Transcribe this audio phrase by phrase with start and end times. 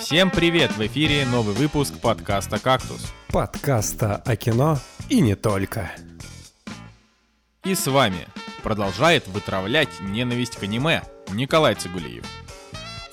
[0.00, 0.72] Всем привет!
[0.72, 3.12] В эфире новый выпуск подкаста «Кактус».
[3.28, 4.78] Подкаста о кино
[5.10, 5.92] и не только.
[7.64, 8.26] И с вами
[8.62, 11.02] продолжает вытравлять ненависть к аниме
[11.32, 12.24] Николай Цигулиев.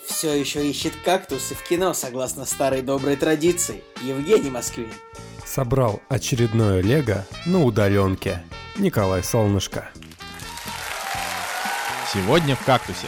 [0.05, 3.83] Все еще ищет кактусы в кино, согласно старой доброй традиции.
[4.01, 4.91] Евгений Москвин.
[5.45, 8.43] Собрал очередное лего на удаленке.
[8.77, 9.89] Николай Солнышко.
[12.13, 13.07] Сегодня в «Кактусе».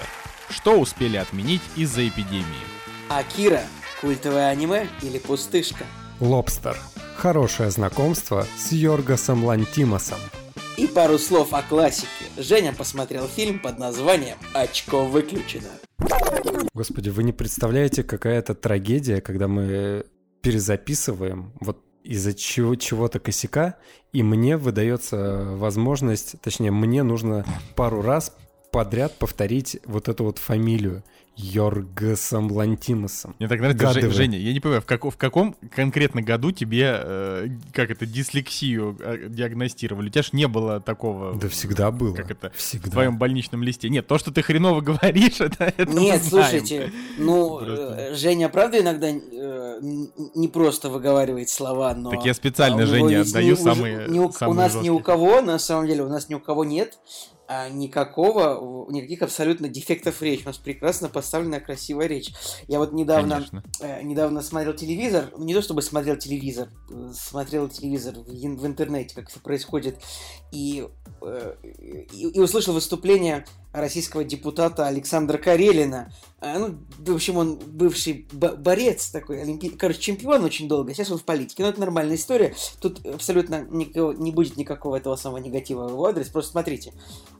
[0.49, 2.78] Что успели отменить из-за эпидемии?
[3.09, 3.63] Акира.
[4.02, 5.84] Культовое аниме или пустышка?
[6.20, 6.77] Лобстер.
[7.18, 10.20] Хорошее знакомство с Йоргасом Лантимосом.
[10.77, 12.08] И пару слов о классике.
[12.38, 15.70] Женя посмотрел фильм под названием «Очко выключено».
[16.76, 20.05] Господи, вы не представляете, какая это трагедия, когда мы
[20.41, 23.76] перезаписываем вот из-за чего, чего-то косяка,
[24.13, 27.44] и мне выдается возможность, точнее, мне нужно
[27.76, 28.34] пару раз
[28.71, 31.04] подряд повторить вот эту вот фамилию
[31.40, 33.34] Йоргасом Лантимосом.
[33.40, 36.99] Мне так нравится, Жень, Женя, я не понимаю, в, как, в каком конкретно году тебе,
[37.01, 40.07] э, как это, дислексию э, диагностировали?
[40.07, 41.35] У тебя ж не было такого...
[41.35, 42.13] Да всегда было.
[42.13, 42.51] Как это?
[42.55, 42.87] Всегда.
[42.87, 43.90] В твоем больничном листе.
[43.90, 46.21] Нет, то, что ты хреново говоришь, это, это Нет, мы знаем.
[46.23, 52.12] слушайте, ну, э, Женя, правда, иногда э, не просто выговаривает слова, но...
[52.12, 55.04] Так я специально, а Женя, отдаю у- самые, у, самые у нас ни у жесткие.
[55.04, 56.99] кого, на самом деле, у нас ни у кого нет
[57.71, 60.43] никакого, никаких абсолютно дефектов речи.
[60.43, 62.31] У нас прекрасно поставленная красивая речь.
[62.67, 63.63] Я вот недавно, Конечно.
[63.81, 66.69] э, недавно смотрел телевизор, ну, не то чтобы смотрел телевизор,
[67.13, 69.97] смотрел телевизор в, в интернете, как это происходит,
[70.51, 70.88] и,
[71.22, 71.55] э,
[72.13, 76.13] и, и услышал выступление российского депутата Александра Карелина.
[76.41, 79.69] А, ну, в общем, он бывший бо- борец такой, олимпи...
[79.69, 81.63] короче, чемпион очень долго, сейчас он в политике.
[81.63, 82.55] Но это нормальная история.
[82.79, 86.29] Тут абсолютно никакого, не будет никакого этого самого негатива в его адрес.
[86.29, 86.94] Просто смотрите.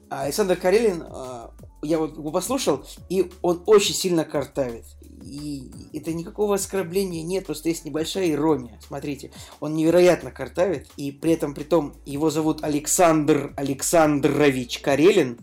[0.10, 4.86] А Александр Карелин, а, я вот его послушал, и он очень сильно картавит.
[5.24, 8.80] И это никакого оскорбления нет, просто есть небольшая ирония.
[8.86, 15.40] Смотрите, он невероятно картавит, и при этом, при том, его зовут Александр Александрович Карелин.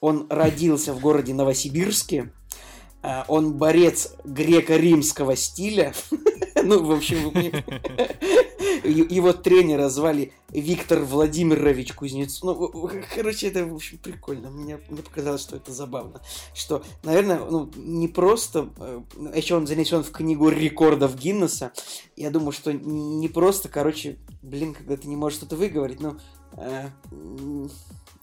[0.00, 2.32] Он родился в городе Новосибирске.
[3.02, 5.92] А, Он борец греко-римского стиля.
[6.64, 7.32] Ну, в общем.
[8.88, 12.58] Его тренера звали Виктор Владимирович Кузнецов.
[12.58, 14.50] Ну, короче, это, в общем, прикольно.
[14.50, 16.20] Мне, мне показалось, что это забавно.
[16.54, 18.68] Что, наверное, ну, не просто...
[18.78, 19.00] э,
[19.34, 21.72] Еще он занесен в книгу рекордов Гиннесса.
[22.16, 26.16] Я думаю, что не просто, короче, блин, когда ты не можешь что-то выговорить, ну...
[26.56, 26.88] э,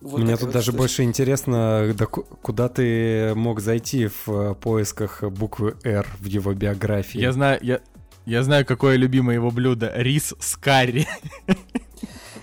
[0.02, 4.56] вот Мне тут вот даже больше интересно, да ку- куда ты мог зайти в э,
[4.56, 7.22] поисках буквы «Р» в его биографии.
[7.22, 7.80] Я знаю, я,
[8.26, 9.92] я знаю, какое любимое его блюдо.
[9.96, 11.08] Рис с карри.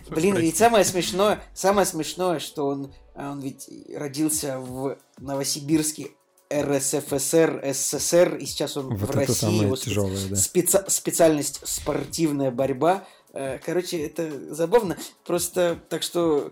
[0.08, 6.08] Блин, ведь самое смешное, самое смешное, что он, а, он ведь родился в Новосибирске,
[6.52, 9.32] РСФСР, СССР, и сейчас он Вот в это России.
[9.34, 10.34] самое его тяжелое, да.
[10.36, 13.04] специ- специальность спортивная борьба.
[13.32, 14.96] Э, Короче, это забавно.
[15.24, 16.50] Просто так что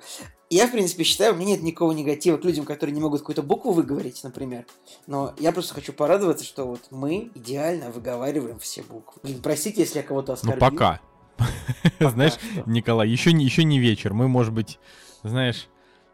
[0.51, 3.43] я, в принципе, считаю, у меня нет никакого негатива к людям, которые не могут какую-то
[3.43, 4.65] букву выговорить, например.
[5.07, 9.21] Но я просто хочу порадоваться, что вот мы идеально выговариваем все буквы.
[9.23, 10.61] Блин, простите, если я кого-то Ну, оскорбил.
[10.61, 11.01] пока.
[12.01, 12.35] Знаешь.
[12.67, 14.15] Николай, еще не, еще не вечер.
[14.15, 14.79] Мы, может быть,
[15.23, 15.69] знаешь,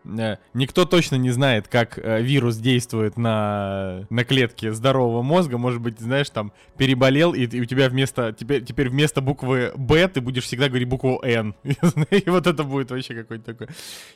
[0.04, 5.58] никто точно не знает, как э, вирус действует на, на клетки здорового мозга.
[5.58, 10.06] Может быть, знаешь, там переболел, и, и у тебя вместо теперь, теперь вместо буквы Б
[10.08, 11.54] ты будешь всегда говорить букву Н.
[11.64, 13.68] И вот это будет вообще какой-то такой.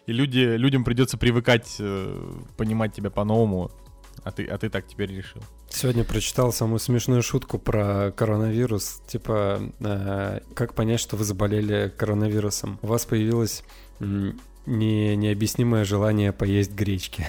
[0.06, 3.70] И люди, людям придется привыкать э, понимать тебя по-новому.
[4.25, 5.43] А ты, а ты так теперь решил.
[5.70, 9.00] Сегодня прочитал самую смешную шутку про коронавирус.
[9.06, 12.78] Типа, э, как понять, что вы заболели коронавирусом?
[12.82, 13.62] У вас появилось
[14.00, 17.28] м, не, необъяснимое желание поесть гречки.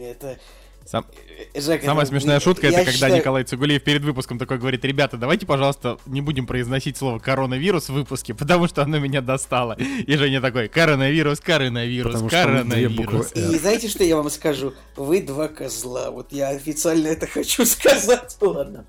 [0.00, 0.38] Это...
[0.86, 1.06] Сам-
[1.54, 4.58] э, Жека, Самая ну, смешная я шутка это когда считаю- Николай Цугулиев перед выпуском такой
[4.58, 9.22] говорит: Ребята, давайте, пожалуйста, не будем произносить слово коронавирус в выпуске, потому что оно меня
[9.22, 9.78] достало.
[9.78, 13.32] И Женя такой: коронавирус, коронавирус, Потому коронавирус.
[13.32, 14.74] И знаете, что я вам скажу?
[14.96, 16.10] Вы два козла.
[16.10, 18.36] Вот я официально это хочу сказать.
[18.42, 18.84] Ладно.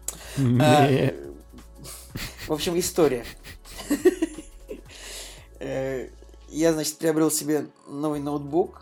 [0.59, 1.13] А.
[2.47, 3.23] В общем, история.
[6.55, 8.81] Я, значит, приобрел себе новый ноутбук.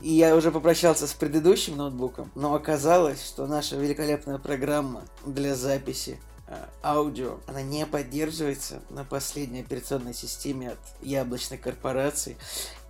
[0.00, 6.20] И я уже попрощался с предыдущим ноутбуком, но оказалось, что наша великолепная программа для записи
[6.46, 6.54] э,
[6.84, 12.36] аудио, она не поддерживается на последней операционной системе от яблочной корпорации,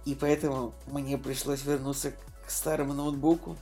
[0.05, 2.13] и поэтому мне пришлось вернуться
[2.47, 3.57] к старому ноутбуку.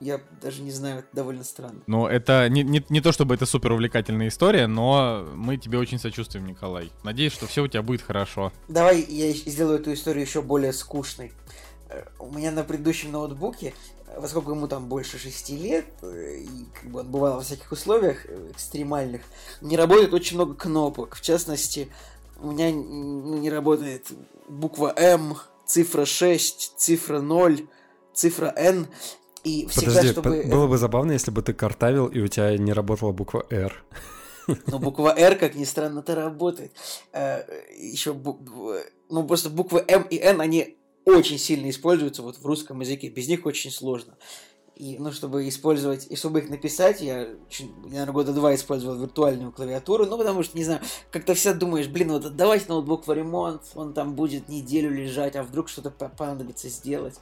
[0.00, 1.80] Я даже не знаю, это довольно странно.
[1.86, 5.98] Ну, это не, не, не то чтобы это супер увлекательная история, но мы тебе очень
[5.98, 6.92] сочувствуем, Николай.
[7.02, 8.52] Надеюсь, что все у тебя будет хорошо.
[8.68, 11.32] Давай я сделаю эту историю еще более скучной.
[11.88, 13.74] Э, У меня на предыдущем ноутбуке
[14.06, 17.72] э, поскольку ему там больше шести лет, э, и как бы он бывал во всяких
[17.72, 19.22] условиях экстремальных,
[19.60, 21.16] не работает очень много кнопок.
[21.16, 21.88] В частности,
[22.40, 24.06] у меня ну, не работает
[24.48, 25.36] буква М,
[25.66, 27.66] цифра 6, цифра 0,
[28.14, 28.86] цифра N.
[29.48, 30.42] И всегда, Подожди, чтобы...
[30.44, 33.72] было бы забавно, если бы ты картавил, и у тебя не работала буква R.
[34.66, 36.72] Но буква R, как ни странно, то работает.
[37.12, 37.42] Э,
[37.78, 38.14] Еще,
[39.08, 43.08] ну, просто буквы М и Н, они очень сильно используются вот в русском языке.
[43.08, 44.18] Без них очень сложно.
[44.76, 47.30] И, ну, чтобы использовать, и чтобы их написать, я,
[47.84, 50.80] наверное, года два использовал виртуальную клавиатуру, ну, потому что, не знаю,
[51.10, 55.42] как-то всегда думаешь, блин, вот давайте ноутбук в ремонт, он там будет неделю лежать, а
[55.42, 57.18] вдруг что-то понадобится сделать.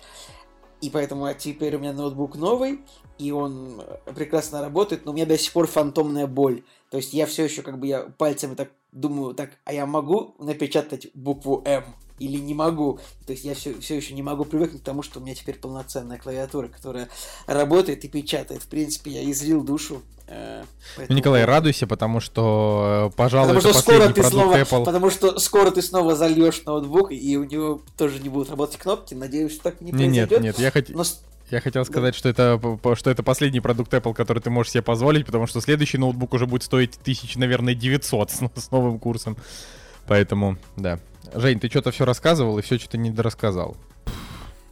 [0.80, 2.80] И поэтому а теперь у меня ноутбук новый,
[3.18, 3.82] и он
[4.14, 6.62] прекрасно работает, но у меня до сих пор фантомная боль.
[6.90, 10.34] То есть я все еще как бы я пальцами так думаю, так, а я могу
[10.38, 11.84] напечатать букву М?
[12.18, 12.98] или не могу.
[13.26, 15.56] То есть я все, все еще не могу привыкнуть к тому, что у меня теперь
[15.56, 17.08] полноценная клавиатура, которая
[17.46, 18.62] работает и печатает.
[18.62, 20.02] В принципе, я излил душу.
[20.28, 20.64] Э,
[21.08, 24.84] ну, Николай, радуйся, потому что, э, пожалуй, потому что скоро ты снова, Apple.
[24.84, 29.14] Потому что скоро ты снова зальешь ноутбук, и у него тоже не будут работать кнопки.
[29.14, 30.30] Надеюсь, что так не произойдет.
[30.30, 30.96] Нет, нет, я хотел...
[30.96, 31.04] Но...
[31.50, 32.18] Я хотел сказать, да.
[32.18, 35.98] что это, что это последний продукт Apple, который ты можешь себе позволить, потому что следующий
[35.98, 39.36] ноутбук уже будет стоить тысяч, наверное, 900 с, с новым курсом.
[40.06, 40.98] Поэтому, да.
[41.34, 43.76] Жень, ты что-то все рассказывал и все что-то не дорассказал.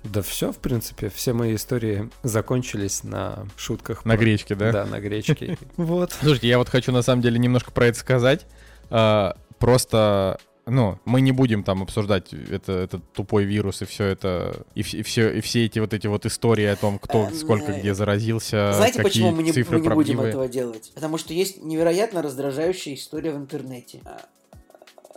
[0.04, 4.04] Да все, в принципе, все мои истории закончились на шутках.
[4.04, 4.20] На про...
[4.20, 4.70] гречке, да?
[4.70, 5.56] Да, на гречке.
[5.76, 6.12] Вот.
[6.12, 8.46] Слушайте, я вот хочу на самом деле немножко про это сказать.
[8.90, 14.64] А, просто ну, мы не будем там обсуждать это, этот тупой вирус и все это,
[14.74, 17.72] и, и, все, и все эти вот эти вот истории о том, кто э, сколько
[17.72, 20.90] где заразился, Знаете, какие почему мы не, цифры мы не будем этого делать?
[20.94, 24.00] Потому что есть невероятно раздражающая история в интернете.
[24.04, 24.20] А,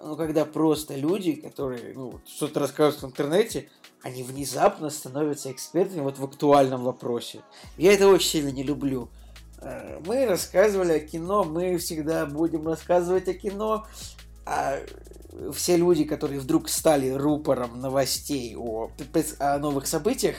[0.04, 3.70] ну, когда просто люди, которые ну, что-то рассказывают в интернете,
[4.04, 7.40] они внезапно становятся экспертами вот в актуальном вопросе.
[7.78, 9.10] Я это очень сильно не люблю.
[9.62, 13.86] Э, мы рассказывали о кино, мы всегда будем рассказывать о кино,
[14.50, 14.80] а
[15.54, 18.90] все люди, которые вдруг стали рупором новостей о,
[19.40, 20.38] о новых событиях,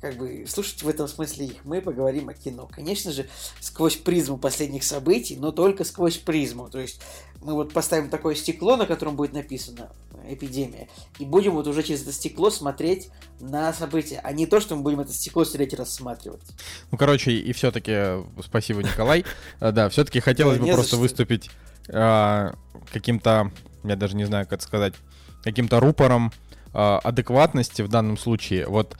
[0.00, 1.64] как бы слушать в этом смысле их.
[1.64, 2.68] Мы поговорим о кино.
[2.72, 3.28] Конечно же,
[3.60, 6.68] сквозь призму последних событий, но только сквозь призму.
[6.70, 7.00] То есть
[7.42, 9.90] мы вот поставим такое стекло, на котором будет написано
[10.28, 10.88] эпидемия,
[11.18, 13.08] и будем вот уже через это стекло смотреть
[13.40, 16.42] на события, а не то, что мы будем это стекло в третий рассматривать.
[16.90, 19.24] Ну, короче, и все-таки спасибо, Николай.
[19.60, 21.50] Э, да, все-таки хотелось бы просто выступить
[21.92, 22.54] а,
[22.92, 23.50] каким-то,
[23.84, 24.94] я даже не знаю, как сказать,
[25.42, 26.32] каким-то рупором
[26.72, 28.66] а, адекватности в данном случае.
[28.66, 28.96] Вот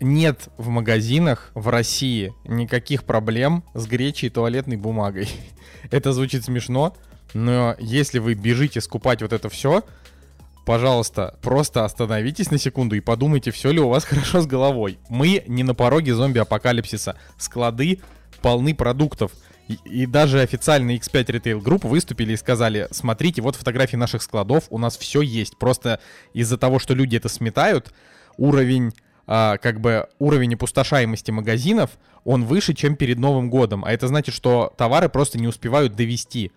[0.00, 5.28] нет в магазинах в России никаких проблем с гречей и туалетной бумагой.
[5.90, 6.96] это звучит смешно,
[7.32, 9.82] но если вы бежите скупать вот это все,
[10.64, 14.98] пожалуйста, просто остановитесь на секунду и подумайте, все ли у вас хорошо с головой.
[15.08, 17.16] Мы не на пороге зомби-апокалипсиса.
[17.36, 18.00] Склады
[18.40, 19.32] полны продуктов.
[19.66, 24.64] И, и даже официальные X5 Retail Group выступили и сказали, смотрите, вот фотографии наших складов,
[24.68, 25.56] у нас все есть.
[25.56, 26.00] Просто
[26.34, 27.94] из-за того, что люди это сметают,
[28.36, 28.92] уровень
[29.26, 31.90] а, как бы уровень опустошаемости магазинов,
[32.24, 33.84] он выше, чем перед Новым годом.
[33.84, 36.52] А это значит, что товары просто не успевают довести.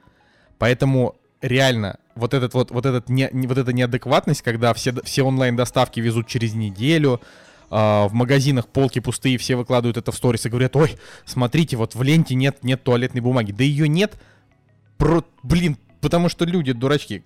[0.57, 5.99] Поэтому реально вот этот вот, вот, этот не, вот эта неадекватность, когда все, все онлайн-доставки
[5.99, 7.21] везут через неделю,
[7.69, 11.95] Uh, в магазинах полки пустые, все выкладывают это в сторис и говорят, ой, смотрите, вот
[11.95, 13.51] в ленте нет, нет туалетной бумаги.
[13.51, 14.17] Да ее нет,
[14.97, 17.25] про, блин, потому что люди дурачки.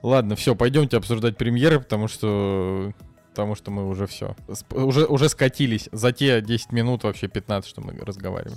[0.00, 2.92] Ладно, все, пойдемте обсуждать премьеры, потому что
[3.36, 4.34] потому что мы уже все.
[4.70, 8.56] Уже, уже скатились за те 10 минут, вообще 15, что мы разговариваем.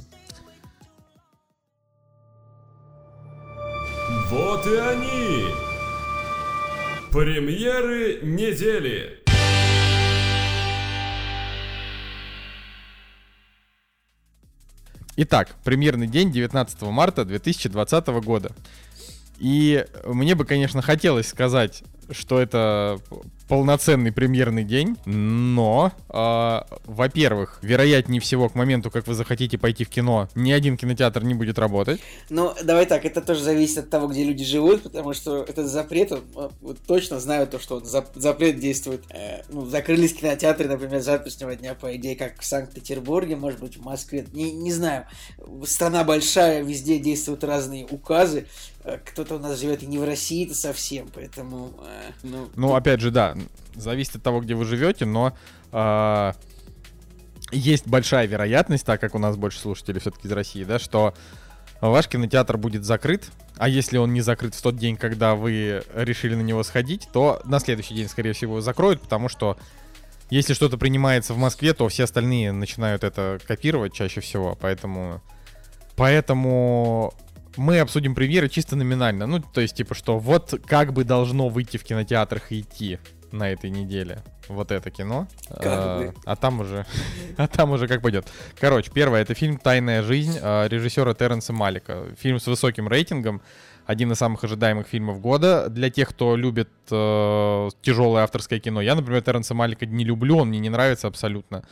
[4.30, 5.48] Вот и они!
[7.12, 9.22] Премьеры недели!
[15.18, 18.54] Итак, премьерный день 19 марта 2020 года.
[19.40, 23.00] И мне бы, конечно, хотелось сказать, что это
[23.50, 29.90] полноценный премьерный день, но, э, во-первых, вероятнее всего, к моменту, как вы захотите пойти в
[29.90, 32.00] кино, ни один кинотеатр не будет работать.
[32.30, 36.12] Ну, давай так, это тоже зависит от того, где люди живут, потому что этот запрет,
[36.12, 36.22] он,
[36.62, 39.04] вот, точно знаю то, что он, запрет действует.
[39.10, 43.84] Э, ну, закрылись кинотеатры, например, завтрашнего дня, по идее, как в Санкт-Петербурге, может быть, в
[43.84, 45.06] Москве, не, не знаю.
[45.66, 48.46] Страна большая, везде действуют разные указы,
[48.98, 51.74] кто-то у нас живет и не в России-то совсем, поэтому...
[51.84, 53.36] Э, ну, ну, опять же, да,
[53.76, 55.34] зависит от того, где вы живете, но
[55.72, 56.34] э,
[57.52, 61.14] есть большая вероятность, так как у нас больше слушателей все-таки из России, да, что
[61.82, 63.26] ваш кинотеатр будет закрыт,
[63.58, 67.42] а если он не закрыт в тот день, когда вы решили на него сходить, то
[67.46, 69.58] на следующий день, скорее всего, закроют, потому что
[70.30, 75.22] если что-то принимается в Москве, то все остальные начинают это копировать чаще всего, поэтому...
[75.96, 77.14] Поэтому
[77.60, 79.28] мы обсудим премьеры чисто номинально.
[79.28, 83.00] Ну, то есть, типа, что вот как бы должно выйти в кинотеатрах и идти
[83.32, 84.24] на этой неделе.
[84.48, 85.28] Вот это кино.
[85.50, 86.86] А, а там уже,
[87.38, 88.28] а там уже как пойдет.
[88.60, 92.06] Короче, первое это фильм "Тайная жизнь" а, режиссера Терренса Малика.
[92.18, 93.42] Фильм с высоким рейтингом,
[93.86, 98.82] один из самых ожидаемых фильмов года для тех, кто любит э, тяжелое авторское кино.
[98.82, 101.64] Я, например, Терренса Малика не люблю, он мне не нравится абсолютно.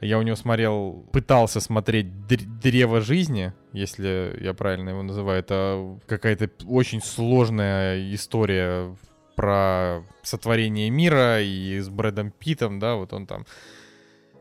[0.00, 5.38] Я у него смотрел, пытался смотреть «Др- «Древо жизни», если я правильно его называю.
[5.40, 8.96] Это какая-то очень сложная история
[9.34, 13.44] про сотворение мира и с Брэдом Питтом, да, вот он там.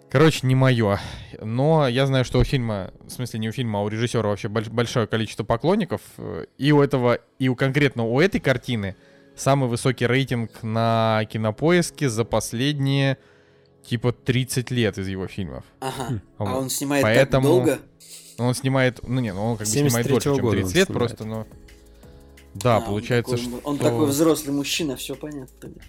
[0.09, 0.99] Короче, не мое.
[1.41, 4.47] Но я знаю, что у фильма, в смысле не у фильма, а у режиссера вообще
[4.47, 5.99] больш- большое количество поклонников.
[6.57, 8.95] И у этого, и у конкретно у этой картины
[9.35, 13.17] самый высокий рейтинг на кинопоиске за последние
[13.83, 15.65] типа 30 лет из его фильмов.
[15.81, 16.21] Ага.
[16.37, 16.61] А Вот.
[16.63, 17.79] он снимает Поэтому- так долго?
[18.37, 20.75] Он снимает, ну не, ну он как бы снимает 73-го дольше, чем года 30 он
[20.77, 20.87] лет снимает.
[21.17, 21.47] просто, но...
[22.53, 23.59] Да, А, он получается, такой- что...
[23.69, 25.47] Он такой взрослый мужчина, все понятно.
[25.59, 25.81] тогда.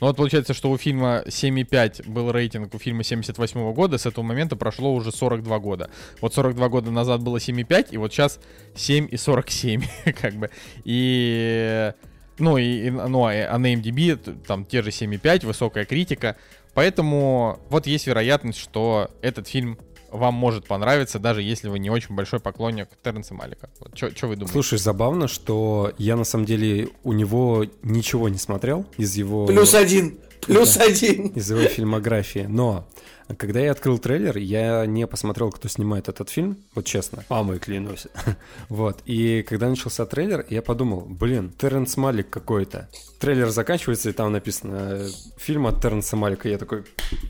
[0.00, 4.22] Ну вот получается, что у фильма 7,5 был рейтинг у фильма 78 года, с этого
[4.24, 5.90] момента прошло уже 42 года.
[6.20, 8.40] Вот 42 года назад было 7,5, и вот сейчас
[8.74, 9.82] 7 и 47,
[10.20, 10.50] как бы.
[10.84, 11.92] И...
[12.38, 16.36] Ну, и, и- ну, а а на MDB там те же 7,5, высокая критика.
[16.74, 19.78] Поэтому вот есть вероятность, что этот фильм
[20.10, 23.70] вам может понравиться, даже если вы не очень большой поклонник Терренса Малика.
[23.80, 24.52] Вот, что вы думаете?
[24.52, 29.46] Слушай, забавно, что я на самом деле у него ничего не смотрел из его...
[29.46, 30.18] Плюс один!
[30.40, 31.28] Плюс один!
[31.28, 32.46] из его фильмографии.
[32.48, 32.88] Но
[33.36, 37.24] когда я открыл трейлер, я не посмотрел, кто снимает этот фильм, вот честно.
[37.28, 38.06] Мамой клянусь.
[38.68, 39.02] вот.
[39.04, 42.88] И когда начался трейлер, я подумал, блин, Терренс Малик какой-то.
[43.18, 46.48] Трейлер заканчивается, и там написано э, фильм от Терренса Малика.
[46.48, 46.84] Я такой,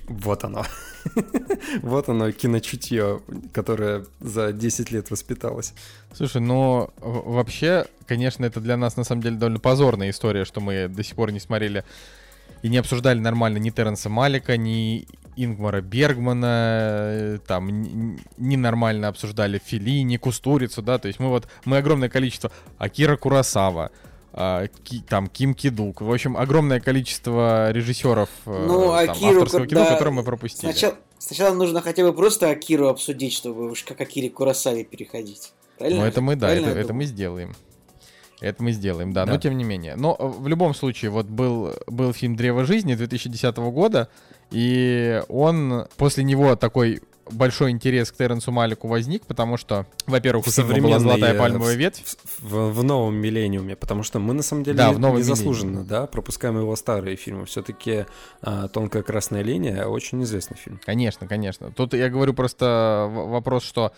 [0.09, 0.65] вот оно.
[1.83, 3.21] вот оно, киночутье,
[3.53, 5.75] которое за 10 лет воспиталось.
[6.15, 10.89] Слушай, ну вообще, конечно, это для нас на самом деле довольно позорная история, что мы
[10.89, 11.85] до сих пор не смотрели
[12.63, 16.47] и не обсуждали нормально ни Терренса Малика, ни Ингмара Бергмана,
[17.13, 22.09] э, там, н- не нормально обсуждали Филини, Кустурицу, да, то есть мы вот, мы огромное
[22.09, 23.91] количество, Акира Курасава,
[24.33, 29.67] а, Ки- там, Ким Кидук, в общем, огромное количество режиссеров э, Ну, там, Акиру, авторского
[29.67, 30.71] кино, когда- которое мы пропустили.
[30.71, 35.53] Сначала, сначала нужно хотя бы просто Акиру обсудить, чтобы уж как Акире Курасаве переходить.
[35.79, 36.01] Правильно?
[36.03, 37.55] Ну, это мы, да, Правильно это, это мы сделаем.
[38.41, 39.33] Это мы сделаем, да, Да.
[39.33, 39.97] но тем не менее.
[39.97, 44.09] Но э, в любом случае, вот был, был фильм «Древо жизни» 2010 года,
[44.51, 50.51] и он, после него такой большой интерес к Терренсу Малику возник, потому что, во-первых, у
[50.51, 54.35] В фильма была «Золотая э, пальмовая в- ветвь», В, в новом миллениуме, потому что мы
[54.35, 57.47] на самом деле Да, в новом незаслуженно, да, пропускаем его старые фильмы.
[57.47, 58.07] Все-таки
[58.73, 60.81] «Тонкая красная линия» очень известный фильм.
[60.85, 61.71] Конечно, конечно.
[61.71, 63.93] Тут я говорю просто в- вопрос, что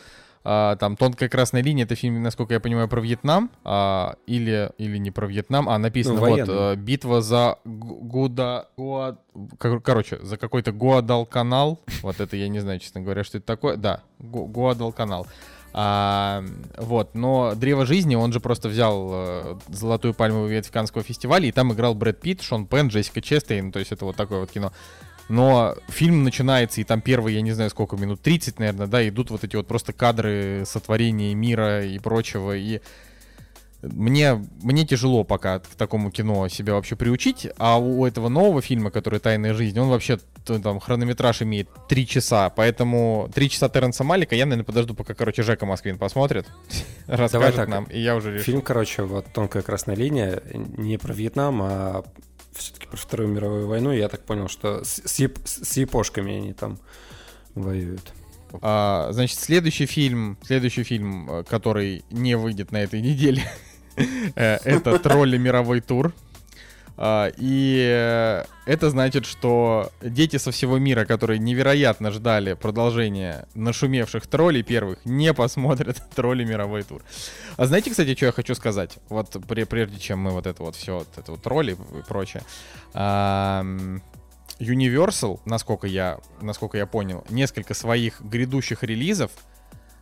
[0.44, 4.99] а, там «Тонкая красная линия»— это фильм, насколько я понимаю, про Вьетнам, а, или, или
[4.99, 6.54] не про Вьетнам, а написано Ну, вот военный.
[6.72, 9.16] э, «Битва за Гу- Гуда...» Гуа-
[9.58, 11.80] кор- Короче, за какой-то Гуадалканал.
[12.02, 13.76] Вот это я не знаю, честно говоря, что это такое.
[13.76, 15.26] Да, Гу- Гуадалканал.
[15.75, 16.44] А,
[16.76, 21.52] вот, но «Древо жизни», он же просто взял э, золотую пальмовую ветвь Каннского фестиваля, и
[21.52, 24.70] там играл Брэд Питт, Шон Пен, Джессика Честейн, то есть это вот такое вот кино.
[25.29, 29.31] Но фильм начинается, и там первые, я не знаю сколько, минут 30, наверное, да, идут
[29.31, 32.81] вот эти вот просто кадры сотворения мира и прочего, и
[33.83, 38.91] мне, мне тяжело пока к такому кино себя вообще приучить, а у этого нового фильма,
[38.91, 44.37] который «Тайная жизнь», он вообще там хронометраж имеет 3 часа, поэтому 3 часа Терренса Малика
[44.37, 46.47] я, наверное, подожду, пока, короче, Жека Москвин посмотрит,
[47.07, 47.69] расскажет так.
[47.69, 48.45] нам, и я уже решу.
[48.45, 52.05] Фильм, короче, вот «Тонкая красная линия» не про Вьетнам, а
[52.54, 53.92] все-таки про Вторую мировую войну.
[53.92, 56.78] Я так понял, что с, с с япошками они там
[57.54, 58.12] воюют.
[58.61, 63.50] А, значит, следующий фильм, следующий фильм, э, который не выйдет на этой неделе,
[63.97, 65.38] э, это «Тролли.
[65.38, 66.12] Мировой тур».
[66.96, 74.26] А, И э, это значит, что дети со всего мира, которые невероятно ждали продолжения нашумевших
[74.26, 76.44] троллей первых, не посмотрят «Тролли.
[76.44, 77.02] Мировой тур».
[77.56, 78.99] А знаете, кстати, что я хочу сказать?
[79.08, 82.42] Вот пре- прежде чем мы вот это вот все, вот это вот тролли и прочее.
[84.58, 89.30] Universal, насколько я, насколько я понял, несколько своих грядущих релизов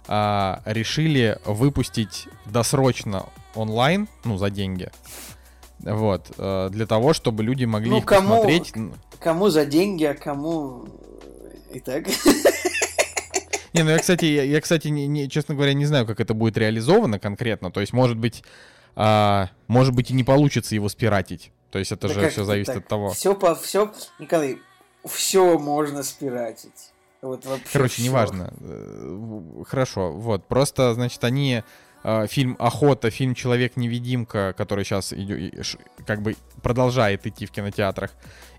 [0.06, 4.90] а, решили выпустить досрочно онлайн, ну, за деньги.
[5.82, 8.72] Вот, э, для того, чтобы люди могли Ну, их кому- посмотреть.
[9.18, 10.84] Кому за деньги, а кому...
[11.72, 12.04] Итак.
[13.72, 16.34] Не, ну я, кстати, я, я, кстати, не, не- честно говоря, не знаю, как это
[16.34, 17.70] будет реализовано конкретно.
[17.70, 18.42] То есть, может быть,
[18.96, 21.52] а, может быть и не получится его спиратить.
[21.70, 23.10] То есть это же все зависит от того.
[23.12, 23.54] Все по...
[23.54, 23.92] Все...
[24.18, 24.58] Николай,
[25.06, 26.90] все можно спиратить.
[27.22, 28.02] Вот вообще Короче, всё.
[28.04, 28.52] неважно.
[28.60, 30.46] Э, Хорошо, вот.
[30.48, 31.62] Просто, значит, они
[32.28, 35.12] фильм «Охота», фильм «Человек-невидимка», который сейчас
[36.06, 38.10] как бы продолжает идти в кинотеатрах,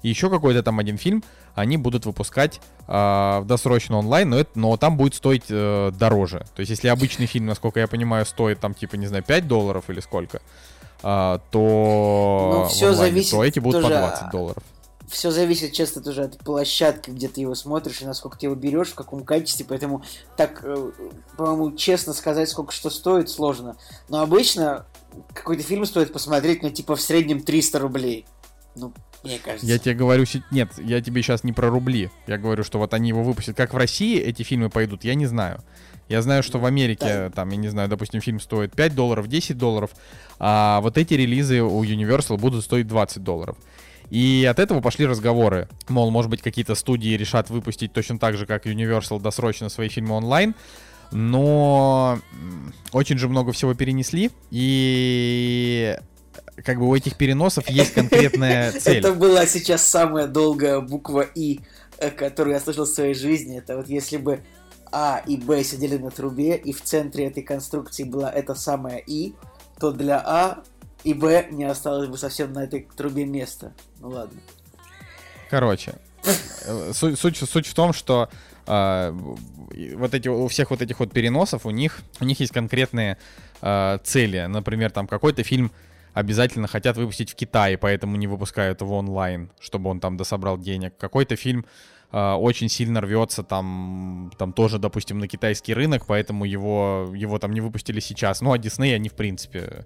[0.04, 1.24] и еще какой-то там один фильм,
[1.56, 6.46] они будут выпускать э, досрочно онлайн, но, это, но там будет стоить э, дороже.
[6.56, 9.90] То есть, если обычный фильм, насколько я понимаю, стоит там, типа, не знаю, 5 долларов
[9.90, 10.42] или сколько,
[11.04, 14.64] э, то, Ну, в всё онлайне, зависит то эти будут тоже, по 20 долларов.
[15.12, 18.90] Все зависит часто тоже от площадки, где ты его смотришь и насколько ты его берешь,
[18.90, 20.04] в каком качестве, поэтому
[20.38, 20.92] так, э,
[21.36, 23.76] по-моему, честно сказать, сколько что стоит, сложно.
[24.08, 24.86] Но обычно
[25.34, 28.26] какой-то фильм стоит посмотреть, ну, типа, в среднем 300 рублей.
[28.76, 29.66] Ну, мне кажется.
[29.66, 32.10] Я тебе говорю, нет, я тебе сейчас не про рубли.
[32.26, 33.58] Я говорю, что вот они его выпустят.
[33.58, 35.62] Как в России эти фильмы пойдут, я не знаю.
[36.08, 37.30] Я знаю, что в Америке, Да.
[37.32, 39.92] там, я не знаю, допустим, фильм стоит 5 долларов, 10 долларов,
[40.40, 43.58] а вот эти релизы у Universal будут стоить 20 долларов.
[44.12, 45.70] И от этого пошли разговоры.
[45.88, 50.16] Мол, может быть, какие-то студии решат выпустить точно так же, как Universal, досрочно свои фильмы
[50.16, 50.54] онлайн.
[51.12, 52.20] Но
[52.92, 54.32] очень же много всего перенесли.
[54.50, 55.98] И
[56.58, 58.98] как бы у этих переносов есть конкретная цель.
[58.98, 61.62] Это была сейчас самая долгая буква И,
[61.98, 63.60] э, которую я слышал в своей жизни.
[63.60, 64.42] Это вот если бы
[64.92, 69.34] А и Б сидели на трубе, и в центре этой конструкции была эта самая И,
[69.80, 70.64] то для А
[71.04, 73.74] и Б не осталось бы совсем на этой трубе места.
[74.00, 74.40] Ну ладно.
[75.50, 75.96] Короче,
[76.66, 78.30] э, суть, в том, что
[78.68, 79.12] а,
[79.96, 83.18] вот эти у всех вот этих вот переносов у них у них есть конкретные
[83.62, 84.46] а, цели.
[84.48, 85.72] Например, там какой-то фильм
[86.14, 90.96] обязательно хотят выпустить в Китае, поэтому не выпускают его онлайн, чтобы он там дособрал денег.
[90.98, 91.66] Какой-то фильм
[92.12, 97.54] а, очень сильно рвется там, там тоже, допустим, на китайский рынок, поэтому его, его там
[97.54, 98.42] не выпустили сейчас.
[98.42, 99.86] Ну, а Дисней, они, в принципе,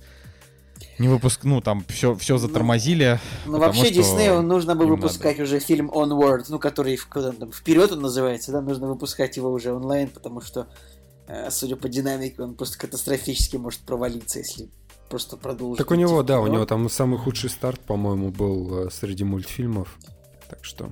[0.97, 1.41] не выпуск...
[1.43, 3.19] Ну, там все, все затормозили.
[3.45, 8.01] Ну вообще что Диснею нужно бы выпускать уже фильм Onward, ну который там, вперед он
[8.01, 10.67] называется, да, нужно выпускать его уже онлайн, потому что,
[11.27, 14.69] э, судя по динамике, он просто катастрофически может провалиться, если
[15.09, 15.77] просто продолжить.
[15.77, 19.97] Так у него, да, у него там самый худший старт, по-моему, был э, среди мультфильмов.
[20.49, 20.89] Так что...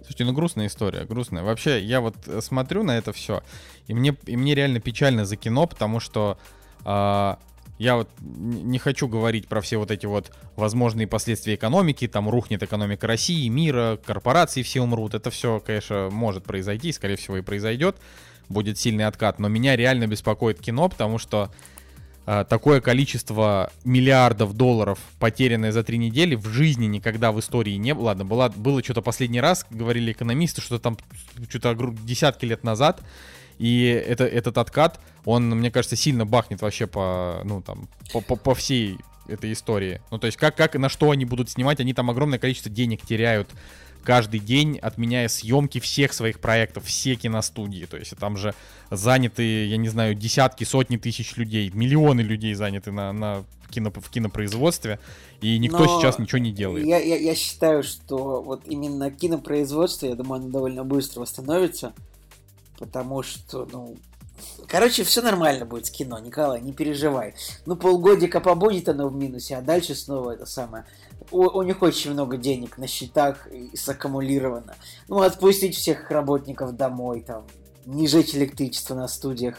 [0.00, 1.44] Слушайте, ну грустная история, грустная.
[1.44, 3.42] Вообще, я вот э, смотрю на это все,
[3.86, 6.36] и мне, и мне реально печально за кино, потому что
[6.84, 7.38] а,
[7.80, 12.62] я вот не хочу говорить про все вот эти вот возможные последствия экономики, там рухнет
[12.62, 15.14] экономика России, мира, корпорации все умрут.
[15.14, 17.96] Это все, конечно, может произойти, скорее всего и произойдет.
[18.50, 21.50] Будет сильный откат, но меня реально беспокоит кино, потому что
[22.26, 27.94] а, такое количество миллиардов долларов, потерянное за три недели, в жизни никогда в истории не
[27.94, 28.08] было.
[28.08, 30.98] Ладно, была, было что-то последний раз, говорили экономисты, что там
[31.48, 33.00] что-то десятки лет назад.
[33.60, 38.34] И это, этот откат, он, мне кажется, сильно бахнет вообще по, ну, там, по, по,
[38.36, 38.96] по всей
[39.28, 40.00] этой истории.
[40.10, 42.72] Ну, то есть, как, как и на что они будут снимать, они там огромное количество
[42.72, 43.50] денег теряют
[44.02, 47.84] каждый день, отменяя съемки всех своих проектов, все киностудии.
[47.84, 48.54] То есть там же
[48.90, 54.08] заняты, я не знаю, десятки, сотни тысяч людей, миллионы людей заняты на, на кино, в
[54.08, 54.98] кинопроизводстве,
[55.42, 56.86] и никто Но сейчас ничего не делает.
[56.86, 61.92] Я, я, я считаю, что вот именно кинопроизводство, я думаю, оно довольно быстро восстановится,
[62.80, 63.96] потому что, ну,
[64.66, 67.34] короче, все нормально будет с кино, Николай, не переживай.
[67.66, 70.86] Ну, полгодика побудет оно в минусе, а дальше снова это самое.
[71.30, 74.74] У, у них очень много денег на счетах и саккумулировано.
[75.06, 77.46] Ну, отпустить всех работников домой, там,
[77.84, 79.58] не жечь электричество на студиях.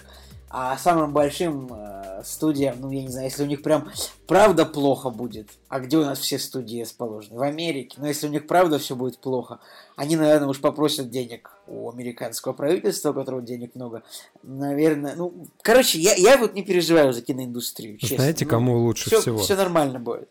[0.53, 3.89] А самым большим э, студиям, ну, я не знаю, если у них прям
[4.27, 7.39] правда плохо будет, а где у нас все студии расположены?
[7.39, 7.97] В Америке.
[8.01, 9.59] Но если у них правда все будет плохо,
[9.95, 14.03] они, наверное, уж попросят денег у американского правительства, у которого денег много.
[14.43, 18.17] Наверное, ну, короче, я, я вот не переживаю за киноиндустрию, честно.
[18.17, 19.37] Знаете, кому лучше все, всего?
[19.37, 20.29] Все нормально будет.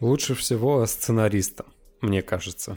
[0.00, 1.66] Лучше всего сценаристам,
[2.04, 2.76] мне кажется.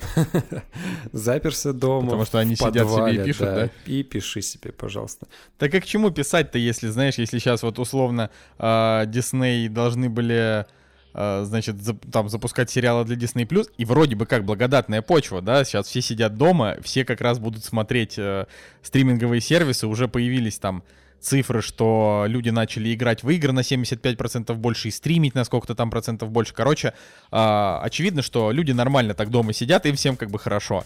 [1.11, 2.07] Заперся дома.
[2.07, 3.69] Потому что они в сидят себе и подвале, пишут, да?
[3.85, 5.27] И пиши себе, пожалуйста.
[5.57, 10.65] Так а к чему писать-то, если, знаешь, если сейчас вот условно а, Дисней должны были,
[11.13, 11.75] а, значит,
[12.11, 16.35] там запускать сериалы для Disney+, и вроде бы как благодатная почва, да, сейчас все сидят
[16.35, 18.45] дома, все как раз будут смотреть э,
[18.81, 20.83] стриминговые сервисы, уже появились там
[21.27, 25.89] цифры, что люди начали играть в игры на 75% больше и стримить на сколько-то там
[25.89, 26.53] процентов больше.
[26.53, 26.93] Короче,
[27.31, 30.85] а, очевидно, что люди нормально так дома сидят, им всем как бы хорошо.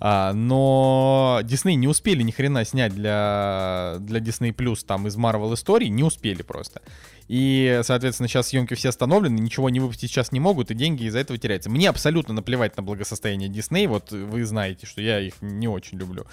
[0.00, 5.54] А, но Disney не успели ни хрена снять для, для Disney Plus там из Marvel
[5.54, 6.80] историй, не успели просто.
[7.28, 11.20] И, соответственно, сейчас съемки все остановлены, ничего не выпустить сейчас не могут, и деньги из-за
[11.20, 11.70] этого теряются.
[11.70, 16.26] Мне абсолютно наплевать на благосостояние Disney, вот вы знаете, что я их не очень люблю.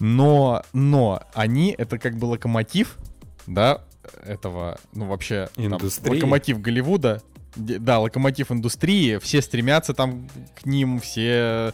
[0.00, 2.96] Но, но они это как бы локомотив,
[3.46, 3.82] да,
[4.24, 5.78] этого, ну вообще, там,
[6.14, 7.22] локомотив Голливуда,
[7.56, 10.28] да, локомотив индустрии, все стремятся там
[10.60, 11.72] к ним, все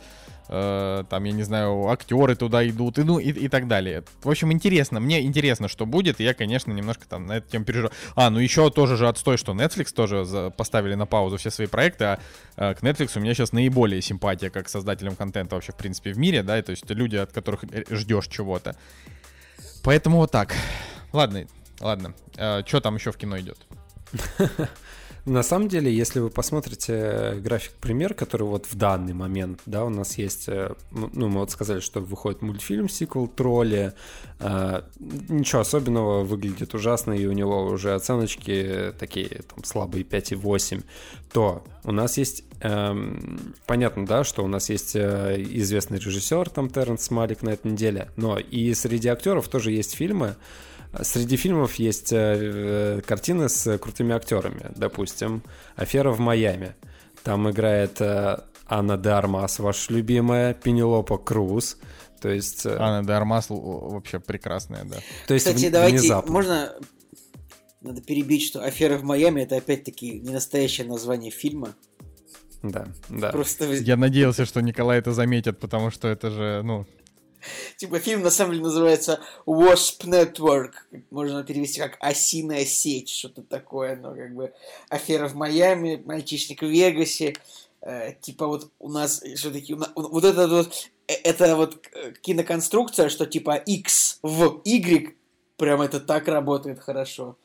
[0.48, 4.04] э, там, я не знаю, актеры туда идут, и, ну, и, и так далее.
[4.22, 7.64] В общем, интересно, мне интересно, что будет, и я, конечно, немножко там на эту тему
[7.64, 7.92] переживаю.
[8.14, 11.66] А, ну еще тоже же отстой, что Netflix тоже за, поставили на паузу все свои
[11.66, 12.20] проекты, а
[12.57, 16.18] э, к Netflix у меня сейчас наиболее симпатия как создателям контента вообще, в принципе, в
[16.18, 18.76] мире, да, и, то есть люди, от которых ждешь чего-то.
[19.83, 20.54] Поэтому вот так.
[21.12, 21.46] Ладно,
[21.80, 22.14] ладно.
[22.37, 23.59] Э, что там еще в кино идет?
[25.26, 30.18] На самом деле, если вы посмотрите график-пример, который вот в данный момент, да, у нас
[30.18, 33.94] есть, э, ну, мы вот сказали, что выходит мультфильм, сиквел «Тролли»,
[34.40, 40.84] э, ничего особенного, выглядит ужасно, и у него уже оценочки такие, там, слабые 5,8,
[41.32, 46.68] то у нас есть, эм, понятно, да, что у нас есть э, известный режиссер, там,
[46.68, 50.37] Терренс Малик на этой неделе, но и среди актеров тоже есть фильмы,
[51.02, 54.70] Среди фильмов есть э, картины с крутыми актерами.
[54.76, 55.42] Допустим,
[55.76, 56.74] «Афера в Майами».
[57.22, 61.78] Там играет э, Анна де Армас, ваша любимая, Пенелопа Круз.
[62.20, 62.66] То есть...
[62.66, 64.96] Э, Анна де Армас вообще прекрасная, да.
[65.26, 66.33] То есть Кстати, давайте, внезапно.
[66.33, 66.72] можно...
[67.80, 71.74] Надо перебить, что «Афера в Майами»— это опять-таки не настоящее название фильма.
[72.62, 73.30] Да, да.
[73.30, 73.70] Просто...
[73.72, 76.87] Я надеялся, что Николай это заметит, потому что это же, ну,
[77.76, 80.72] Типа фильм на самом деле называется Wasp Network.
[81.11, 83.96] Можно перевести как «Осиная сеть», что-то такое.
[83.96, 84.52] Но как бы
[84.88, 87.35] афера в Майами, мальчишник в Вегасе.
[87.83, 89.74] Э, типа вот у нас все-таки...
[89.74, 90.90] Вот это вот...
[91.09, 91.87] Э, это вот
[92.22, 95.14] киноконструкция, что типа X в Y,
[95.57, 97.37] прям это так работает хорошо.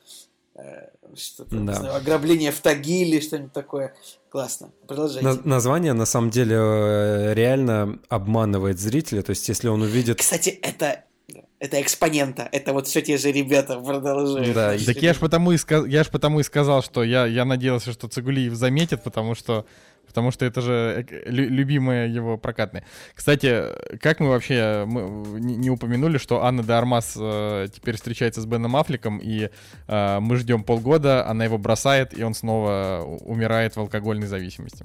[0.62, 1.74] Э, что-то, да.
[1.74, 3.94] знаю, ограбление в Тагиле, что-нибудь такое.
[4.28, 4.70] Классно.
[4.86, 5.26] Продолжайте.
[5.26, 9.22] На- название, на самом деле, э, реально обманывает зрителя.
[9.22, 10.18] То есть, если он увидит...
[10.18, 11.04] Кстати, это
[11.58, 14.54] это экспонента, это вот все те же ребята продолжают.
[14.54, 15.86] Да, так я ж потому и, сказ...
[15.86, 19.66] я ж потому и сказал, что я, я надеялся, что Цигулиев заметит, потому что
[20.10, 22.84] потому что это же любимая его прокатная.
[23.14, 23.66] Кстати,
[23.98, 28.74] как мы вообще мы не упомянули, что Анна де Армас э, теперь встречается с Беном
[28.74, 29.50] Аффлеком, и
[29.86, 34.84] э, мы ждем полгода, она его бросает, и он снова умирает в алкогольной зависимости.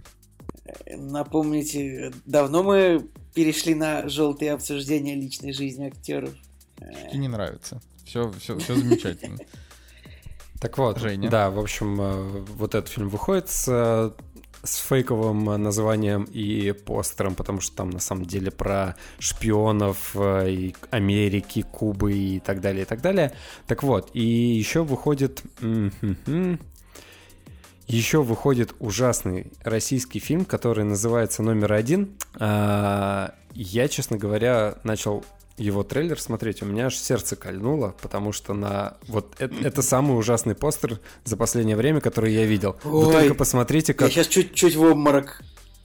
[0.96, 6.36] Напомните, давно мы перешли на желтые обсуждения личной жизни актеров.
[7.12, 7.82] И не нравится.
[8.06, 9.40] Все, все, все замечательно.
[10.62, 11.30] Так вот, Женя.
[11.30, 14.14] да, в общем, э, вот этот фильм выходит с
[14.66, 20.76] с фейковым названием и постером, потому что там на самом деле про шпионов э, и
[20.90, 23.32] Америки, Кубы и так далее, и так далее.
[23.68, 25.44] Так вот, и еще выходит...
[27.88, 32.18] Еще выходит ужасный российский фильм, который называется «Номер один».
[32.40, 35.24] А, я, честно говоря, начал
[35.58, 40.18] его трейлер смотреть, у меня аж сердце кольнуло, потому что на вот это, это самый
[40.18, 42.76] ужасный постер за последнее время, который я видел.
[42.84, 44.10] Ой, Вы только посмотрите, как.
[44.10, 45.42] Я сейчас чуть-чуть в обморок.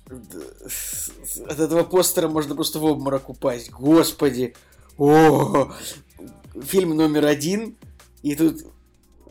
[0.09, 3.71] От этого постера можно просто в обморок упасть.
[3.71, 4.55] Господи.
[4.99, 5.73] О,
[6.63, 7.77] фильм номер один,
[8.23, 8.65] и тут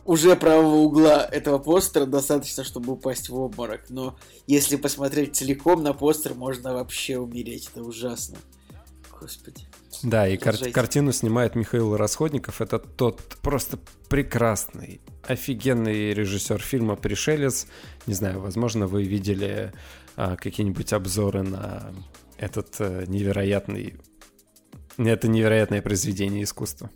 [0.04, 3.82] уже правого угла этого постера достаточно, чтобы упасть в обморок.
[3.90, 7.68] Но если посмотреть целиком на постер, можно вообще умереть.
[7.72, 8.38] Это ужасно.
[9.20, 9.66] Господи.
[10.02, 12.60] Да, и кар- картину снимает Михаил Расходников.
[12.60, 17.66] Это тот просто прекрасный, офигенный режиссер фильма «Пришелец».
[18.06, 19.72] Не знаю, возможно, вы видели
[20.16, 21.92] а, какие-нибудь обзоры на
[22.38, 23.96] этот а, невероятный...
[24.96, 26.90] Это невероятное произведение искусства.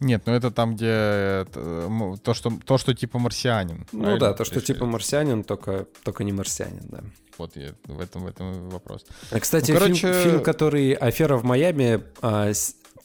[0.00, 3.86] Нет, ну это там, где то, что, то, что типа марсианин.
[3.92, 7.00] Ну да, то, что типа марсианин, только, только не марсианин, да.
[7.36, 9.06] Вот я, в, этом, в этом вопрос.
[9.30, 9.94] А, кстати, ну, короче...
[9.94, 12.50] фильм, фильм, который «Афера в Майами», а,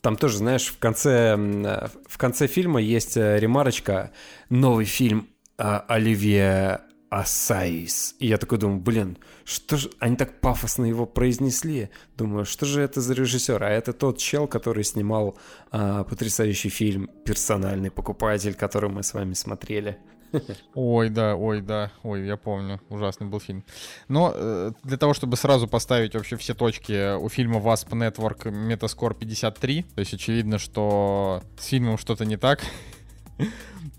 [0.02, 1.36] там тоже, знаешь, в конце,
[2.08, 4.12] в конце фильма есть э, ремарочка
[4.50, 6.82] «Новый фильм а, Оливье
[7.14, 8.16] Асаис.
[8.18, 9.92] И я такой думаю, блин, что же...
[10.00, 11.90] Они так пафосно его произнесли.
[12.18, 13.64] Думаю, что же это за режиссер?
[13.64, 15.38] А это тот чел, который снимал
[15.72, 20.00] а, потрясающий фильм «Персональный покупатель», который мы с вами смотрели.
[20.74, 23.64] Ой, да, ой, да, ой, я помню, ужасный был фильм.
[24.08, 29.14] Но э, для того, чтобы сразу поставить вообще все точки, у фильма Wasp Network Metascore
[29.14, 32.62] 53, то есть очевидно, что с фильмом что-то не так.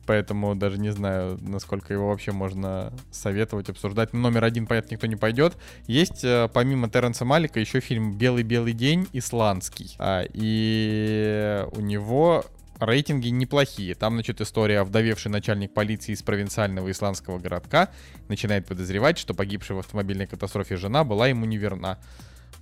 [0.06, 4.12] Поэтому даже не знаю, насколько его вообще можно советовать, обсуждать.
[4.12, 5.56] Номер один, понятно, никто не пойдет.
[5.86, 9.94] Есть, э, помимо Терренса Малика, еще фильм «Белый-белый день» исландский.
[9.98, 12.44] А, и у него
[12.78, 13.94] рейтинги неплохие.
[13.94, 17.90] Там, значит, история вдовевший начальник полиции из провинциального исландского городка
[18.28, 21.98] начинает подозревать, что погибшая в автомобильной катастрофе жена была ему неверна.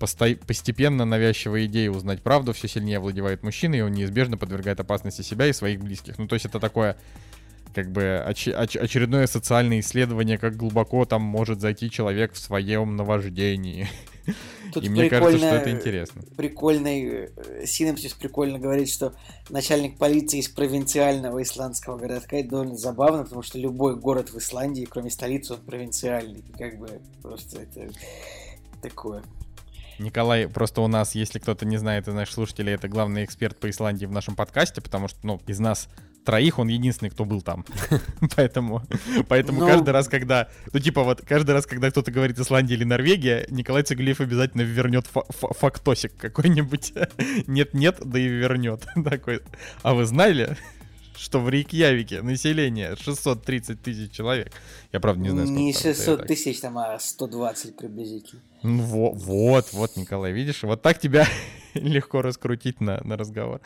[0.02, 0.34] Посто...
[0.48, 5.46] Постепенно навязчивая идея узнать правду все сильнее овладевает мужчиной, и он неизбежно подвергает опасности себя
[5.46, 6.18] и своих близких.
[6.18, 6.96] Ну, то есть это такое
[7.72, 12.96] как бы оч- оч- очередное социальное исследование, как глубоко там может зайти человек в своем
[12.96, 13.88] наваждении.
[14.72, 16.22] Тут И мне кажется, что это интересно.
[16.36, 19.14] Прикольный э, синопсис прикольно говорит, что
[19.50, 22.38] начальник полиции из провинциального исландского городка.
[22.38, 26.42] Это довольно забавно, потому что любой город в Исландии, кроме столицы, он провинциальный.
[26.58, 27.88] Как бы просто это
[28.82, 29.22] такое.
[30.02, 33.70] Николай, просто у нас, если кто-то не знает из наших слушателей, это главный эксперт по
[33.70, 35.88] Исландии в нашем подкасте, потому что, ну, из нас
[36.24, 37.64] троих он единственный, кто был там.
[38.36, 38.82] Поэтому,
[39.28, 42.84] поэтому Ну- каждый раз, когда, ну, типа вот, каждый раз, когда кто-то говорит Исландия или
[42.84, 46.92] Норвегия, Николай Цугулиев обязательно вернет фа- фа- фактосик какой-нибудь.
[47.46, 48.86] Нет-нет, да и вернет.
[49.04, 49.40] Такой.
[49.82, 50.56] А вы знали,
[51.16, 54.52] что в Рейкьявике население 630 тысяч человек?
[54.92, 56.28] Я правда не знаю, сколько Не там, это я 600 так.
[56.28, 58.42] тысяч, там, а 120 приблизительно.
[58.62, 61.26] Ну, во- вот, вот, Николай, видишь, вот так тебя
[61.74, 63.60] легко раскрутить на, на разговор.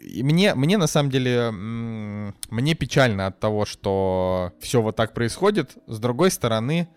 [0.00, 5.76] И мне, мне на самом деле, мне печально от того, что все вот так происходит.
[5.86, 6.88] С другой стороны,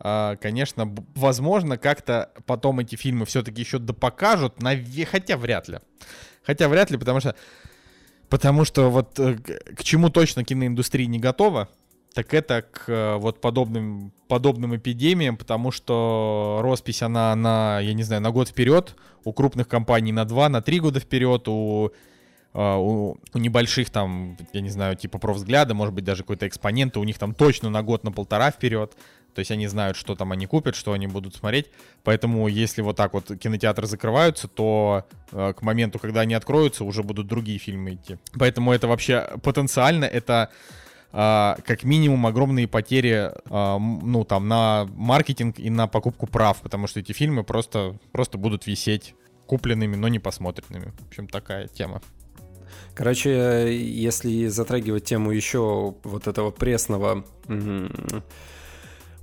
[0.00, 4.54] а, конечно, возможно, как-то потом эти фильмы все-таки еще допокажут,
[5.10, 5.78] хотя вряд ли.
[6.42, 7.34] Хотя вряд ли, потому что,
[8.28, 11.68] потому что вот э, к чему точно киноиндустрия не готова,
[12.14, 18.02] так это к э, вот подобным, подобным эпидемиям, потому что роспись она на, я не
[18.02, 21.90] знаю, на год вперед, у крупных компаний на два, на три года вперед, у,
[22.54, 27.00] э, у, у небольших там, я не знаю, типа профвзгляда, может быть, даже какой-то экспонента,
[27.00, 28.96] у них там точно на год, на полтора вперед.
[29.34, 31.66] То есть они знают, что там они купят, что они будут смотреть.
[32.02, 37.04] Поэтому если вот так вот кинотеатры закрываются, то э, к моменту, когда они откроются, уже
[37.04, 38.16] будут другие фильмы идти.
[38.36, 40.50] Поэтому это вообще потенциально это
[41.10, 47.00] как минимум огромные потери, а, ну там на маркетинг и на покупку прав, потому что
[47.00, 49.14] эти фильмы просто просто будут висеть
[49.46, 50.92] купленными, но не посмотренными.
[50.98, 52.02] В общем, такая тема.
[52.94, 57.24] Короче, если затрагивать тему еще вот этого пресного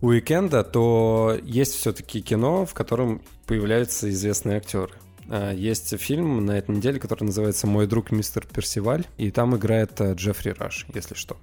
[0.01, 4.93] уикенда, то есть все-таки кино, в котором появляются известные актеры.
[5.29, 9.99] А, Есть фильм на этой неделе, который называется «Мой друг мистер Персиваль», и там играет
[10.01, 11.37] э, Джеффри Раш, если что.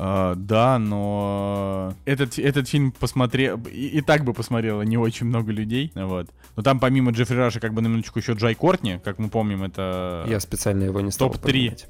[0.00, 5.50] А, да, но этот, этот фильм посмотрел, и, и так бы посмотрело не очень много
[5.50, 6.30] людей, вот.
[6.54, 9.64] Но там помимо Джеффри Раша, как бы на минуточку еще Джай Кортни, как мы помним,
[9.64, 11.40] это Я специально его не стал топ-3.
[11.42, 11.88] упоминать.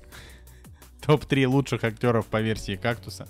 [1.04, 3.28] топ-3 лучших актеров по версии «Кактуса»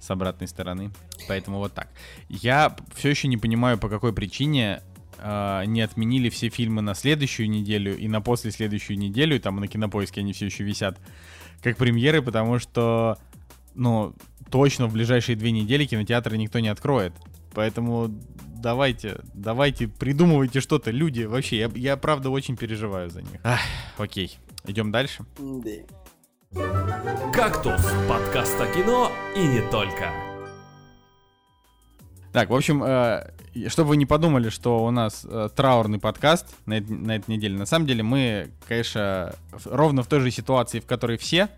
[0.00, 0.90] с обратной стороны.
[1.28, 1.88] Поэтому вот так.
[2.28, 4.82] Я все еще не понимаю, по какой причине
[5.18, 9.68] э, не отменили все фильмы на следующую неделю и на после следующую неделю, там на
[9.68, 10.98] кинопоиске они все еще висят
[11.62, 13.18] как премьеры, потому что,
[13.74, 14.14] ну,
[14.50, 17.12] точно в ближайшие две недели кинотеатры никто не откроет.
[17.54, 18.08] Поэтому
[18.62, 21.22] давайте, давайте, придумывайте что-то, люди.
[21.22, 23.40] Вообще, я, я правда очень переживаю за них.
[23.42, 23.60] Ах,
[23.98, 25.24] окей, идем дальше.
[25.38, 25.70] Да.
[27.32, 30.12] «Кактус»— подкаст о кино и не только.
[32.32, 33.30] Так, в общем, э,
[33.68, 37.66] чтобы вы не подумали, что у нас э, траурный подкаст на, на этой неделе, на
[37.66, 41.48] самом деле мы, конечно, ровно в той же ситуации, в которой все,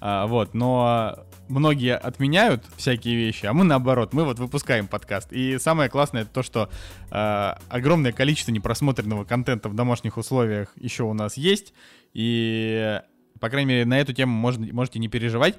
[0.00, 1.16] а, вот, но
[1.54, 5.32] многие отменяют всякие вещи, а мы наоборот, мы вот выпускаем подкаст.
[5.32, 6.68] И самое классное это то, что
[7.10, 11.72] э, огромное количество непросмотренного контента в домашних условиях еще у нас есть,
[12.12, 13.00] и,
[13.40, 15.56] по крайней мере, на эту тему можно, можете не переживать.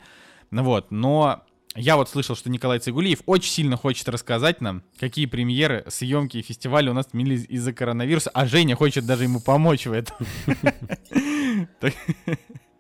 [0.52, 1.44] Ну вот, но
[1.76, 6.42] я вот слышал, что Николай Цигулиев очень сильно хочет рассказать нам, какие премьеры, съемки и
[6.42, 10.16] фестивали у нас отменились из-за коронавируса, а Женя хочет даже ему помочь в этом.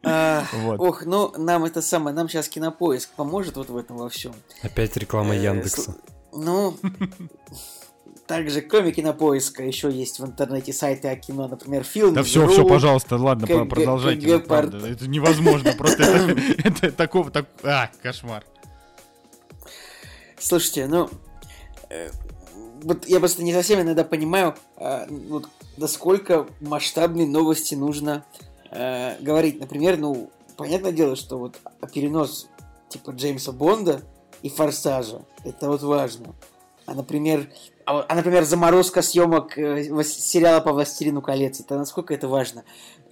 [0.05, 0.79] А, Вот.
[0.79, 4.33] Ох, ну нам это самое, нам сейчас кинопоиск поможет вот в этом во всем.
[4.61, 5.95] Опять реклама Яндекса.
[6.31, 6.77] Ну,
[8.27, 12.13] также кроме кинопоиска еще есть в интернете сайты о кино, например, фильм.
[12.13, 14.29] Да все, все, пожалуйста, ладно, продолжайте.
[14.29, 18.43] Это невозможно, просто это это такого, так, а, кошмар.
[20.37, 21.09] Слушайте, ну,
[21.89, 22.11] э,
[22.83, 28.25] вот я просто не совсем иногда понимаю, а, вот насколько масштабные новости нужно
[28.75, 29.59] э, говорить.
[29.59, 31.57] Например, ну, понятное дело, что вот
[31.93, 32.47] перенос
[32.89, 34.01] типа Джеймса Бонда
[34.41, 36.35] и Форсажа, это вот важно.
[36.85, 37.49] А, например,
[37.85, 42.63] а, а, например, заморозка съемок э, сериала по Властелину колец, это насколько это важно?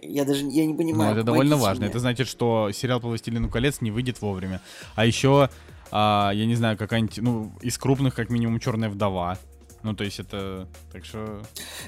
[0.01, 1.13] Я даже я не Ну, понимаю.
[1.13, 1.81] это довольно важно.
[1.81, 1.89] мне.
[1.89, 4.59] Это значит, что сериал по «Властелину колец» не выйдет вовремя.
[4.95, 5.49] А еще,
[5.91, 9.37] а, я не знаю, какая-нибудь, ну, из крупных, как минимум, «Черная вдова».
[9.83, 10.67] Ну, то есть это...
[10.91, 11.41] Так что...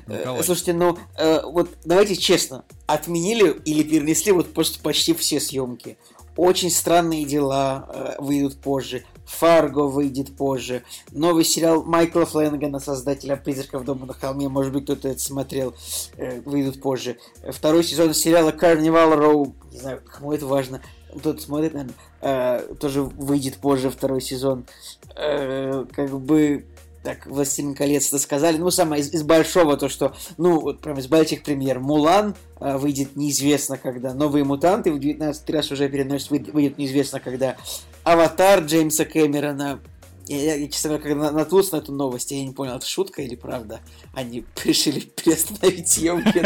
[0.07, 0.43] Э, Николай.
[0.43, 5.97] Слушайте, ну э, вот давайте честно, отменили или перенесли вот просто почти все съемки.
[6.35, 9.05] Очень странные дела э, выйдут позже.
[9.25, 10.83] Фарго выйдет позже.
[11.11, 15.73] Новый сериал Майкла Флэннегана, создателя «Призраков дома на холме», может быть, кто-то это смотрел,
[16.17, 17.17] э, выйдут позже.
[17.41, 20.81] Э, Второй сезон сериала Carnival Row, не знаю, кому это важно,
[21.17, 24.65] кто-то смотрит, наверное, э, тоже выйдет позже второй сезон.
[25.15, 26.65] Э, как бы
[27.05, 28.57] так, «Властелин колец» это сказали.
[28.57, 31.79] Ну, самое из, из большого, то, что, ну, вот прям из больших премьер.
[31.79, 34.13] «Мулан» э, выйдет неизвестно когда.
[34.13, 37.57] «Новые мутанты» в 19 раз уже переносят, выйдет неизвестно когда.
[38.03, 39.79] «Аватар» Джеймса Кэмерона
[40.27, 43.35] я, я, честно говоря, когда наткнулся на эту новость, я не понял, это шутка или
[43.35, 43.79] правда.
[44.13, 46.43] Они решили приостановить съемки.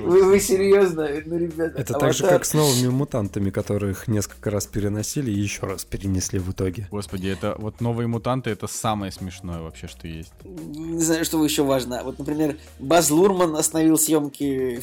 [0.00, 1.08] Вы, серьезно?
[1.24, 1.80] Ну, ребята.
[1.80, 6.38] Это так же, как с новыми мутантами, которых несколько раз переносили и еще раз перенесли
[6.38, 6.88] в итоге.
[6.90, 10.32] Господи, это вот новые мутанты это самое смешное вообще, что есть.
[10.44, 12.02] Не знаю, что еще важно.
[12.04, 14.80] Вот, например, Баз Лурман остановил съемки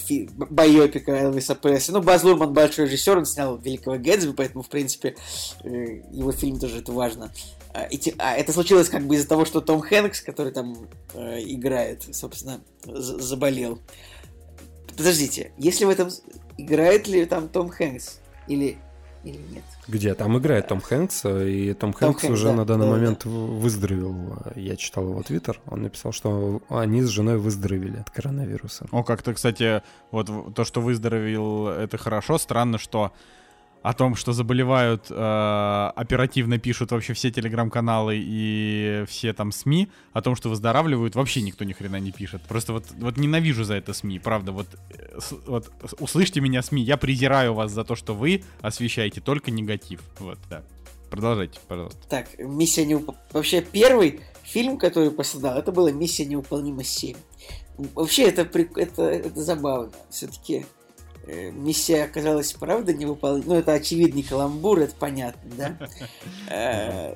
[0.50, 1.92] байопика Элвиса Пресли.
[1.92, 5.16] Ну, Баз Лурман большой режиссер, он снял Великого Гэтсби, поэтому, в принципе,
[5.64, 7.32] э, его фильм тоже это важно.
[7.74, 7.88] А,
[8.20, 12.62] а, это случилось как бы из-за того, что Том Хэнкс, который там э, играет, собственно,
[12.86, 13.80] заболел.
[14.96, 16.10] Подождите, если в этом
[16.58, 18.78] играет ли там Том Хэнкс или
[19.24, 19.64] или нет?
[19.88, 20.14] Где?
[20.16, 23.22] Там играет Том Хэнкс, и Том, Том Хэнкс, Хэнкс уже да, на данный да, момент
[23.24, 23.30] да.
[23.30, 24.38] выздоровел.
[24.56, 28.86] Я читал его твиттер, он написал, что они с женой выздоровели от коронавируса.
[28.92, 29.82] О, как-то, кстати,
[30.12, 32.38] вот то, что выздоровел, это хорошо.
[32.38, 33.14] Странно, что
[33.84, 40.22] о том, что заболевают, э, оперативно пишут вообще все телеграм-каналы и все там СМИ, о
[40.22, 42.42] том, что выздоравливают, вообще никто ни хрена не пишет.
[42.48, 45.70] Просто вот, вот ненавижу за это СМИ, правда, вот, э, вот
[46.00, 50.00] услышьте меня, СМИ, я презираю вас за то, что вы освещаете только негатив.
[50.20, 50.64] Вот, да.
[51.10, 52.00] Продолжайте, пожалуйста.
[52.08, 52.98] Так, миссия не
[53.34, 57.18] Вообще, первый фильм, который пострадал, это была миссия неуполнима 7.
[57.96, 59.92] Вообще, это, это, это забавно.
[60.10, 60.66] Все-таки
[61.26, 63.54] миссия оказалась, правда, невыполнима.
[63.54, 65.78] Ну, это очевидный каламбур, это понятно, да?
[66.50, 67.16] Э,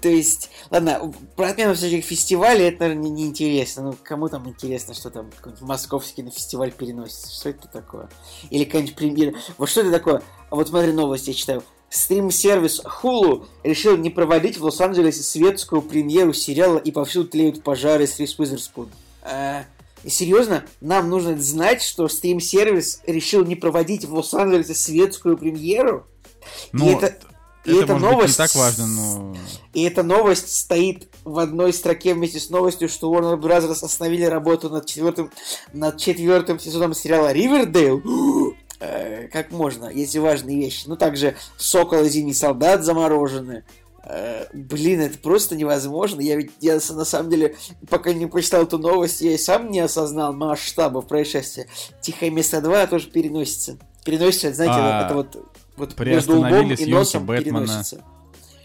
[0.00, 3.80] то, есть, ладно, про отмену всяких фестивалей это, наверное, неинтересно.
[3.80, 7.34] Не ну, кому там интересно, что там московский на фестиваль переносится?
[7.34, 8.08] Что это такое?
[8.50, 9.34] Или какая-нибудь премьера?
[9.58, 10.22] Вот что это такое?
[10.50, 11.62] А вот смотри, новости я читаю.
[11.88, 18.18] Стрим-сервис Hulu решил не проводить в Лос-Анджелесе светскую премьеру сериала «И повсюду тлеют пожары» с
[18.18, 18.90] Рис Уизерспун.
[19.22, 19.64] А,
[20.06, 26.06] и серьезно, нам нужно знать, что стрим-сервис решил не проводить в Лос-Анджелесе светскую премьеру.
[26.70, 27.26] Ну, и это, это,
[27.64, 28.38] и это новость.
[28.38, 29.36] Быть, не так важно, но.
[29.74, 33.68] И эта новость стоит в одной строке вместе с новостью, что Warner Bros.
[33.68, 35.32] остановили работу над четвертым,
[35.72, 38.00] над четвертым сезоном сериала Ривердейл.
[38.78, 40.84] Э, как можно, есть важные вещи.
[40.86, 43.64] Ну, также Сокол и Зимний Солдат заморожены.
[44.08, 46.20] Э, блин, это просто невозможно.
[46.20, 47.56] Я ведь, я на самом деле,
[47.90, 51.66] пока не прочитал эту новость, я и сам не осознал масштабов происшествия.
[52.00, 53.78] Тихое место 2 тоже переносится.
[54.04, 57.66] Переносится, знаете, а, это вот, вот между лбом и носом Бэтмена.
[57.66, 58.04] переносится.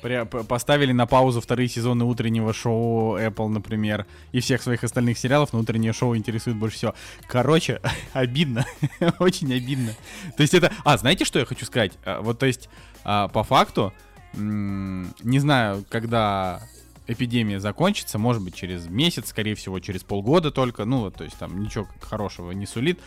[0.04, 5.54] При, поставили на паузу вторые сезоны утреннего шоу Apple, например, и всех своих остальных сериалов,
[5.54, 6.96] но утреннее шоу интересует больше всего.
[7.28, 7.82] Короче,
[8.14, 8.66] обидно,
[9.20, 9.94] очень обидно.
[10.38, 10.72] То есть это...
[10.84, 11.94] А, знаете, что я хочу сказать?
[12.06, 12.70] А, вот, то есть,
[13.04, 13.92] а, по факту,
[14.34, 16.62] не знаю, когда
[17.08, 21.62] эпидемия закончится, может быть, через месяц, скорее всего, через полгода только, ну, то есть там
[21.62, 23.00] ничего хорошего не сулит,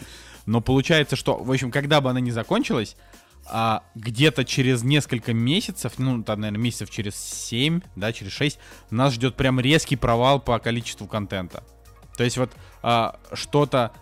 [0.47, 2.97] но получается, что, в общем, когда бы она не закончилась,
[3.47, 8.59] а где-то через несколько месяцев, ну, там, наверное, месяцев через 7, да, через 6,
[8.91, 11.63] нас ждет прям резкий провал по количеству контента.
[12.17, 12.51] То есть вот
[12.83, 13.93] а, что-то,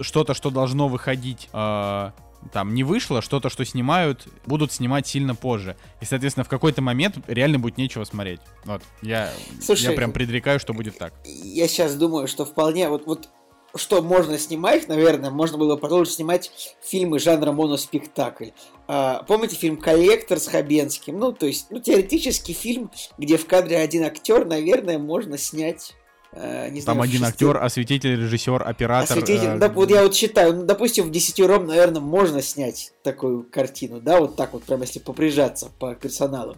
[0.00, 2.14] что-то, что должно выходить а,
[2.52, 5.76] там не вышло, что-то, что снимают, будут снимать сильно позже.
[6.00, 8.40] И, соответственно, в какой-то момент реально будет нечего смотреть.
[8.64, 11.12] Вот, я, Слушай, я прям предрекаю, что будет так.
[11.24, 13.28] Я сейчас думаю, что вполне, вот, вот
[13.74, 16.50] что можно снимать, наверное, можно было продолжить снимать
[16.82, 18.50] фильмы жанра моноспектакль.
[18.86, 21.18] А, помните фильм «Коллектор» с Хабенским?
[21.18, 25.94] Ну, то есть, ну, теоретически фильм, где в кадре один актер, наверное, можно снять
[26.32, 29.16] Э, не Там знаю, один актер, осветитель, режиссер, оператор.
[29.16, 29.58] Осветитель, э...
[29.58, 34.20] да, вот я вот считаю, ну, допустим, в десятером, наверное, можно снять такую картину, да,
[34.20, 36.56] вот так вот, прям если поприжаться по персоналу.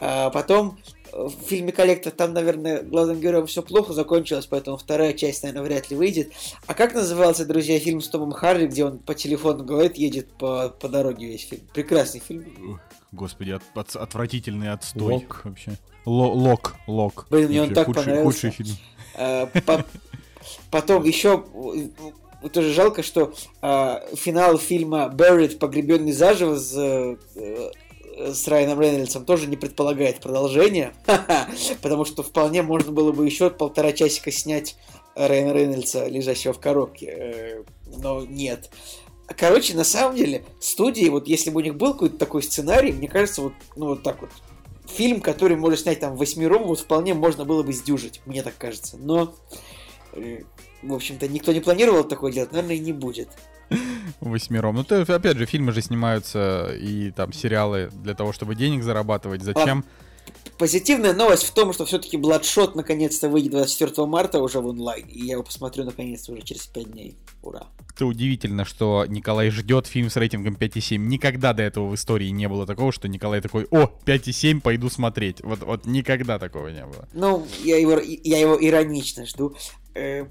[0.00, 0.76] А потом
[1.12, 5.64] э, в фильме «Коллектор» там, наверное, главным героем все плохо закончилось, поэтому вторая часть, наверное,
[5.66, 6.32] вряд ли выйдет.
[6.66, 10.68] А как назывался, друзья, фильм с Томом Харли, где он по телефону говорит, едет по,
[10.68, 11.62] по дороге весь фильм?
[11.72, 12.80] Прекрасный фильм.
[13.12, 15.42] Господи, от, от, отвратительный отстой Лок.
[15.44, 15.72] вообще.
[16.06, 17.26] Л- лок, лок.
[17.30, 18.24] Блин, мне он так худший, понравился.
[18.24, 18.76] Худший фильм.
[19.14, 19.46] Э,
[20.70, 21.44] потом еще
[22.52, 27.16] тоже жалко, что э, финал фильма Buried, погребенный заживо с, э,
[28.16, 30.92] с Райаном Рейнольдсом тоже не предполагает продолжения,
[31.82, 34.76] потому что вполне можно было бы еще полтора часика снять
[35.14, 38.70] Райана Рейнольдса, лежащего в коробке, но нет.
[39.36, 43.08] Короче, на самом деле, студии, вот если бы у них был какой-то такой сценарий, мне
[43.08, 44.30] кажется, вот, ну, вот так вот,
[44.92, 48.96] фильм, который можно снять там восьмером, вот вполне можно было бы сдюжить, мне так кажется.
[48.96, 49.34] Но,
[50.12, 50.42] э,
[50.82, 53.28] в общем-то, никто не планировал такое делать, наверное, и не будет.
[54.20, 54.76] Восьмером.
[54.76, 59.42] Ну, то, опять же, фильмы же снимаются и там сериалы для того, чтобы денег зарабатывать.
[59.42, 59.84] Зачем?
[60.58, 65.26] Позитивная новость в том, что все-таки Bloodshot наконец-то выйдет 24 марта уже в онлайн, и
[65.26, 67.16] я его посмотрю наконец-то уже через 5 дней.
[67.42, 67.66] Ура.
[67.94, 70.98] Это удивительно, что Николай ждет фильм с рейтингом 5,7.
[70.98, 75.42] Никогда до этого в истории не было такого, что Николай такой, о, 5,7, пойду смотреть.
[75.42, 77.08] Вот, вот никогда такого не было.
[77.12, 79.56] Ну, я его, я его иронично жду.
[79.94, 80.26] Э,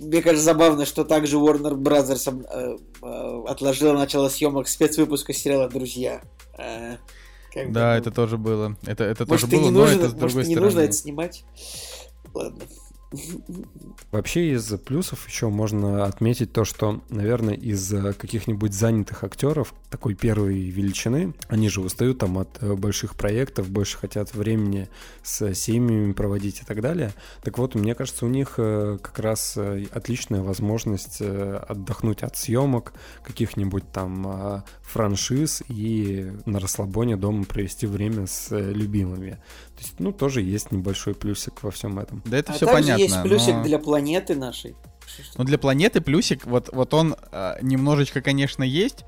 [0.00, 6.22] мне кажется, забавно, что также Warner Brothers э, э, отложила начало съемок спецвыпуска сериала «Друзья».
[7.54, 8.76] Как да, бы, это тоже было.
[8.84, 10.92] Это, это может, тоже было, не нужно, но это с другой может, не нужно это
[10.92, 11.44] снимать.
[12.34, 12.64] Ладно.
[14.10, 20.14] Вообще из плюсов еще можно отметить то, что, наверное, из э, каких-нибудь занятых актеров такой
[20.14, 24.88] первой величины, они же устают там от э, больших проектов, больше хотят времени
[25.22, 27.12] с семьями проводить и так далее.
[27.42, 32.92] Так вот, мне кажется, у них э, как раз отличная возможность отдохнуть от съемок,
[33.24, 39.38] каких-нибудь там франшиз и на расслабоне дома провести время с любимыми.
[39.76, 42.22] То есть, ну, тоже есть небольшой плюсик во всем этом.
[42.24, 43.02] Да это а все также понятно.
[43.02, 43.64] есть плюсик но...
[43.64, 44.76] для планеты нашей.
[45.36, 49.04] Ну, для планеты плюсик, вот, вот он э, немножечко, конечно, есть,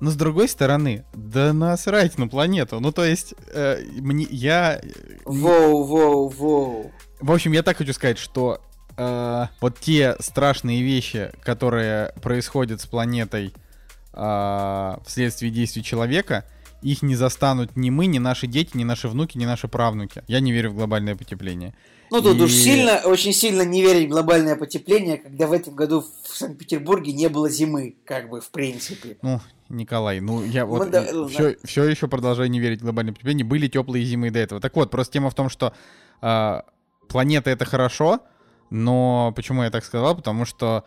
[0.00, 2.80] но с другой стороны, да насрать на планету.
[2.80, 4.80] Ну, то есть, э, мне, я...
[5.24, 6.92] Воу, воу, воу.
[7.20, 8.60] В общем, я так хочу сказать, что
[8.96, 13.52] э, вот те страшные вещи, которые происходят с планетой
[14.12, 16.46] э, вследствие действий человека,
[16.82, 20.22] их не застанут ни мы, ни наши дети, ни наши внуки, ни наши правнуки.
[20.26, 21.74] Я не верю в глобальное потепление.
[22.10, 22.42] Ну, тут и...
[22.42, 27.12] уж сильно, очень сильно не верить в глобальное потепление, когда в этом году в Санкт-Петербурге
[27.12, 29.16] не было зимы, как бы, в принципе.
[29.22, 31.56] Ну, Николай, ну я вот ну, да, все, да.
[31.64, 33.44] все еще продолжаю не верить в глобальное потепление.
[33.44, 34.60] Были теплые зимы до этого.
[34.60, 35.72] Так вот, просто тема в том, что
[36.20, 36.60] э,
[37.08, 38.20] планета это хорошо,
[38.70, 40.16] но почему я так сказал?
[40.16, 40.84] Потому что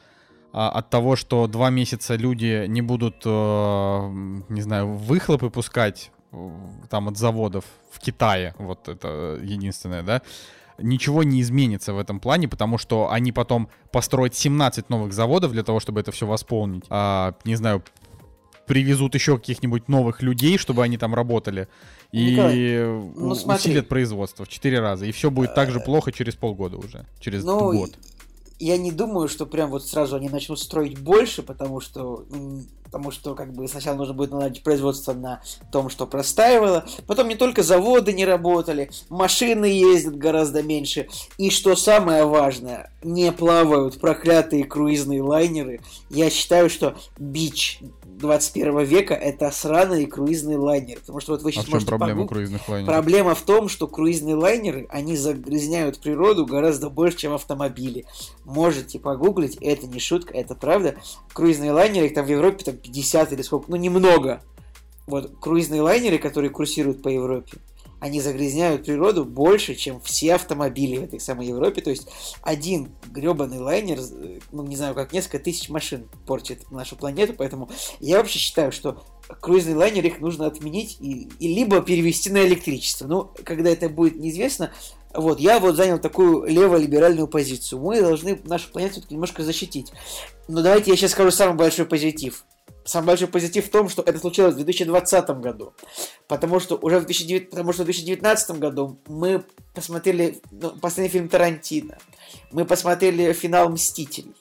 [0.54, 4.10] от того, что два месяца люди не будут, э,
[4.50, 6.50] не знаю, выхлопы пускать э,
[6.90, 10.22] там от заводов в Китае, вот это единственное, да,
[10.78, 15.64] ничего не изменится в этом плане, потому что они потом построят 17 новых заводов для
[15.64, 16.86] того, чтобы это все восполнить.
[16.90, 17.84] А, не знаю,
[18.68, 21.68] привезут еще каких-нибудь новых людей, чтобы они там работали.
[22.12, 25.06] И Николай, ну, усилят производство в 4 раза.
[25.06, 27.06] И все будет так же э, плохо через полгода уже.
[27.20, 27.98] Через ну, год
[28.60, 32.26] я не думаю, что прям вот сразу они начнут строить больше, потому что
[32.94, 35.42] потому что как бы сначала нужно будет наладить производство на
[35.72, 36.86] том, что простаивало.
[37.08, 41.08] Потом не только заводы не работали, машины ездят гораздо меньше.
[41.40, 45.82] И что самое важное, не плавают проклятые круизные лайнеры.
[46.12, 51.02] Я считаю, что бич 21 века это сраные круизные лайнеры.
[51.02, 52.30] Потому что вот вы сейчас а в чем проблема погуг...
[52.30, 52.94] круизных лайнеров?
[52.94, 58.06] Проблема в том, что круизные лайнеры, они загрязняют природу гораздо больше, чем автомобили.
[58.46, 60.96] Можете погуглить, это не шутка, это правда.
[61.34, 64.42] Круизные лайнеры, их там в Европе там 50 или сколько, ну немного.
[65.08, 67.58] Вот круизные лайнеры, которые курсируют по Европе,
[68.04, 71.82] они загрязняют природу больше, чем все автомобили в этой самой Европе.
[71.82, 72.10] То есть
[72.42, 74.00] один гребаный лайнер,
[74.52, 77.70] ну не знаю, как несколько тысяч машин портит нашу планету, поэтому
[78.02, 79.02] я вообще считаю, что
[79.40, 83.08] круизный лайнер их нужно отменить и, и либо перевести на электричество.
[83.08, 84.72] Ну, когда это будет неизвестно,
[85.14, 87.80] вот, я вот занял такую леволиберальную позицию.
[87.80, 89.94] Мы должны нашу планету немножко защитить.
[90.48, 92.46] Но давайте я сейчас скажу самый большой позитив.
[92.86, 95.74] Самый большой позитив в том, что это случилось в 2020 году.
[96.28, 101.30] Потому что уже в 2009, потому что в 2019 году мы посмотрели ну, последний фильм
[101.30, 101.98] Тарантино.
[102.52, 104.36] Мы посмотрели финал Мстителей.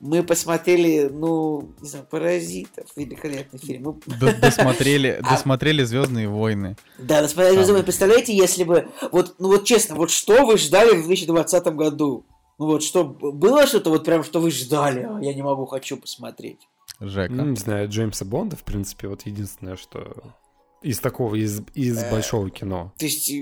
[0.00, 4.00] Мы посмотрели, ну, не знаю, Паразитов, великолепный фильм.
[4.06, 4.32] Мы...
[4.40, 6.76] Досмотрели, а досмотрели Звездные войны.
[6.98, 7.84] Да, досмотрели Звездные войны.
[7.84, 12.24] Представляете, если бы, вот, ну вот честно, вот что вы ждали в 2020 году?
[12.58, 15.98] Ну вот что, было что-то вот прям, что вы ждали, а я не могу, хочу
[15.98, 16.68] посмотреть.
[17.00, 17.32] Жека.
[17.32, 20.34] Ну, не знаю, Джеймса Бонда, в принципе, вот единственное, что
[20.82, 22.92] из такого, из, из э, большого кино.
[22.98, 23.32] То есть...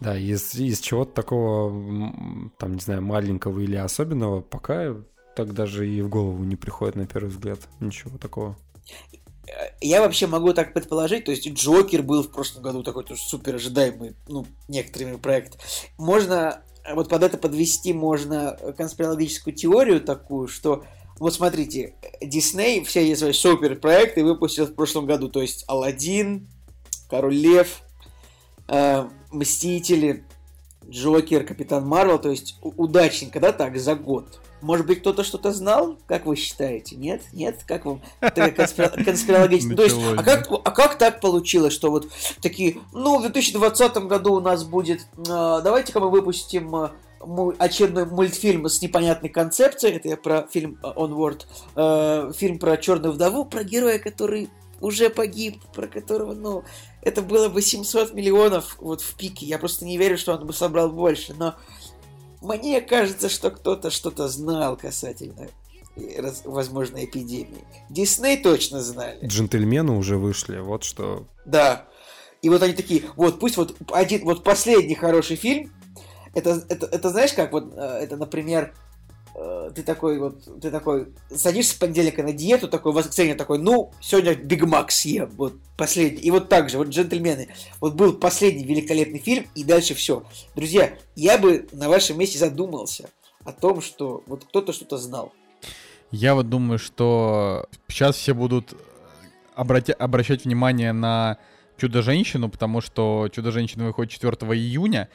[0.00, 4.96] Да, из, из чего-то такого, там, не знаю, маленького или особенного, пока
[5.36, 7.60] так даже и в голову не приходит на первый взгляд.
[7.80, 8.56] Ничего такого.
[9.80, 13.56] Я вообще могу так предположить, то есть Джокер был в прошлом году такой тоже супер
[13.56, 15.58] ожидаемый, ну, некоторыми проект.
[15.98, 16.62] Можно
[16.94, 20.84] вот под это подвести можно конспирологическую теорию такую, что
[21.20, 26.48] вот смотрите, Дисней все эти свои супер проекты выпустил в прошлом году, то есть Алладин,
[27.08, 27.82] Король Лев,
[28.68, 30.24] э, Мстители,
[30.88, 34.40] Джокер, Капитан Марвел, то есть удачненько, да, так, за год.
[34.62, 35.98] Может быть, кто-то что-то знал?
[36.06, 36.96] Как вы считаете?
[36.96, 37.22] Нет?
[37.32, 37.64] Нет?
[37.66, 39.74] Как вам конспирологически?
[39.74, 42.08] То есть, а как, а как так получилось, что вот
[42.40, 46.90] такие, ну, в 2020 году у нас будет, э, давайте-ка мы выпустим му-
[47.58, 51.42] очередной мультфильм с непонятной концепцией, это я про фильм э, Onward,
[51.76, 54.48] э, фильм про черную вдову, про героя, который
[54.80, 56.64] уже погиб, про которого, ну,
[57.02, 59.46] это было бы 700 миллионов вот в пике.
[59.46, 61.56] Я просто не верю, что он бы собрал больше, но
[62.40, 65.48] мне кажется, что кто-то что-то знал касательно
[65.96, 67.64] э, возможной эпидемии.
[67.90, 69.26] Дисней точно знали.
[69.26, 71.26] Джентльмены уже вышли, вот что.
[71.44, 71.86] Да.
[72.40, 75.70] И вот они такие, вот пусть вот один, вот последний хороший фильм,
[76.34, 78.74] это, это, это знаешь как, вот э, это, например,
[79.34, 83.58] э, ты такой вот, ты такой, садишься с понедельника на диету, такой, в воскресенье такой,
[83.58, 86.22] ну, сегодня Биг Мак съем, вот последний.
[86.22, 87.48] И вот так же, вот джентльмены,
[87.80, 90.24] вот был последний великолепный фильм, и дальше все.
[90.54, 93.10] Друзья, я бы на вашем месте задумался
[93.44, 95.32] о том, что вот кто-то что-то знал.
[96.10, 98.74] Я вот думаю, что сейчас все будут
[99.56, 101.38] обратя- обращать внимание на
[101.76, 105.08] Чудо-женщину, потому что Чудо-женщина выходит 4 июня,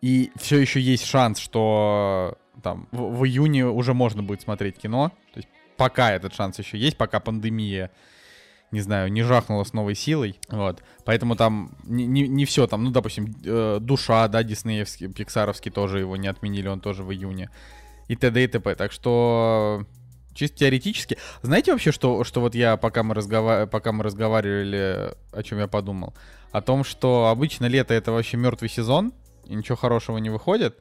[0.00, 5.10] и все еще есть шанс, что там в, в июне уже можно будет смотреть кино.
[5.32, 7.90] То есть пока этот шанс еще есть, пока пандемия,
[8.70, 10.38] не знаю, не жахнула с новой силой.
[10.48, 10.82] Вот.
[11.04, 16.00] Поэтому там не, не, не все там, ну, допустим, э, душа, да, диснеевский, пиксаровский тоже
[16.00, 17.50] его не отменили, он тоже в июне.
[18.08, 18.42] И т.д.
[18.42, 18.74] и т.п.
[18.74, 19.86] Так что
[20.34, 21.18] чисто теоретически.
[21.42, 23.66] Знаете вообще, что, что вот я, пока мы, разгова...
[23.66, 26.14] пока мы разговаривали, о чем я подумал?
[26.52, 29.12] О том, что обычно лето это вообще мертвый сезон,
[29.50, 30.78] и ничего хорошего не выходит.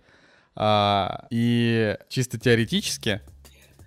[0.56, 3.22] А, и чисто теоретически,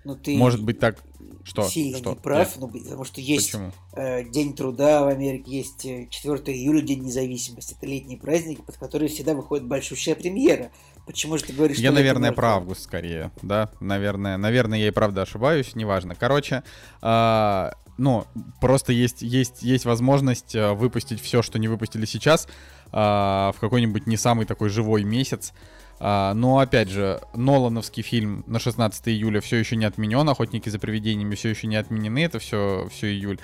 [0.03, 0.97] Ну, ты может быть так...
[1.45, 1.63] Что?
[1.67, 2.11] сильно что?
[2.11, 2.57] не прав, Нет.
[2.61, 3.71] ну, потому что есть Почему?
[3.97, 7.75] э, День труда в Америке, есть э, 4 июля, День независимости.
[7.77, 10.71] Это летние праздники, под которые всегда выходит большущая премьера.
[11.05, 12.35] Почему же ты говоришь, Я, что наверное, мертвое?
[12.41, 16.15] про август скорее, да, наверное, наверное, я и правда ошибаюсь, неважно.
[16.15, 16.63] Короче,
[17.01, 18.25] а, ну,
[18.59, 22.47] просто есть, есть, есть возможность а, выпустить все, что не выпустили сейчас,
[22.91, 25.53] а, в какой-нибудь не самый такой живой месяц.
[25.99, 30.79] А, но, опять же, Нолановский фильм на 16 июля все еще не отменен, «Охотники за
[30.79, 33.39] привидениями» все еще не отменены, это все, все июль.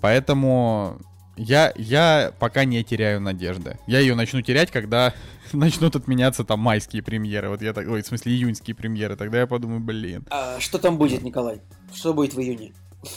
[0.00, 0.98] Поэтому
[1.36, 3.78] я, я пока не теряю надежды.
[3.86, 5.14] Я ее начну терять, когда
[5.52, 7.48] начнут отменяться там майские премьеры.
[7.48, 9.16] Вот я так, ой, в смысле июньские премьеры.
[9.16, 10.26] Тогда я подумаю, блин.
[10.30, 11.62] А что там будет, Николай?
[11.94, 12.72] Что будет в июне?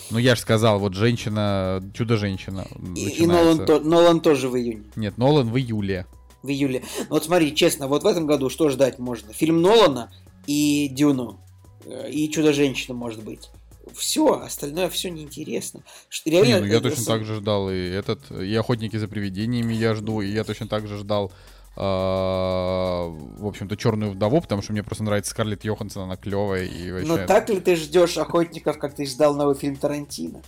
[0.10, 2.66] Ну я же сказал, вот женщина, чудо-женщина.
[2.96, 3.26] И, и.
[3.28, 6.06] Нолан, то- Нолан тоже в июне, Нет, Нолан в июле.
[6.42, 6.84] в июле.
[7.00, 9.32] Ну, вот смотри, честно, вот в этом году что ждать можно?
[9.34, 10.12] Фильм Нолана
[10.48, 11.40] и Дюну.
[11.86, 13.50] Э, И Чудо-женщина, может быть.
[13.94, 15.82] Все, остальное все неинтересно.
[16.10, 19.08] Что, Не, реально, ну я это точно так же ждал и этот, и охотники за
[19.08, 21.32] привидениями я жду, и я точно так же ждал,
[21.76, 27.08] в общем-то, черную вдову, потому что мне просто нравится Скарлетт Йоханссон, она клевая и вообще.
[27.08, 30.42] Но так ли ты ждешь охотников, как ты ждал новый фильм Тарантино?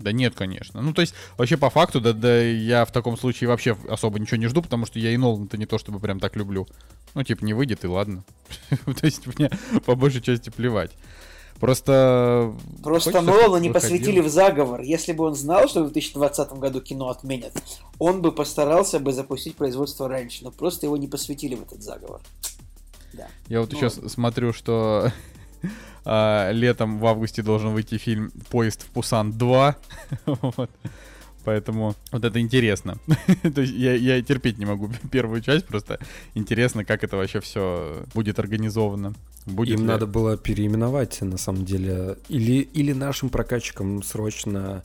[0.00, 0.80] Да нет, конечно.
[0.80, 4.38] Ну, то есть, вообще, по факту, да, да я в таком случае вообще особо ничего
[4.38, 6.66] не жду, потому что я и Нолан-то не то чтобы прям так люблю.
[7.14, 8.24] Ну, типа, не выйдет, и ладно.
[8.70, 9.50] То есть, мне
[9.84, 10.92] по большей части плевать.
[11.60, 12.54] Просто...
[12.82, 14.80] Просто хочется, Нолана не посвятили в заговор.
[14.80, 17.52] Если бы он знал, что в 2020 году кино отменят,
[17.98, 22.20] он бы постарался бы запустить производство раньше, но просто его не посвятили в этот заговор.
[23.12, 23.28] Да.
[23.48, 25.12] Я вот Ну, еще с- смотрю, что
[26.06, 29.74] а, летом в августе должен выйти фильм «Поезд в Пусан 2».
[30.26, 30.70] Вот.
[31.44, 32.98] Поэтому вот это интересно.
[33.54, 35.98] То есть я, я терпеть не могу первую часть, просто
[36.34, 39.14] интересно, как это вообще все будет организовано.
[39.46, 42.16] Будет Им ли- надо было переименовать, на самом деле.
[42.28, 44.82] Или, или нашим прокатчикам срочно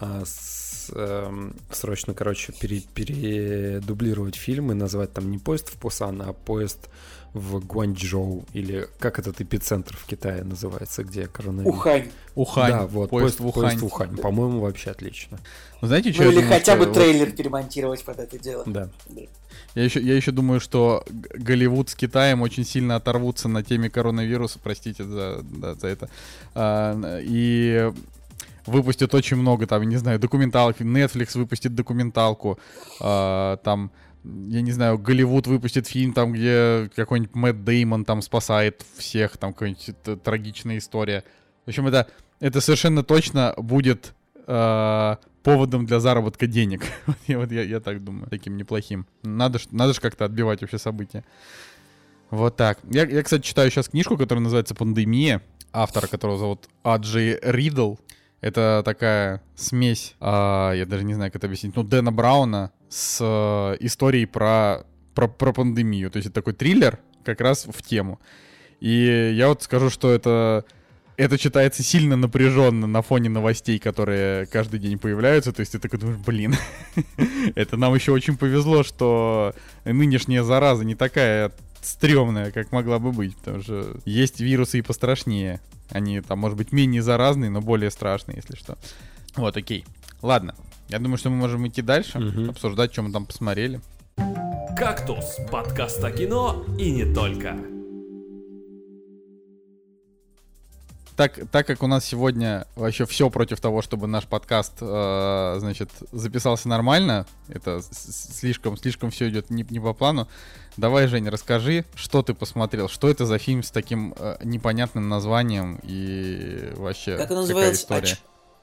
[0.00, 6.22] а, с- эм, срочно, короче, пере- передублировать фильм и назвать там не поезд в Пусан,
[6.22, 6.88] а поезд
[7.34, 8.44] в Гуанчжоу.
[8.52, 11.76] Или как этот эпицентр в Китае называется, где коронавирус.
[11.76, 12.08] Ухань.
[12.34, 12.72] Ухань.
[12.72, 13.62] Да, вот, поезд, в Ухань.
[13.62, 14.16] поезд в Ухань.
[14.16, 15.38] По-моему, вообще отлично.
[15.80, 18.38] Вы знаете, что Ну я или думаю, хотя что бы вот трейлер перемонтировать под это
[18.38, 18.64] дело.
[18.66, 18.88] Да.
[19.74, 24.58] Я еще, я еще думаю, что Голливуд с Китаем очень сильно оторвутся на теме коронавируса,
[24.62, 26.08] простите за, да, за это.
[26.54, 27.92] А, и
[28.66, 30.80] выпустят очень много, там, не знаю, документалок.
[30.80, 32.58] Netflix выпустит документалку.
[33.00, 33.90] а, там,
[34.48, 39.52] я не знаю, Голливуд выпустит фильм, там, где какой-нибудь Мэтт Деймон там спасает всех, там
[39.52, 41.24] какая-нибудь э, трагичная история.
[41.64, 42.08] В общем, это,
[42.40, 44.14] это совершенно точно будет
[44.46, 46.82] а, поводом для заработка денег.
[47.06, 49.06] Вот я, вот я, я так думаю, таким неплохим.
[49.22, 51.24] Надо, надо же как-то отбивать вообще события.
[52.30, 52.78] Вот так.
[52.90, 57.96] Я, я, кстати, читаю сейчас книжку, которая называется «Пандемия», автора которого зовут Аджей Ридл.
[58.40, 63.18] Это такая смесь, а, я даже не знаю, как это объяснить, ну, Дэна Брауна с
[63.20, 64.84] э, историей про,
[65.14, 66.10] про, про пандемию.
[66.10, 68.20] То есть это такой триллер как раз в тему.
[68.80, 70.64] И я вот скажу, что это
[71.18, 75.52] это читается сильно напряженно на фоне новостей, которые каждый день появляются.
[75.52, 76.54] То есть ты такой думаешь, блин,
[77.56, 79.52] это нам еще очень повезло, что
[79.84, 85.60] нынешняя зараза не такая стрёмная, как могла бы быть, потому что есть вирусы и пострашнее.
[85.90, 88.78] Они там, может быть, менее заразные, но более страшные, если что.
[89.34, 89.84] Вот, окей.
[90.22, 90.54] Ладно.
[90.88, 92.50] Я думаю, что мы можем идти дальше, Мгм.
[92.50, 93.80] обсуждать, что мы там посмотрели.
[94.76, 97.56] «Кактус»— подкаст о кино и не только.
[101.16, 105.90] Так, так как у нас сегодня вообще все против того, чтобы наш подкаст, э, значит,
[106.12, 110.28] записался нормально, это слишком, слишком все идет не, не по плану.
[110.76, 115.80] Давай, Женя, расскажи, что ты посмотрел, что это за фильм с таким э, непонятным названием
[115.82, 117.82] и вообще Как какая он называется?
[117.82, 118.16] история?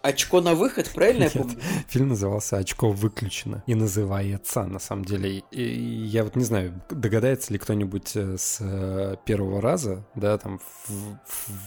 [0.06, 1.58] Оч- Очко на выход, правильно я Нет, помню?
[1.88, 5.44] Фильм назывался «Очко выключено» и называется, на самом деле.
[5.52, 10.60] И я вот не знаю, догадается ли кто-нибудь э, с э, первого раза, да, там
[10.88, 11.18] в-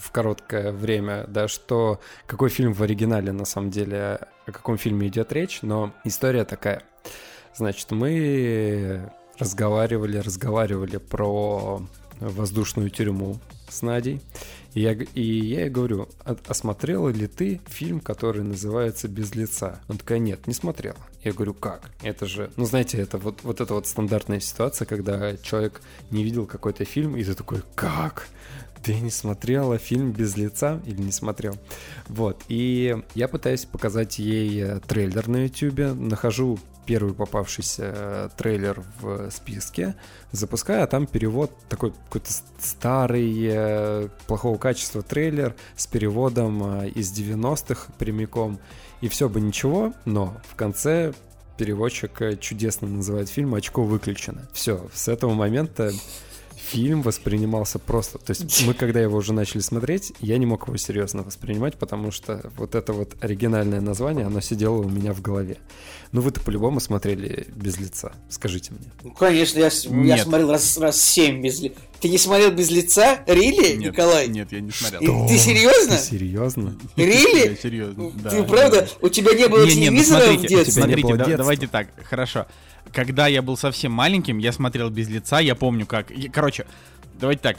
[0.06, 5.08] в короткое время, да, что какой фильм в оригинале, на самом деле, о каком фильме
[5.08, 6.82] идет речь, но история такая.
[7.54, 11.82] Значит, мы разговаривали, разговаривали про
[12.20, 14.20] воздушную тюрьму с Надей.
[14.74, 19.34] И я, и я ей говорю, «А- а смотрела ли ты фильм, который называется «Без
[19.34, 19.80] лица»?
[19.88, 20.98] Он такая, нет, не смотрела.
[21.24, 21.90] Я говорю, как?
[22.02, 26.46] Это же, ну знаете, это вот, вот эта вот стандартная ситуация, когда человек не видел
[26.46, 28.28] какой-то фильм, и ты такой, как?
[28.82, 31.56] Ты не смотрела фильм «Без лица» или не смотрел?
[32.08, 38.82] Вот, и я пытаюсь показать ей э, трейлер на YouTube, нахожу первый попавшийся э, трейлер
[39.00, 39.94] в списке,
[40.32, 47.92] запускаю, а там перевод такой какой-то старый, э, плохого качества трейлер с переводом из 90-х
[47.98, 48.58] прямиком.
[49.00, 51.12] И все бы ничего, но в конце
[51.56, 54.48] переводчик чудесно называет фильм «Очко выключено».
[54.52, 55.92] Все, с этого момента
[56.70, 58.18] фильм воспринимался просто.
[58.18, 62.10] То есть мы, когда его уже начали смотреть, я не мог его серьезно воспринимать, потому
[62.10, 65.56] что вот это вот оригинальное название, оно сидело у меня в голове.
[66.12, 68.90] Ну вы-то по-любому смотрели без лица, скажите мне.
[69.02, 69.70] Ну, конечно, я,
[70.04, 71.76] я смотрел раз, раз семь без лица.
[72.00, 73.20] Ты не смотрел без лица?
[73.26, 74.28] Рили, Нет, Николай?
[74.28, 75.24] Нет, я не смотрел.
[75.24, 75.96] И- Ты серьезно?
[75.96, 76.78] Ты серьезно?
[76.96, 77.48] Really?
[77.50, 78.30] Я серьезно, да.
[78.30, 78.88] Ты правда?
[79.00, 80.72] У тебя не было Не, не, ну телевизора в смотрите, детстве?
[80.82, 81.38] смотрите, было да- детства.
[81.38, 82.46] давайте так, хорошо.
[82.92, 86.10] Когда я был совсем маленьким, я смотрел без лица, я помню как...
[86.32, 86.66] Короче,
[87.20, 87.56] давайте так.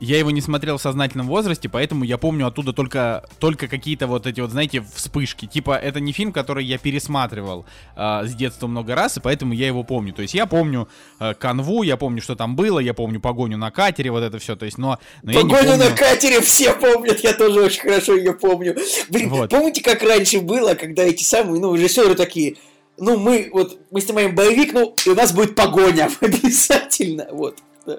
[0.00, 4.26] Я его не смотрел в сознательном возрасте, поэтому я помню оттуда только, только какие-то вот
[4.26, 5.46] эти вот, знаете, вспышки.
[5.46, 9.68] Типа, это не фильм, который я пересматривал а, с детства много раз, и поэтому я
[9.68, 10.12] его помню.
[10.12, 10.88] То есть я помню
[11.20, 14.56] а, канву, я помню, что там было, я помню погоню на катере, вот это все.
[14.56, 18.32] То есть, но, но Погоню на помню- катере все помнят, я тоже очень хорошо ее
[18.32, 18.74] помню.
[19.08, 19.50] Блин, Вот.
[19.50, 22.56] помните, как раньше было, когда эти самые, ну, режиссеры такие,
[23.02, 27.58] ну, мы, вот, мы снимаем боевик, ну, и у нас будет погоня обязательно, вот.
[27.84, 27.98] да.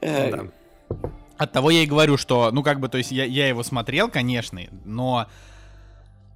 [0.00, 0.46] Да.
[1.36, 4.08] От того я и говорю, что, ну, как бы, то есть я, я его смотрел,
[4.08, 5.26] конечно, но,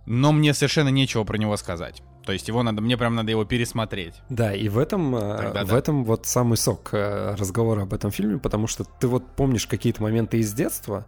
[0.07, 2.03] но мне совершенно нечего про него сказать.
[2.25, 4.15] То есть его надо, мне прям надо его пересмотреть.
[4.29, 5.79] Да, и в этом, э, Тогда в да.
[5.79, 10.03] этом вот самый сок э, разговора об этом фильме, потому что ты вот помнишь какие-то
[10.03, 11.07] моменты из детства,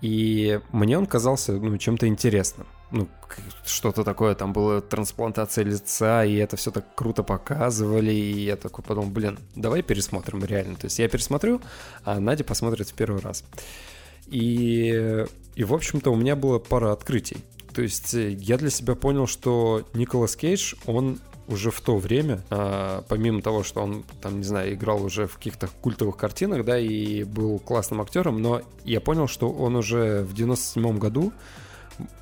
[0.00, 2.66] и мне он казался, ну, чем-то интересным.
[2.92, 3.08] Ну,
[3.64, 8.84] что-то такое, там была трансплантация лица, и это все так круто показывали, и я такой
[8.84, 10.76] подумал, блин, давай пересмотрим реально.
[10.76, 11.62] То есть я пересмотрю,
[12.04, 13.44] а Надя посмотрит в первый раз.
[14.26, 15.24] И,
[15.54, 17.38] и в общем-то, у меня было пара открытий.
[17.74, 21.18] То есть э, я для себя понял, что Николас Кейдж, он
[21.48, 25.36] уже в то время, а, помимо того, что он, там, не знаю, играл уже в
[25.36, 30.34] каких-то культовых картинах, да, и был классным актером, но я понял, что он уже в
[30.34, 31.32] 97 году,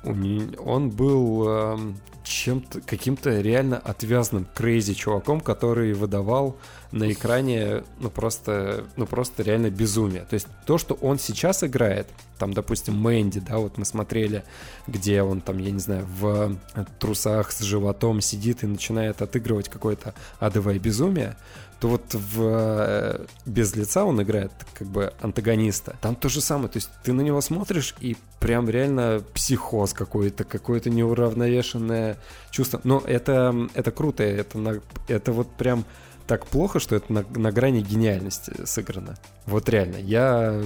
[0.03, 6.57] он был эм, чем-то, каким-то реально отвязным, крейзи чуваком, который выдавал
[6.91, 10.25] на экране, ну просто, ну просто реально безумие.
[10.29, 12.07] То есть то, что он сейчас играет,
[12.37, 14.43] там, допустим, Мэнди, да, вот мы смотрели,
[14.87, 16.57] где он там, я не знаю, в
[16.99, 21.37] трусах с животом сидит и начинает отыгрывать какое-то адовое безумие,
[21.81, 25.95] то вот в э, без лица он играет как бы антагониста.
[25.99, 30.43] Там то же самое, то есть ты на него смотришь и прям реально психоз какой-то,
[30.43, 32.17] какое-то неуравновешенное
[32.51, 32.81] чувство.
[32.83, 35.83] Но это, это круто, это, на- это вот прям
[36.27, 39.17] так плохо, что это на, на грани гениальности сыграно.
[39.47, 39.97] Вот реально.
[39.97, 40.61] Я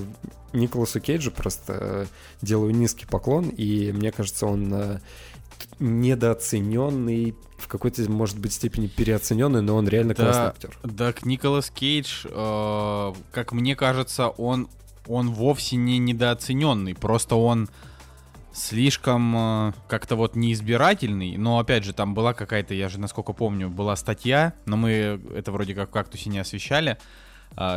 [0.52, 2.06] Николасу Кейджу просто э,
[2.42, 5.00] делаю низкий поклон, и мне кажется, он э,
[5.80, 10.24] недооцененный, в какой-то, может быть, степени переоцененный, но он реально Да.
[10.24, 10.78] классный актер.
[10.98, 14.68] Так Николас Кейдж, э, как мне кажется, он,
[15.08, 17.70] он вовсе не недооцененный, просто он
[18.54, 23.70] слишком э, как-то вот неизбирательный, но опять же там была какая-то, я же насколько помню,
[23.70, 26.98] была статья, но мы это вроде как в кактусе не освещали,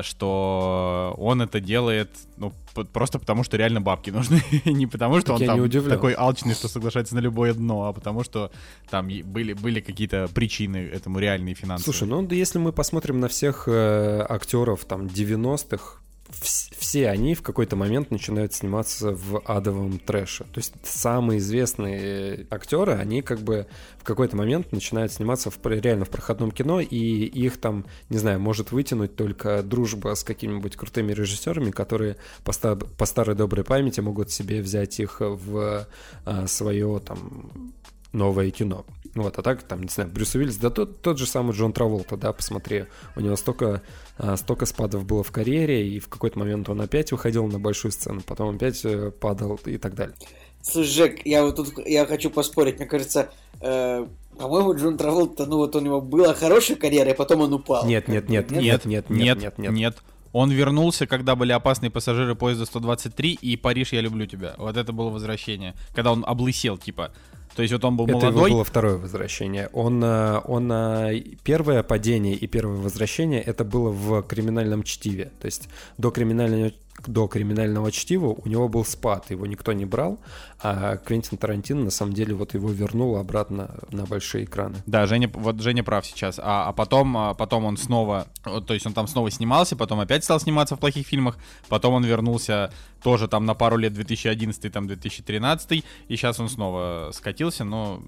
[0.03, 2.53] что он это делает ну,
[2.93, 4.43] просто потому, что реально бабки нужны.
[4.65, 8.25] не потому, что так он там такой алчный, что соглашается на любое дно, а потому,
[8.25, 8.51] что
[8.91, 11.97] там были, были какие-то причины этому реальные финансовые.
[11.97, 16.01] Слушай, ну если мы посмотрим на всех э, актеров там 90-х,
[16.31, 20.45] все они в какой-то момент начинают сниматься в адовом трэше.
[20.45, 23.67] То есть самые известные актеры, они как бы
[23.99, 28.41] в какой-то момент начинают сниматься в, реально в проходном кино, и их там, не знаю,
[28.41, 34.01] может вытянуть только дружба с какими-нибудь крутыми режиссерами, которые по, ста- по старой доброй памяти
[34.01, 35.87] могут себе взять их в
[36.25, 37.73] а, свое там
[38.13, 38.85] новое кино.
[39.23, 42.17] Вот, а так, там, не знаю, Брюс Уиллис, да тот, тот же самый Джон Траволта,
[42.17, 43.83] да, посмотри, у него столько,
[44.17, 47.93] а, столько спадов было в карьере, и в какой-то момент он опять выходил на большую
[47.93, 50.17] сцену, потом опять э, падал и так далее.
[50.63, 54.07] Слушай, Жек, я вот тут, я хочу поспорить, мне кажется, э,
[54.39, 57.87] по-моему, Джон Траволта, ну вот у него была хорошая карьера, и потом он упал.
[57.87, 59.97] Нет, нет, нет, нет, нет, нет, нет, нет, нет.
[60.33, 64.55] Он вернулся, когда были опасные пассажиры поезда 123 и Париж, я люблю тебя.
[64.59, 65.75] Вот это было возвращение.
[65.95, 67.13] Когда он облысел, типа.
[67.59, 68.43] То есть вот он был Это молодой.
[68.43, 69.69] Это было второе возвращение.
[69.73, 75.33] Он, э, он э, первое падение и первое возвращение это было в криминальном чтиве.
[75.41, 76.71] То есть до криминального
[77.07, 80.19] до криминального чтива у него был спад, его никто не брал,
[80.61, 84.83] а Квентин Тарантино на самом деле вот его вернул обратно на большие экраны.
[84.87, 86.41] Да, Женя, вот Женя прав сейчас.
[86.43, 90.25] А, а потом, а потом он снова, то есть он там снова снимался, потом опять
[90.25, 91.39] стал сниматься в плохих фильмах,
[91.69, 92.73] потом он вернулся
[93.03, 98.03] тоже там на пару лет 2011, там 2013, и сейчас он снова скатился, но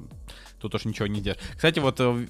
[0.60, 1.42] тут уж ничего не держит.
[1.54, 2.26] Кстати, вот э,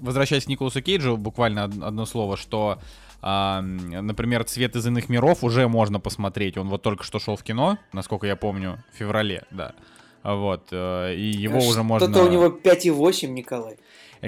[0.00, 2.78] возвращаясь к Николасу Кейджу, буквально одно слово, что
[3.24, 6.58] а, например, «Цвет из иных миров» уже можно посмотреть.
[6.58, 9.74] Он вот только что шел в кино, насколько я помню, в феврале, да.
[10.24, 12.08] Вот, э, и его а уже можно...
[12.08, 13.76] Что-то у него 5,8, Николай.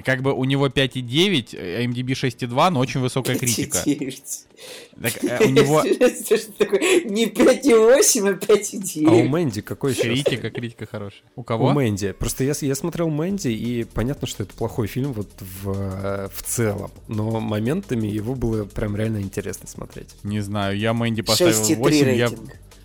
[0.02, 3.78] Как бы у него 5,9, IMDb 6,2, но очень высокая критика.
[3.78, 4.22] 5,9.
[5.00, 5.82] Так, э, у него...
[7.04, 9.06] Не 5,8, а 5,9.
[9.06, 11.22] А у Мэнди какой Критика, критика хорошая.
[11.36, 11.68] У кого?
[11.68, 12.12] У Мэнди.
[12.12, 16.90] Просто я, я смотрел Мэнди, и понятно, что это плохой фильм вот в, в целом.
[17.08, 20.08] Но моментами его было прям реально интересно смотреть.
[20.22, 22.14] Не знаю, я Мэнди поставил 8.
[22.14, 22.30] Я...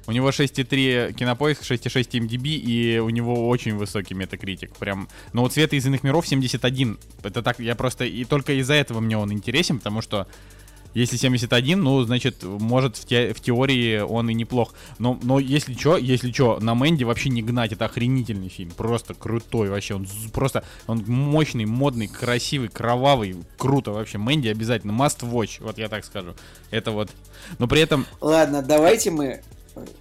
[0.09, 4.75] У него 6,3 кинопоиск, 6,6 MDB, и у него очень высокий метакритик.
[4.75, 5.07] Прям.
[5.33, 6.97] Но у цвета из иных миров 71.
[7.21, 8.05] Это так, я просто.
[8.05, 10.27] И только из-за этого мне он интересен, потому что.
[10.95, 14.73] Если 71, ну, значит, может, в, те, в теории он и неплох.
[14.97, 17.73] Но, но если что, если что, на Мэнди вообще не гнать.
[17.73, 18.71] Это охренительный фильм.
[18.71, 19.93] Просто крутой вообще.
[19.93, 23.35] Он просто, он мощный, модный, красивый, кровавый.
[23.59, 24.17] Круто вообще.
[24.17, 24.89] Мэнди обязательно.
[24.89, 26.33] Must watch, вот я так скажу.
[26.71, 27.11] Это вот.
[27.59, 28.07] Но при этом...
[28.19, 29.43] Ладно, давайте мы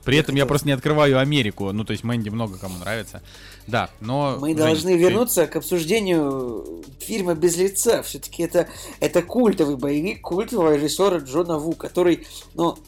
[0.05, 1.73] при этом я просто не открываю Америку.
[1.73, 3.23] Ну, то есть Мэнди много кому нравится.
[3.67, 4.37] Да, но...
[4.41, 4.99] Мы Жень, должны ты...
[4.99, 8.03] вернуться к обсуждению фильма «Без лица».
[8.03, 8.69] Все-таки это,
[9.01, 12.79] это культовый боевик культового режиссера Джона Ву, который, ну,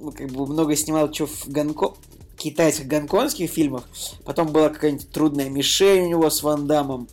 [0.00, 1.94] ну как бы много снимал что в Гонко
[2.36, 3.88] китайских гонконгских фильмах.
[4.24, 7.08] Потом была какая-нибудь трудная мишень у него с Ван Дамом.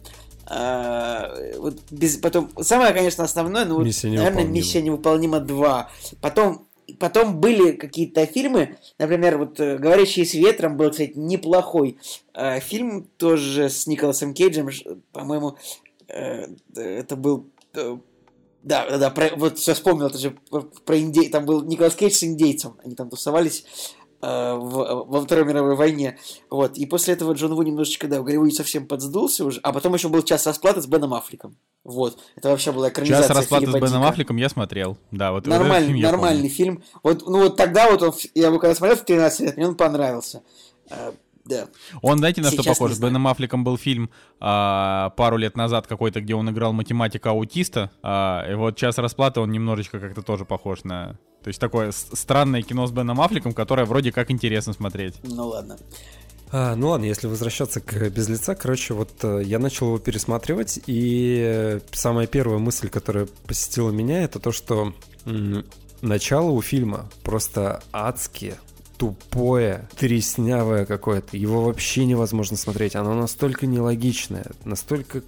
[0.46, 5.90] А, вот без, потом самое, конечно, основное, ну, миссия наверное, миссия невыполнима 2.
[6.22, 6.68] Потом
[7.00, 11.98] Потом были какие-то фильмы, например, вот э, «Говорящие с ветром» был, кстати, неплохой
[12.34, 14.70] э, фильм, тоже с Николасом Кейджем,
[15.12, 15.58] по-моему,
[16.08, 17.50] э, это был...
[17.74, 20.38] Да, да, да, про, вот все вспомнил, это же
[20.86, 23.66] про индей, там был Николас Кейдж с индейцем, они там тусовались
[24.24, 26.18] в, во Второй мировой войне,
[26.50, 29.94] вот, и после этого Джон Ву немножечко, да, в Голливуде совсем подсдулся уже, а потом
[29.94, 31.58] еще был «Час расплаты» с Беном Аффлеком.
[31.84, 32.18] Вот.
[32.36, 34.04] Это вообще была экранизация Час расплаты с Беном.
[34.04, 34.98] Аффлеком я смотрел.
[35.12, 36.84] Да, вот нормальный, фильм нормальный фильм.
[37.04, 39.76] Вот, ну вот тогда вот он, я его когда смотрел в 13 лет, мне он
[39.76, 40.44] понравился.
[41.46, 41.68] Да.
[42.02, 42.94] Он, знаете, на Сейчас что похож?
[42.94, 43.00] С.
[43.00, 47.92] Беном Аффлеком был фильм а, пару лет назад какой-то, где он играл математика-аутиста.
[48.02, 51.18] А, и вот «Час расплаты» он немножечко как-то тоже похож на...
[51.44, 55.16] То есть такое странное кино с Беном Аффлеком, которое вроде как интересно смотреть.
[55.24, 55.78] Ну ладно.
[56.56, 60.80] А, ну ладно, если возвращаться к без лица, короче, вот э, я начал его пересматривать,
[60.86, 64.94] и э, самая первая мысль, которая посетила меня, это то, что
[65.26, 65.66] м,
[66.02, 68.56] начало у фильма просто адские,
[69.04, 71.36] тупое, треснявое какое-то.
[71.36, 72.96] Его вообще невозможно смотреть.
[72.96, 75.22] Оно настолько нелогичное, настолько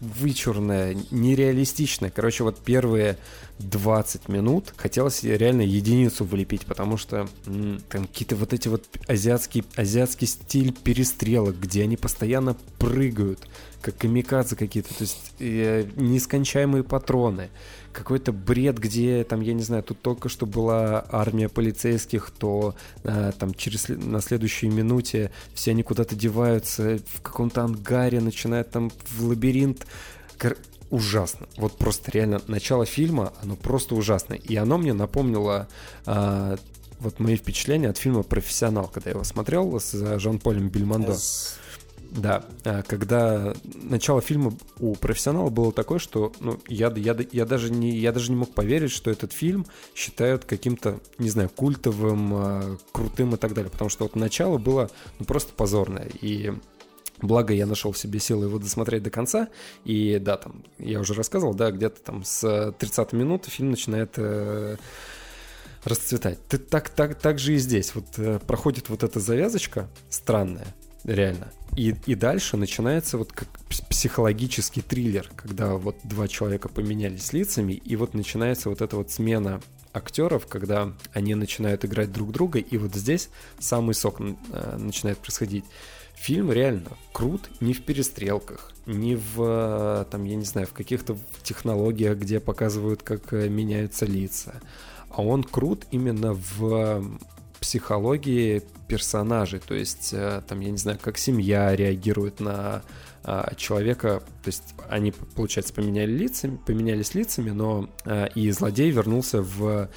[0.00, 2.10] вычурное, нереалистичное.
[2.10, 3.16] Короче, вот первые
[3.60, 9.64] 20 минут хотелось реально единицу влепить, потому что м, там какие-то вот эти вот азиатский,
[9.76, 13.46] азиатский стиль перестрелок, где они постоянно прыгают,
[13.80, 17.50] как камикадзе какие-то, то есть э, нескончаемые патроны
[17.94, 22.74] какой-то бред, где там, я не знаю, тут только что была армия полицейских, то
[23.04, 28.90] э, там через на следующей минуте все они куда-то деваются в каком-то ангаре, начинают там
[28.90, 29.86] в лабиринт.
[30.38, 30.58] Кор-
[30.90, 31.46] ужасно.
[31.56, 34.34] Вот просто реально начало фильма, оно просто ужасно.
[34.34, 35.68] И оно мне напомнило
[36.06, 36.56] а,
[37.00, 41.16] вот мои впечатления от фильма «Профессионал», когда я его смотрел с Жан-Полем Бельмондо.
[42.14, 47.72] Да, а, когда начало фильма у профессионала было такое, что ну, я, я, я, даже
[47.72, 52.78] не, я даже не мог поверить, что этот фильм считают каким-то, не знаю, культовым, а,
[52.92, 53.70] крутым и так далее.
[53.70, 56.08] Потому что вот начало было ну, просто позорное.
[56.20, 56.52] И
[57.20, 59.48] Благо, я нашел в себе силы его досмотреть до конца.
[59.84, 64.76] И да, там, я уже рассказывал, да, где-то там с 30 минуты фильм начинает э,
[65.84, 66.38] расцветать.
[66.48, 67.94] Ты так, так, так же и здесь.
[67.94, 70.74] Вот э, проходит вот эта завязочка странная,
[71.04, 71.52] реально.
[71.76, 73.48] И, и дальше начинается вот как
[73.88, 79.60] психологический триллер, когда вот два человека поменялись лицами, и вот начинается вот эта вот смена
[79.92, 83.28] актеров, когда они начинают играть друг друга, и вот здесь
[83.58, 85.64] самый сок э, начинает происходить.
[86.14, 91.16] Фильм реально крут не в перестрелках, не в, э, там, я не знаю, в каких-то
[91.42, 94.60] технологиях, где показывают, как э, меняются лица,
[95.10, 97.18] а он крут именно в
[97.64, 102.82] психологии персонажей, то есть э, там, я не знаю, как семья реагирует на
[103.26, 109.40] а, человека, то есть они, получается, поменяли лицами, поменялись лицами, но а, и злодей вернулся
[109.40, 109.88] в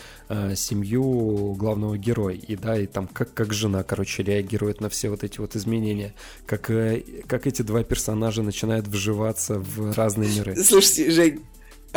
[0.55, 5.25] семью главного героя, и да, и там как, как жена, короче, реагирует на все вот
[5.25, 6.13] эти вот изменения,
[6.45, 10.55] как, э, как эти два персонажа начинают вживаться в разные миры.
[10.63, 11.41] Слушайте, Жень,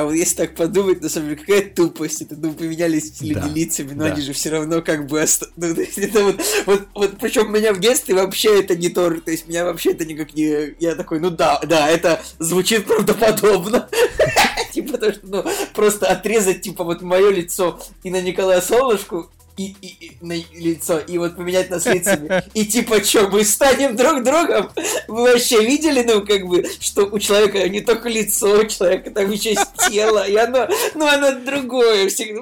[0.00, 2.22] а вот если так подумать, на самом деле, какая тупость.
[2.22, 4.12] Это, ну, поменялись люди да, лицами, но да.
[4.12, 5.20] они же все равно как бы...
[5.20, 5.46] Оста...
[5.56, 9.10] Ну, то есть это вот, вот, вот, причем меня в детстве вообще это не то,
[9.10, 10.74] то есть меня вообще это никак не...
[10.78, 13.88] Я такой, ну да, да, это звучит правдоподобно.
[14.72, 15.44] Типа, то, что, ну,
[15.74, 19.28] просто отрезать, типа, вот мое лицо и на Николая Солнышку,
[19.60, 22.42] и, и, и на лицо, и вот поменять нас лицами.
[22.54, 24.70] И типа, что, мы станем друг другом?
[25.08, 29.30] Вы вообще видели, ну, как бы, что у человека не только лицо, у человека там
[29.30, 32.40] еще есть тело, и оно, ну, оно другое всегда.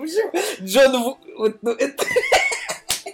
[0.62, 2.04] Джон, вот, ну, это...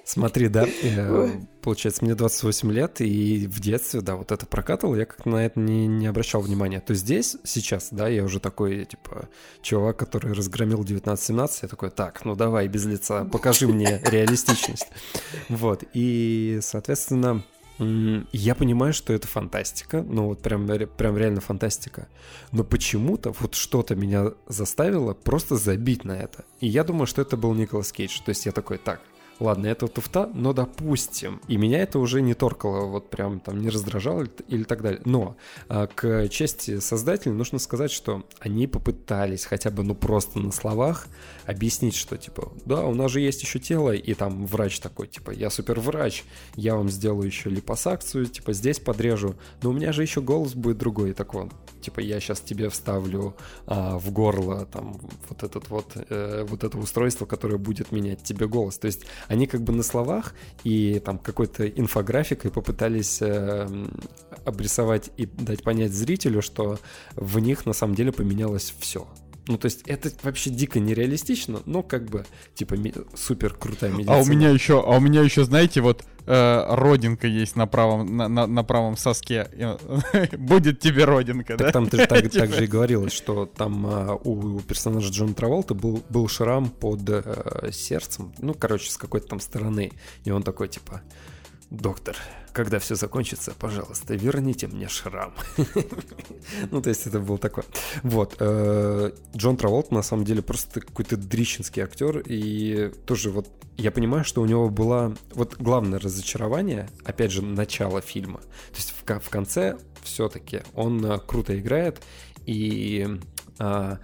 [0.05, 1.31] Смотри, да, э,
[1.65, 5.59] получается, мне 28 лет, и в детстве, да, вот это прокатывал, я как-то на это
[5.59, 6.81] не, не обращал внимания.
[6.81, 9.31] То здесь, сейчас, да, я уже такой, типа,
[9.63, 14.89] чувак, который разгромил 19-17, я такой, так, ну давай, без лица, покажи мне реалистичность.
[15.49, 17.43] Вот, и, соответственно,
[17.79, 22.09] я понимаю, что это фантастика, ну вот прям, прям реально фантастика.
[22.53, 26.45] Но почему-то вот что-то меня заставило просто забить на это.
[26.61, 28.21] И я думаю, что это был Николас Кейдж.
[28.25, 29.01] То есть я такой, так,
[29.41, 31.41] ладно, это туфта, но допустим.
[31.49, 35.01] И меня это уже не торкало, вот прям там не раздражало или, так далее.
[35.05, 35.37] Но
[35.69, 41.07] а, к чести создателей нужно сказать, что они попытались хотя бы, ну просто на словах
[41.47, 45.31] объяснить, что типа, да, у нас же есть еще тело, и там врач такой, типа,
[45.31, 46.25] я супер врач,
[46.57, 50.79] я вам сделаю еще липосакцию, типа, здесь подрежу, но у меня же еще голос будет
[50.79, 51.51] другой, и такой,
[51.85, 53.35] типа, я сейчас тебе вставлю
[53.67, 58.47] а, в горло там вот этот вот, э, вот это устройство, которое будет менять тебе
[58.47, 58.79] голос.
[58.79, 63.69] То есть они как бы на словах и там какой-то инфографикой попытались э,
[64.45, 66.79] обрисовать и дать понять зрителю, что
[67.17, 69.07] в них на самом деле поменялось все.
[69.47, 72.25] Ну, то есть это вообще дико нереалистично, но как бы,
[72.55, 72.77] типа,
[73.15, 74.17] супер крутая медицина.
[74.17, 78.17] А у меня еще, а у меня еще, знаете, вот э, родинка есть на правом,
[78.17, 79.49] на, на, на правом соске.
[80.39, 81.73] Будет тебе родинка, так да?
[81.73, 82.47] там ты так, так типа.
[82.47, 87.03] же и говорилось, что там а, у, у персонажа Джона Траволта был, был шрам под
[87.07, 89.93] э, сердцем, ну, короче, с какой-то там стороны.
[90.25, 91.03] И он такой, типа,
[91.71, 92.17] доктор,
[92.55, 95.35] когда все закончится, пожалуйста, верните мне шрам.
[96.71, 97.65] ну, то есть это был такой.
[98.05, 98.37] Вот.
[98.39, 102.23] Э, Джон Траволт, на самом деле, просто какой-то дрищенский актер.
[102.25, 105.17] И тоже вот я понимаю, что у него было...
[105.33, 108.39] Вот главное разочарование, опять же, начало фильма.
[108.39, 112.01] То есть в, конце все-таки он э, круто играет.
[112.47, 113.19] И
[113.59, 113.99] а,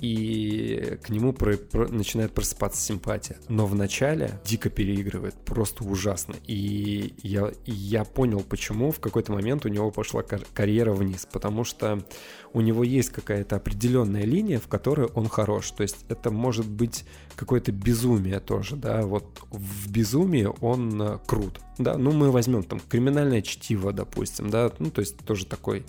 [0.00, 3.36] и к нему про, про, начинает просыпаться симпатия.
[3.48, 6.34] Но в начале дико переигрывает, просто ужасно.
[6.46, 11.64] И я, я понял, почему в какой-то момент у него пошла кар- карьера вниз, потому
[11.64, 12.04] что
[12.52, 15.70] у него есть какая-то определенная линия, в которой он хорош.
[15.72, 17.04] То есть это может быть
[17.36, 22.80] какое-то безумие тоже, да, вот в безумии он э, крут, да, ну мы возьмем там
[22.88, 25.84] криминальное чтиво, допустим, да, ну то есть тоже такой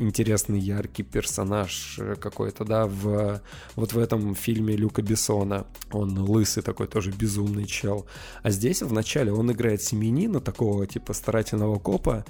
[0.00, 3.40] интересный, яркий персонаж э, какой-то, да, в,
[3.76, 5.66] вот в этом фильме Люка Бессона.
[5.92, 8.06] Он лысый такой, тоже безумный чел.
[8.42, 12.24] А здесь вначале он играет семенина, такого типа старательного копа,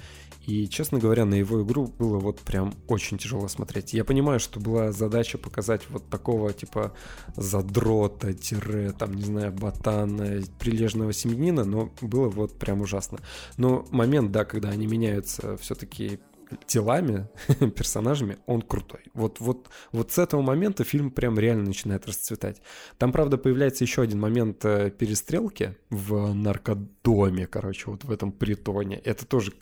[0.47, 3.93] и, честно говоря, на его игру было вот прям очень тяжело смотреть.
[3.93, 6.93] Я понимаю, что была задача показать вот такого типа
[7.35, 13.19] задрота, тире, там, не знаю, ботана, прилежного семьянина, но было вот прям ужасно.
[13.57, 16.19] Но момент, да, когда они меняются все-таки
[16.67, 17.27] делами,
[17.75, 19.01] персонажами, он крутой.
[19.13, 22.61] Вот, вот, вот с этого момента фильм прям реально начинает расцветать.
[22.97, 28.97] Там, правда, появляется еще один момент э, перестрелки в наркодоме, короче, вот в этом притоне.
[28.97, 29.53] Это тоже,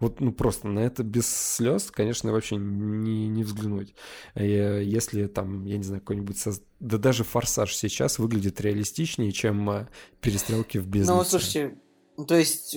[0.00, 3.94] вот, ну, просто на это без слез, конечно, вообще не, не взглянуть.
[4.34, 6.62] Э, если там, я не знаю, какой-нибудь соз...
[6.80, 9.88] да даже «Форсаж» сейчас выглядит реалистичнее, чем э,
[10.20, 11.12] перестрелки в бизнесе.
[11.12, 11.78] Ну, слушайте,
[12.26, 12.76] то есть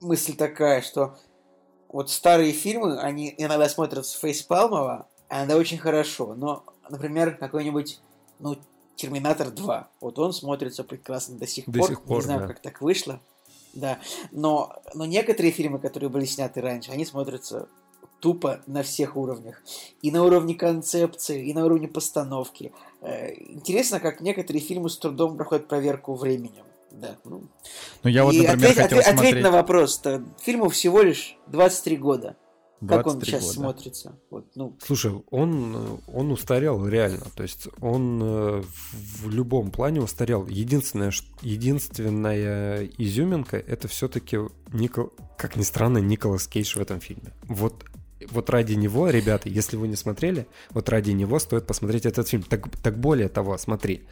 [0.00, 1.18] мысль такая, что
[1.88, 6.34] вот старые фильмы, они иногда смотрятся фейспалмово, а иногда очень хорошо.
[6.34, 8.00] Но, например, какой-нибудь,
[8.38, 8.58] ну,
[8.98, 9.88] Терминатор 2.
[10.00, 11.88] Вот он смотрится прекрасно до сих до пор.
[11.88, 12.46] Сих пор Не знаю, да.
[12.48, 13.20] как так вышло.
[13.72, 14.00] Да.
[14.32, 17.68] Но, но некоторые фильмы, которые были сняты раньше, они смотрятся
[18.18, 19.62] тупо на всех уровнях.
[20.02, 22.72] И на уровне концепции, и на уровне постановки.
[23.00, 26.64] Э, интересно, как некоторые фильмы с трудом проходят проверку временем.
[26.92, 27.16] Да.
[27.24, 27.50] Ну.
[28.02, 29.44] Ну, я вот, И например, ответь, хотел ответь- ответь смотреть...
[29.44, 30.00] на вопрос.
[30.04, 30.24] -то.
[30.40, 32.36] Фильму всего лишь 23 года.
[32.80, 33.54] Как он 23 сейчас года.
[33.54, 34.18] смотрится?
[34.30, 37.24] Вот, ну, Слушай, он, э, он устарел реально.
[37.34, 38.62] То есть он э,
[38.92, 40.46] в любом плане устарел.
[40.46, 44.38] Единственное, ш- единственная изюминка это все-таки
[44.72, 45.12] Никол...
[45.36, 47.32] как ни странно, Николас Кейдж в этом фильме.
[47.48, 47.84] Вот
[48.30, 52.42] вот ради него, ребята, если вы не смотрели, вот ради него стоит посмотреть этот фильм.
[52.42, 54.02] Так, так более того, смотри,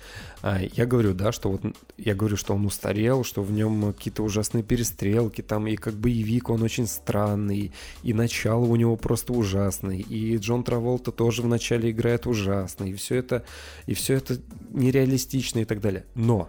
[0.42, 1.62] а, я говорю, да, что вот
[1.96, 6.50] я говорю, что он устарел, что в нем какие-то ужасные перестрелки, там и как боевик
[6.50, 11.90] он очень странный, и начало у него просто ужасное, и Джон Траволта тоже в начале
[11.90, 13.44] играет ужасно, и все это,
[13.86, 14.38] и все это
[14.72, 16.04] нереалистично и так далее.
[16.14, 16.48] Но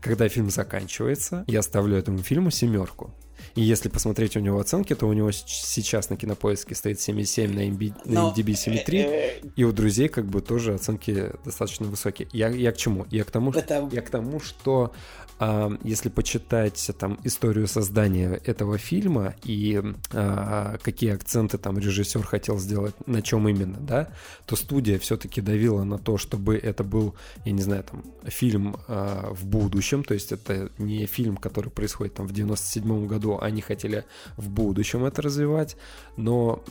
[0.00, 3.12] когда фильм заканчивается, я ставлю этому фильму семерку.
[3.56, 7.60] И если посмотреть у него оценки, то у него сейчас на кинопоиске стоит 7,7 на
[7.68, 12.28] MB на MDB 7,3, э, и у друзей как бы тоже оценки достаточно высокие.
[12.32, 13.06] Я, я к чему?
[13.10, 14.92] Я к тому, это- я к тому, что
[15.38, 19.82] а, если почитать там историю создания этого фильма и
[20.12, 24.08] а, какие акценты там режиссер хотел сделать, на чем именно, да,
[24.46, 27.14] то студия все-таки давила на то, чтобы это был,
[27.44, 32.14] я не знаю, там фильм а, в будущем, то есть это не фильм, который происходит
[32.14, 34.04] там в 97 году, они хотели
[34.36, 35.76] в будущем это развивать,
[36.16, 36.62] но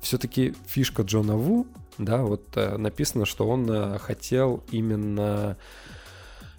[0.00, 1.66] все-таки фишка Джона Ву,
[1.98, 5.56] да, вот э, написано, что он э, хотел именно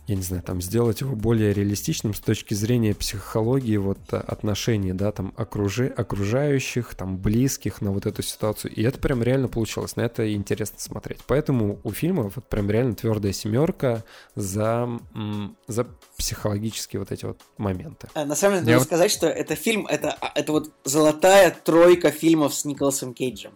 [0.08, 4.94] я не знаю, там сделать его более реалистичным с точки зрения психологии вот э, отношений,
[4.94, 8.74] да, там окружи, окружающих, там близких на вот эту ситуацию.
[8.74, 11.20] И это прям реально получилось, на это интересно смотреть.
[11.28, 14.04] Поэтому у фильма вот прям реально твердая семерка
[14.36, 14.90] за,
[15.68, 15.88] за
[16.18, 18.08] психологические вот эти вот моменты.
[18.14, 20.72] А, На самом деле, Я надо вот- сказать, что это фильм, это, а, это вот
[20.86, 23.52] золотая тройка фильмов с Николасом Кейджем,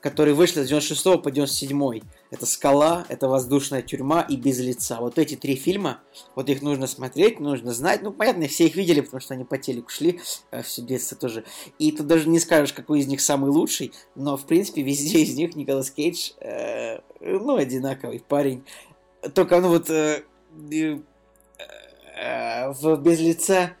[0.00, 2.00] которые вышли с 96 по 97.
[2.30, 5.00] Это «Скала», это «Воздушная тюрьма» и «Без лица».
[5.00, 6.00] Вот эти три фильма,
[6.34, 8.02] вот их нужно смотреть, нужно знать.
[8.02, 10.20] Ну, понятно, все их видели, потому что они по телеку шли
[10.50, 11.44] э, все детство тоже.
[11.78, 15.34] И тут даже не скажешь, какой из них самый лучший, но, в принципе, везде из
[15.36, 18.64] них Николас Кейдж, э, ну, одинаковый парень.
[19.34, 19.90] Только, ну, вот...
[19.90, 20.22] э,
[20.70, 20.98] э,
[22.16, 23.76] э, в «Без лица»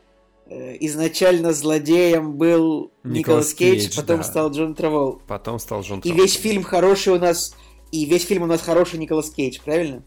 [0.48, 4.24] изначально злодеем был Николас Кейдж, Кейдж, потом да.
[4.24, 5.20] стал Джон Травол.
[5.26, 6.22] Потом стал Джон И Траволта.
[6.22, 7.54] весь фильм хороший у нас,
[7.90, 10.02] и весь фильм у нас хороший Николас Кейдж, правильно?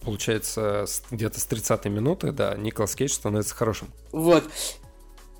[0.00, 3.88] Получается, где-то с 30 минуты, да, Николас Кейдж становится хорошим.
[4.12, 4.44] Вот.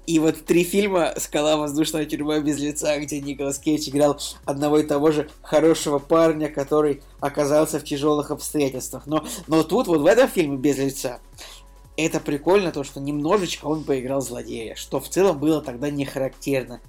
[0.06, 1.56] И вот три фильма «Скала.
[1.56, 7.02] Воздушная тюрьма без лица», где Николас Кейдж играл одного и того же хорошего парня, который
[7.20, 9.06] оказался в тяжелых обстоятельствах.
[9.06, 11.20] Но, но тут, вот в этом фильме «Без лица»,
[11.96, 16.80] это прикольно, то, что немножечко он поиграл злодея, что в целом было тогда не характерно.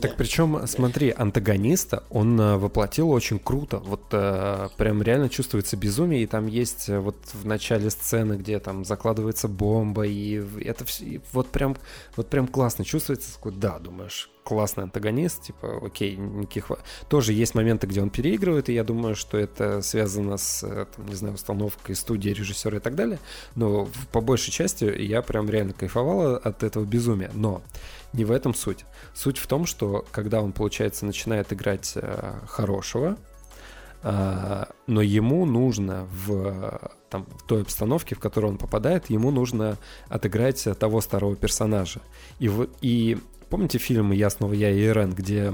[0.00, 0.14] Так Да.
[0.18, 3.76] причем, смотри, антагониста он э, воплотил очень круто.
[3.78, 6.24] Вот э, прям реально чувствуется безумие.
[6.24, 11.04] И там есть э, вот в начале сцены, где там закладывается бомба, и это вс-
[11.04, 11.76] и вот прям
[12.16, 13.38] вот прям классно чувствуется.
[13.44, 16.70] Да, думаешь, классный антагонист, типа, окей, никаких...
[17.08, 21.06] Тоже есть моменты, где он переигрывает, и я думаю, что это связано с, э, там,
[21.06, 23.18] не знаю, установкой студии, режиссера и так далее.
[23.56, 27.30] Но по большей части я прям реально кайфовал от этого безумия.
[27.34, 27.62] Но
[28.12, 28.84] не в этом суть.
[29.14, 33.16] Суть в том, что когда он, получается, начинает играть э, хорошего,
[34.02, 39.30] э, но ему нужно в, э, там, в той обстановке, в которую он попадает, ему
[39.30, 39.78] нужно
[40.08, 42.00] отыграть э, того старого персонажа.
[42.38, 43.18] И, в, и
[43.54, 45.52] помните фильм «Я снова я и Ирен», где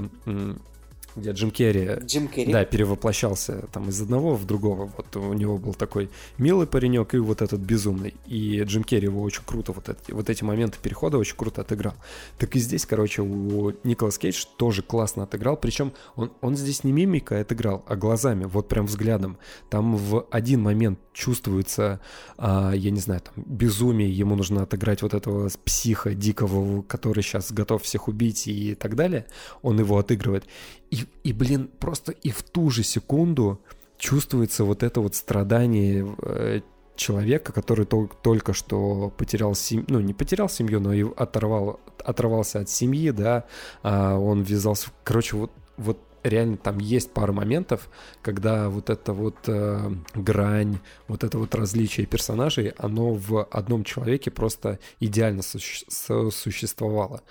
[1.15, 2.51] где Джим Керри, Джим Керри.
[2.51, 4.91] да, перевоплощался там из одного в другого.
[4.97, 8.15] Вот у него был такой милый паренек и вот этот безумный.
[8.25, 11.93] И Джим Керри его очень круто, вот эти, вот эти моменты перехода очень круто отыграл.
[12.37, 15.57] Так и здесь, короче, у Николас Кейдж тоже классно отыграл.
[15.57, 19.37] Причем он, он здесь не мимикой отыграл, а глазами, вот прям взглядом.
[19.69, 21.99] Там в один момент чувствуется,
[22.37, 27.51] а, я не знаю, там, безумие, ему нужно отыграть вот этого психа дикого, который сейчас
[27.51, 29.25] готов всех убить и так далее.
[29.61, 30.45] Он его отыгрывает.
[30.91, 33.61] И, и, блин, просто и в ту же секунду
[33.97, 36.61] чувствуется вот это вот страдание э,
[36.95, 42.59] человека, который тол- только что потерял семью, ну, не потерял семью, но и оторвал, оторвался
[42.59, 43.45] от семьи, да,
[43.83, 47.89] а он ввязался, короче, вот, вот реально там есть пара моментов,
[48.21, 54.31] когда вот эта вот э, грань, вот это вот различие персонажей, оно в одном человеке
[54.31, 55.85] просто идеально суще-
[56.31, 57.21] существовало.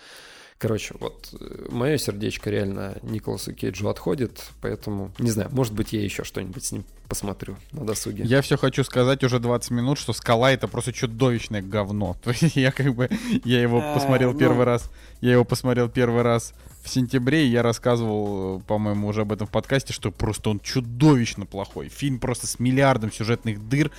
[0.61, 6.03] Короче, вот э, мое сердечко реально Николасу Кейджу отходит, поэтому, не знаю, может быть, я
[6.03, 8.25] еще что-нибудь с ним посмотрю на досуге.
[8.25, 12.15] Я все хочу сказать уже 20 минут, что скала это просто чудовищное говно.
[12.23, 13.09] То есть я как бы,
[13.43, 14.39] я его А, посмотрел ну.
[14.39, 14.91] первый раз,
[15.23, 16.53] я его посмотрел первый раз
[16.83, 20.61] в сентябре, и я рассказывал, э, по-моему, уже об этом в подкасте, что просто он
[20.61, 21.89] чудовищно плохой.
[21.89, 23.91] Фильм просто с миллиардом сюжетных дыр,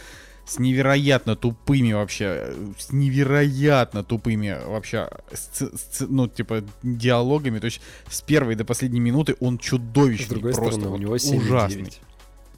[0.51, 7.59] с невероятно тупыми вообще, с невероятно тупыми вообще, сц- сц- ну, типа, диалогами.
[7.59, 7.79] То есть
[8.09, 11.83] с первой до последней минуты он С чудовищный, другой просто стороны, у вот него ужасный.
[11.83, 11.99] 7,9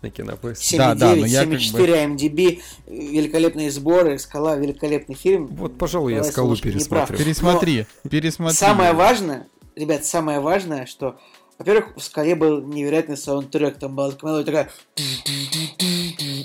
[0.01, 0.75] на кинопоиске.
[0.75, 5.45] 7,9, Да, да, но я как бы- 7,4 MDB, великолепные сборы, «Скала», великолепный фильм.
[5.47, 7.15] Вот, пожалуй, я «Скалу» пересмотрю.
[7.17, 8.55] Пересмотри, пересмотри.
[8.57, 11.19] Самое важное, ребят, самое важное, что,
[11.57, 14.71] во-первых, в «Скале» был невероятный саундтрек, там была мелодия такая...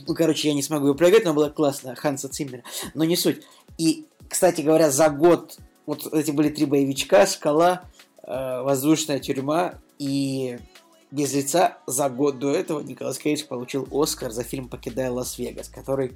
[0.07, 2.63] Ну, короче, я не смогу ее проиграть, но была классная, Ханса Циммера,
[2.95, 3.43] но не суть.
[3.79, 7.83] И, кстати говоря, за год, вот эти были три боевичка, «Скала»,
[8.23, 10.59] э, «Воздушная тюрьма» и
[11.11, 11.79] «Без лица».
[11.87, 16.13] За год до этого Николас Кейдж получил Оскар за фильм «Покидая Лас-Вегас», который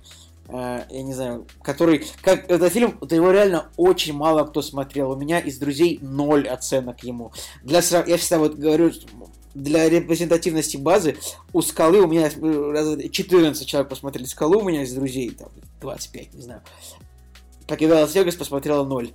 [0.48, 5.12] я не знаю, который, как этот фильм, вот его реально очень мало кто смотрел.
[5.12, 7.32] У меня из друзей ноль оценок ему.
[7.62, 8.92] Для я всегда вот говорю,
[9.54, 11.16] для репрезентативности базы
[11.52, 15.48] у скалы у меня э, раз- 14 человек посмотрели скалу, у меня из друзей там
[15.80, 16.62] 25, не знаю.
[17.66, 19.10] Покидал Лас-Вегас, посмотрела ноль.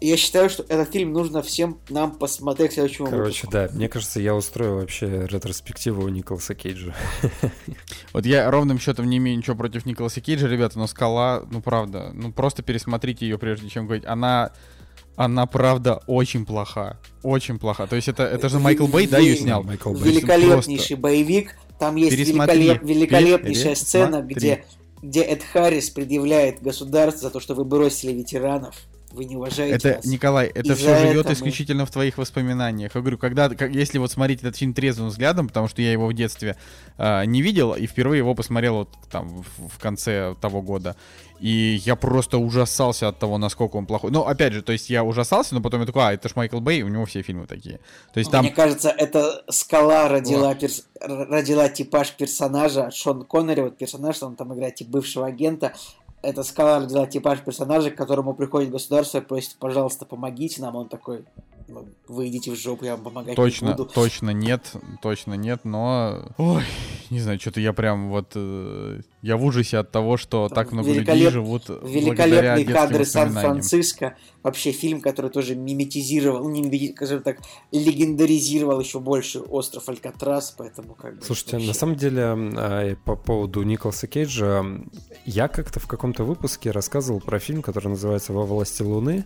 [0.00, 3.50] Я считаю, что этот фильм нужно всем нам посмотреть к следующему Короче, выпуску.
[3.50, 6.94] да, мне кажется, я устрою вообще ретроспективу Николаса Кейджа.
[8.12, 12.10] Вот я ровным счетом не имею ничего против Николаса Кейджа, ребята, но скала, ну правда,
[12.14, 14.04] ну просто пересмотрите ее, прежде чем говорить.
[14.06, 14.52] Она,
[15.16, 16.98] она правда очень плоха.
[17.22, 17.86] Очень плоха.
[17.86, 19.62] То есть это, это же Майкл Бэй, да, ее снял?
[19.62, 20.02] Майкл Бэй.
[20.12, 21.56] Великолепнейший боевик.
[21.78, 22.68] Там есть Пересмотри.
[22.70, 23.74] великолеп- великолепнейшая Пересмотри.
[23.76, 24.64] сцена, где,
[25.02, 28.74] где Эд Харрис предъявляет государству за то, что вы бросили ветеранов.
[29.12, 30.04] Вы не уважаете Это, нас.
[30.04, 32.94] Николай, это все живет мы- исключительно в твоих воспоминаниях.
[32.94, 36.06] Я говорю, когда, как, если вот смотреть этот фильм трезвым взглядом, потому что я его
[36.06, 36.56] в детстве
[36.96, 40.96] а, не видел и впервые его посмотрел вот там в, в конце того года,
[41.40, 44.10] и я просто ужасался от того, насколько он плохой.
[44.10, 46.60] Ну, опять же, то есть я ужасался, но потом я такой, а, это ж Майкл
[46.60, 47.80] Бэй, у него все фильмы такие.
[48.12, 52.90] То есть там Мне кажется, это скала родила, перс- родила типаж персонажа.
[52.90, 55.72] Шон Коннери, вот персонаж, он там играет типа бывшего агента.
[56.22, 60.76] Это скала родила типаж персонажа, к которому приходит государство и просит, пожалуйста, помогите нам.
[60.76, 61.24] Он такой, «Ну,
[62.08, 63.86] вы идите в жопу, я вам помогать Точно, не буду.
[63.86, 66.28] точно нет, точно нет, но...
[66.38, 66.64] Ой,
[67.10, 68.32] не знаю, что-то я прям вот...
[68.34, 72.64] э, я в ужасе от того, что Там так много людей великолеп- живут благодаря Великолепные
[72.66, 73.04] кадры.
[73.04, 74.16] Сан-Франциско.
[74.42, 77.38] Вообще фильм, который тоже миметизировал, ну, не скажем так,
[77.72, 81.22] легендаризировал еще больше остров Алькатрас, поэтому как бы...
[81.24, 84.64] Слушайте, вообще- на самом деле, а, по поводу Николаса Кейджа,
[85.26, 89.24] я как-то в каком-то выпуске рассказывал про фильм, который называется «Во власти Луны»,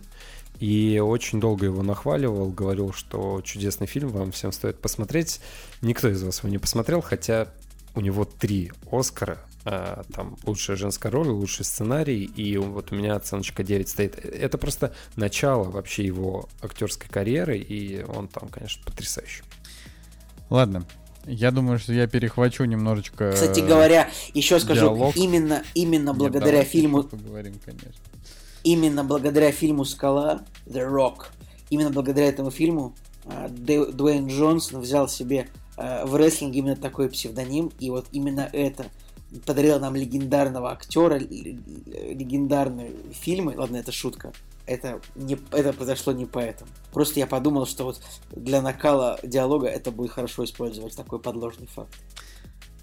[0.59, 5.41] и очень долго его нахваливал, говорил, что чудесный фильм, вам всем стоит посмотреть.
[5.81, 7.47] Никто из вас его не посмотрел, хотя
[7.95, 13.15] у него три Оскара, а, там лучшая женская роль, лучший сценарий, и вот у меня
[13.15, 14.23] оценочка 9 стоит.
[14.23, 19.43] Это просто начало вообще его актерской карьеры, и он там, конечно, потрясающий.
[20.49, 20.85] Ладно,
[21.25, 23.31] я думаю, что я перехвачу немножечко...
[23.31, 25.15] Кстати говоря, еще скажу, диалог.
[25.15, 27.91] именно, именно Нет, благодаря давайте фильму, Поговорим, конечно.
[28.65, 31.27] Именно благодаря фильму «Скала», The Rock,
[31.69, 32.95] именно благодаря этому фильму
[33.25, 38.87] а, Дуэйн Джонсон взял себе а, в рестлинге именно такой псевдоним, и вот именно это
[39.45, 44.33] подарило нам легендарного актера, легендарные фильмы, ладно, это шутка,
[44.65, 46.69] это, не, это произошло не поэтому.
[46.91, 51.93] Просто я подумал, что вот для накала диалога это будет хорошо использовать такой подложный факт.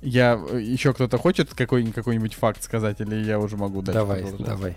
[0.01, 0.35] Я...
[0.35, 4.77] Еще кто-то хочет какой- какой-нибудь факт сказать, или я уже могу дальше давай, давай.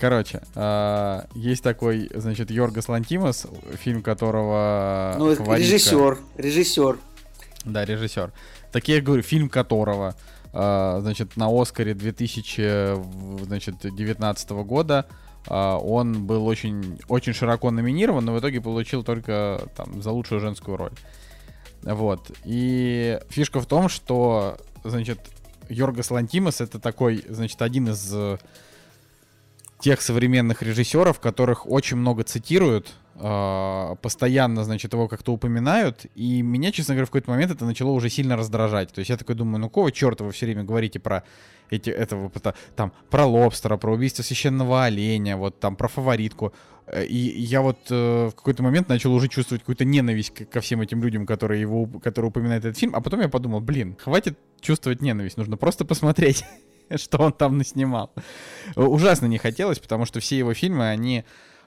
[0.00, 6.98] Короче, а, есть такой, значит, Йоргас Лантимос, фильм которого Ну, это фаворитка- режиссер, режиссер.
[7.66, 8.32] Да, режиссер.
[8.72, 10.14] Так я говорю, фильм которого,
[10.54, 15.04] э, значит, на Оскаре 2019 года
[15.46, 20.40] э, он был очень, очень широко номинирован, но в итоге получил только там за лучшую
[20.40, 20.92] женскую роль.
[21.82, 22.30] Вот.
[22.44, 25.20] И фишка в том, что, значит,
[25.68, 28.38] Йоргас Лантимас это такой, значит, один из э,
[29.80, 36.72] тех современных режиссеров, которых очень много цитируют, э, постоянно, значит, его как-то упоминают, и меня,
[36.72, 38.92] честно говоря, в какой-то момент это начало уже сильно раздражать.
[38.92, 41.24] То есть я такой думаю, ну какого черта вы все время говорите про
[41.70, 42.30] эти, этого,
[42.76, 46.52] там, про лобстера, про убийство священного оленя, вот там, про фаворитку.
[47.08, 51.02] И я вот э, в какой-то момент начал уже чувствовать какую-то ненависть ко всем этим
[51.02, 55.36] людям, которые его, которые упоминают этот фильм, а потом я подумал, блин, хватит чувствовать ненависть,
[55.36, 56.44] нужно просто посмотреть,
[56.96, 58.12] что он там наснимал.
[58.76, 61.24] Ужасно не хотелось, потому что все его фильмы, они,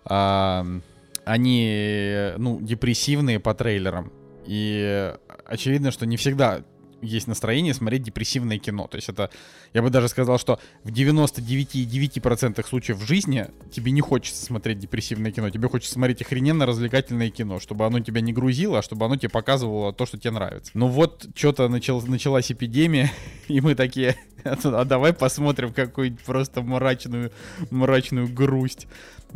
[0.09, 0.79] э,
[1.25, 4.11] они, ну, депрессивные по трейлерам.
[4.45, 5.13] И
[5.45, 6.63] очевидно, что не всегда
[7.03, 8.87] есть настроение смотреть депрессивное кино.
[8.87, 9.29] То есть это,
[9.73, 15.31] я бы даже сказал, что в 99,9% случаев в жизни тебе не хочется смотреть депрессивное
[15.31, 15.49] кино.
[15.49, 19.29] Тебе хочется смотреть охрененно развлекательное кино, чтобы оно тебя не грузило, а чтобы оно тебе
[19.29, 20.71] показывало то, что тебе нравится.
[20.73, 23.11] Ну вот, что-то начал, началась эпидемия,
[23.47, 27.31] и мы такие, а давай посмотрим какую-нибудь просто мрачную,
[27.69, 28.87] мрачную грусть.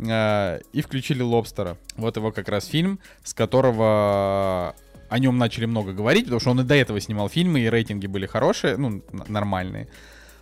[0.06, 1.76] А, и включили Лобстера.
[1.96, 4.74] Вот его как раз фильм, с которого
[5.08, 8.06] о нем начали много говорить, потому что он и до этого снимал фильмы, и рейтинги
[8.06, 9.88] были хорошие, ну, нормальные.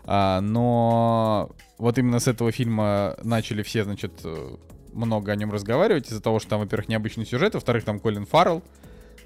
[0.04, 4.56] А, но вот именно с этого фильма начали все, значит, э,
[4.92, 8.62] много о нем разговаривать из-за того, что там, во-первых, необычный сюжет, во-вторых, там Колин Фаррелл,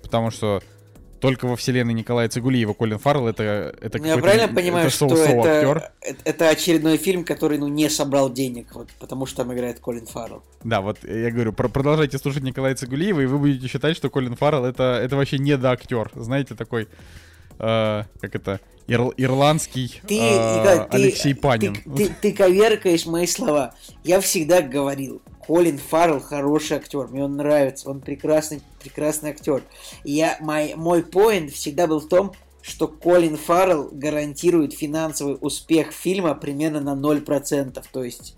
[0.02, 0.62] потому что
[1.20, 5.06] только во вселенной Николая Цигулиева Колин Фаррелл это, это ну, Я правильно понимаю, это что
[5.06, 5.92] это,
[6.24, 10.42] это очередной фильм, который ну, не собрал денег, вот, потому что там играет Колин Фаррелл.
[10.64, 14.34] Да, вот я говорю, про продолжайте слушать Николая Цигулиева, и вы будете считать, что Колин
[14.34, 16.88] Фаррелл это, это вообще не актер, знаете, такой,
[17.58, 21.74] э, как это, ир, ирландский ты, э, Николай, Алексей ты, Панин.
[21.74, 23.74] Ты, ты, ты коверкаешь мои слова.
[24.04, 29.62] Я всегда говорил, Колин Фаррелл хороший актер, мне он нравится, он прекрасный, прекрасный актер.
[30.04, 36.34] я, мой, мой поинт всегда был в том, что Колин Фаррелл гарантирует финансовый успех фильма
[36.34, 37.84] примерно на 0%.
[37.90, 38.36] То есть,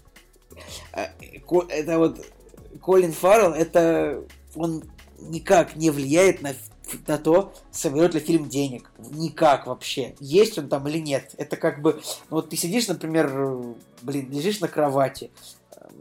[0.94, 1.06] э,
[1.68, 2.24] это вот
[2.80, 4.24] Колин Фаррелл, это
[4.54, 4.84] он
[5.18, 6.54] никак не влияет на,
[7.06, 8.90] на то, соберет ли фильм денег.
[8.98, 10.14] Никак вообще.
[10.20, 11.34] Есть он там или нет.
[11.38, 12.00] Это как бы...
[12.30, 15.30] Ну, вот ты сидишь, например, блин, лежишь на кровати,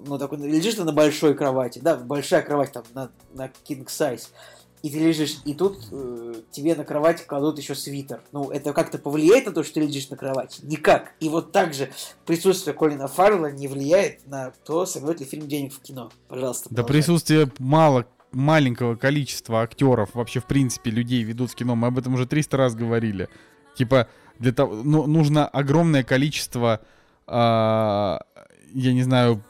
[0.05, 4.29] ну, такой, лежишь ты на большой кровати, да, большая кровать там на, на king size,
[4.81, 8.21] и ты лежишь, и тут э, тебе на кровать кладут еще свитер.
[8.31, 10.61] Ну, это как-то повлияет на то, что ты лежишь на кровати?
[10.63, 11.11] Никак.
[11.19, 11.91] И вот так же
[12.25, 16.11] присутствие Колина Фаррелла не влияет на то, соберет ли фильм денег в кино.
[16.27, 16.69] Пожалуйста.
[16.71, 21.75] Да присутствие мало маленького количества актеров, вообще, в принципе, людей ведут в кино.
[21.75, 23.29] Мы об этом уже 300 раз говорили.
[23.75, 24.07] Типа,
[24.39, 26.81] для того, ну, нужно огромное количество,
[27.27, 28.19] э, я
[28.73, 29.43] не знаю,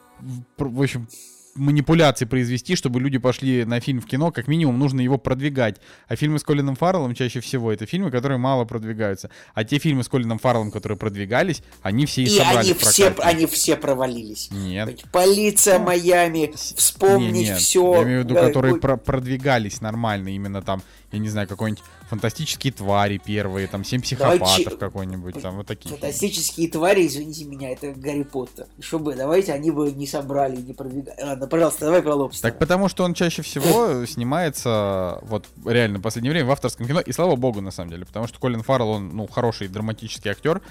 [0.57, 1.07] в общем,
[1.55, 5.77] манипуляции произвести, чтобы люди пошли на фильм в кино, как минимум нужно его продвигать.
[6.07, 9.29] А фильмы с Колином Фарреллом чаще всего это фильмы, которые мало продвигаются.
[9.53, 13.15] А те фильмы с Колином Фарреллом, которые продвигались, они все и, и собрали они все,
[13.19, 14.49] они все провалились.
[14.51, 15.03] Нет.
[15.11, 17.57] Полиция Майами, вспомнить нет, нет.
[17.59, 17.95] все.
[17.95, 20.81] Я имею в виду, которые про продвигались нормально, именно там,
[21.11, 24.77] я не знаю, какой-нибудь фантастические твари первые, там семь психопатов давайте...
[24.77, 25.89] какой-нибудь, там вот такие.
[25.89, 28.67] Фантастические твари, извините меня, это Гарри Поттер.
[28.79, 31.21] Что бы, давайте они бы не собрали, не продвигали.
[31.21, 32.51] Ладно, пожалуйста, давай про Лобстера.
[32.51, 37.01] Так потому что он чаще всего снимается, вот реально, в последнее время в авторском кино,
[37.01, 40.61] и слава богу, на самом деле, потому что Колин Фаррелл, он, ну, хороший драматический актер,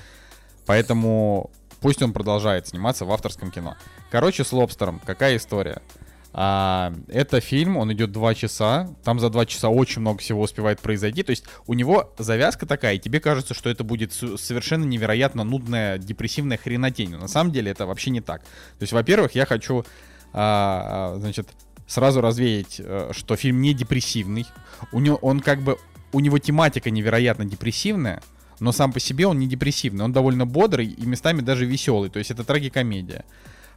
[0.66, 1.50] поэтому
[1.80, 3.76] пусть он продолжает сниматься в авторском кино.
[4.10, 5.82] Короче, с Лобстером, какая история?
[6.32, 10.80] А, это фильм, он идет два часа, там за два часа очень много всего успевает
[10.80, 15.42] произойти, то есть у него завязка такая, и тебе кажется, что это будет совершенно невероятно
[15.42, 18.42] нудная, депрессивная хренотень, но на самом деле это вообще не так.
[18.42, 19.84] То есть, во-первых, я хочу,
[20.32, 21.48] а, а значит,
[21.88, 24.46] сразу развеять, э, что фильм не депрессивный,
[24.92, 25.78] у него, он как бы,
[26.12, 28.22] у него тематика невероятно депрессивная,
[28.60, 32.20] но сам по себе он не депрессивный, он довольно бодрый и местами даже веселый, то
[32.20, 33.24] есть это трагикомедия.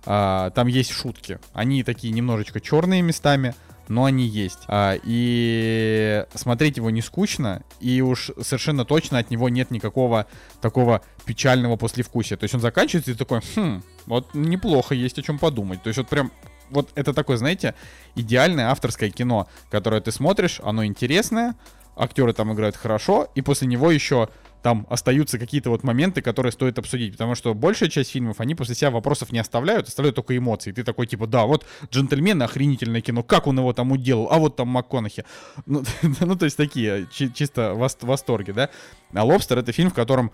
[0.05, 1.39] А, там есть шутки.
[1.53, 3.55] Они такие немножечко черные местами,
[3.87, 4.59] но они есть.
[4.67, 10.27] А, и смотреть его не скучно, и уж совершенно точно от него нет никакого
[10.61, 12.37] такого печального послевкусия.
[12.37, 15.81] То есть он заканчивается и такой, хм, вот неплохо, есть о чем подумать.
[15.83, 16.31] То есть вот прям
[16.69, 17.75] вот это такое, знаете,
[18.15, 21.55] идеальное авторское кино, которое ты смотришь, оно интересное,
[21.95, 24.29] актеры там играют хорошо, и после него еще
[24.63, 28.75] там остаются какие-то вот моменты, которые стоит обсудить, потому что большая часть фильмов, они после
[28.75, 30.71] себя вопросов не оставляют, оставляют только эмоции.
[30.71, 34.55] Ты такой, типа, да, вот «Джентльмены» охренительное кино, как он его там уделал, а вот
[34.55, 35.25] там МакКонахи.
[35.65, 35.83] Ну,
[36.21, 38.69] ну то есть такие, чи- чисто восторги, да.
[39.13, 40.31] А «Лобстер»— это фильм, в котором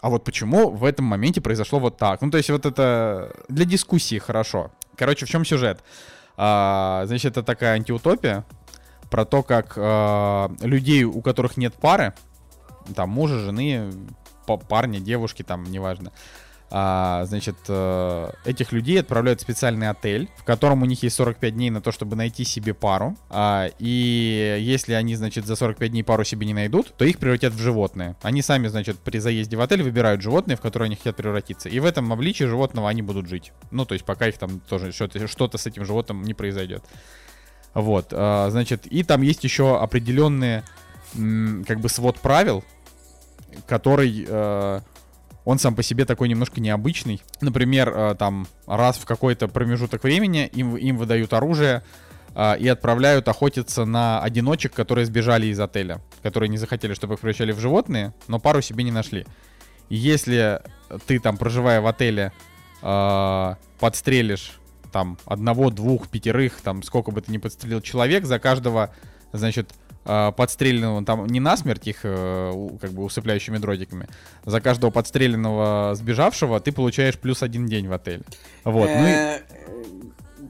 [0.00, 2.20] а вот почему в этом моменте произошло вот так?
[2.20, 4.70] Ну, то есть вот это для дискуссии хорошо.
[4.96, 5.82] Короче, в чем сюжет?
[6.36, 8.44] А, значит, это такая антиутопия
[9.10, 12.12] про то, как а, людей, у которых нет пары,
[12.94, 13.92] там мужа, жены,
[14.68, 16.12] парня, девушки, там, неважно,
[16.76, 21.54] а, значит, э, этих людей отправляют в специальный отель, в котором у них есть 45
[21.54, 23.16] дней на то, чтобы найти себе пару.
[23.30, 27.52] А, и если они, значит, за 45 дней пару себе не найдут, то их превратят
[27.52, 28.16] в животные.
[28.22, 31.68] Они сами, значит, при заезде в отель выбирают животные, в которые они хотят превратиться.
[31.68, 33.52] И в этом обличии животного они будут жить.
[33.70, 36.82] Ну, то есть пока их там тоже что-то, что-то с этим животным не произойдет.
[37.72, 40.64] Вот, а, значит, и там есть еще определенные,
[41.14, 42.64] как бы, свод правил,
[43.66, 44.80] который э,
[45.44, 47.22] он сам по себе такой немножко необычный.
[47.40, 51.82] Например, э, там раз в какой-то промежуток времени им, им выдают оружие
[52.34, 57.20] э, и отправляют охотиться на одиночек, которые сбежали из отеля, которые не захотели, чтобы их
[57.20, 59.26] превращали в животные, но пару себе не нашли.
[59.90, 60.62] И если
[61.06, 62.32] ты там, проживая в отеле,
[62.82, 64.58] э, подстрелишь
[64.92, 68.94] там одного, двух, пятерых, там сколько бы ты ни подстрелил человек, за каждого,
[69.32, 69.74] значит,
[70.04, 74.08] подстреленного, там не насмерть их э, как бы усыпляющими дротиками,
[74.44, 78.22] за каждого подстреленного сбежавшего ты получаешь плюс один день в отель.
[78.64, 79.10] Вот, ну и...
[79.10, 79.40] Э,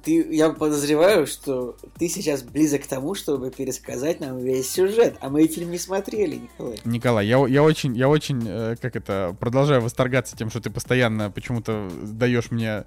[0.05, 5.31] ты, я подозреваю, что ты сейчас близок к тому, чтобы пересказать нам весь сюжет, а
[5.31, 6.79] мы фильм не смотрели, Николай.
[6.85, 11.31] Николай, я, я очень, я очень, э, как это, продолжаю восторгаться тем, что ты постоянно
[11.31, 12.85] почему-то даешь мне,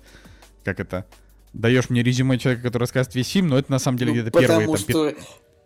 [0.64, 1.06] как это,
[1.54, 4.40] даешь мне резюме человека, который рассказывает весь фильм, но это на самом деле ну, где-то
[4.40, 4.68] первые...
[4.68, 5.14] Потому что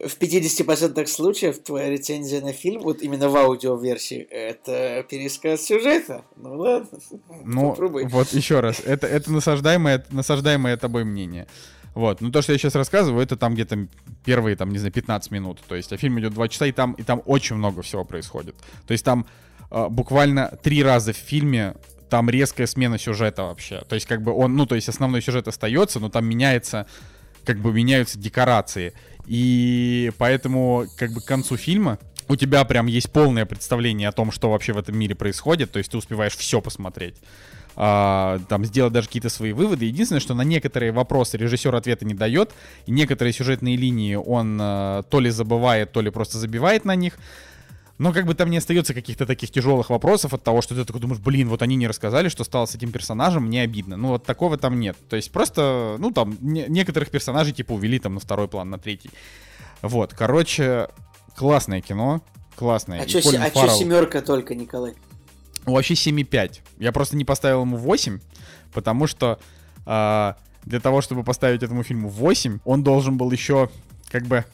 [0.08, 6.24] в 50% случаев твоя рецензия на фильм, вот именно в аудиоверсии, это пересказ сюжета.
[6.36, 7.00] Ну ладно,
[7.44, 8.06] ну, попробуй.
[8.08, 11.48] Вот еще раз, это, это насаждаемое, насаждаемое тобой мнение.
[11.94, 13.88] Вот, ну то, что я сейчас рассказываю, это там где-то
[14.24, 15.60] первые, там, не знаю, 15 минут.
[15.68, 18.56] То есть, а фильм идет 2 часа, и там, и там очень много всего происходит.
[18.88, 19.26] То есть там
[19.70, 21.76] э, буквально три раза в фильме
[22.10, 23.82] там резкая смена сюжета вообще.
[23.88, 26.88] То есть, как бы он, ну, то есть основной сюжет остается, но там меняется,
[27.46, 28.94] как бы меняются декорации.
[29.28, 34.32] И поэтому, как бы к концу фильма у тебя прям есть полное представление о том,
[34.32, 37.16] что вообще в этом мире происходит, то есть ты успеваешь все посмотреть.
[37.76, 39.86] А, там сделать даже какие-то свои выводы.
[39.86, 42.52] Единственное, что на некоторые вопросы режиссер ответа не дает,
[42.86, 47.18] и некоторые сюжетные линии он а, то ли забывает, то ли просто забивает на них.
[47.98, 51.02] Но как бы там не остается каких-то таких тяжелых вопросов от того, что ты такой
[51.02, 53.98] думаешь, блин, вот они не рассказали, что стало с этим персонажем, мне обидно.
[53.98, 54.98] Ну вот такого там нет.
[55.10, 58.80] То есть просто, ну там, не- некоторых персонажей типа увели там на второй план, на
[58.80, 59.12] третий.
[59.82, 60.88] Вот, короче,
[61.36, 62.22] классное кино,
[62.56, 63.02] классное.
[63.02, 64.94] А что а семерка только, Николай?
[65.66, 66.60] Вообще 7,5.
[66.80, 68.20] Я просто не поставил ему 8,
[68.74, 69.40] потому что
[69.86, 73.70] э, для того, чтобы поставить этому фильму 8, он должен был еще
[74.10, 74.46] как бы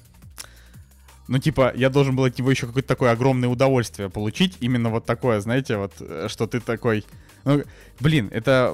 [1.27, 4.57] ну, типа, я должен был от него еще какое-то такое огромное удовольствие получить.
[4.59, 7.03] Именно вот такое, знаете, вот, э, что ты такой...
[7.43, 7.63] Ну,
[7.99, 8.73] блин, это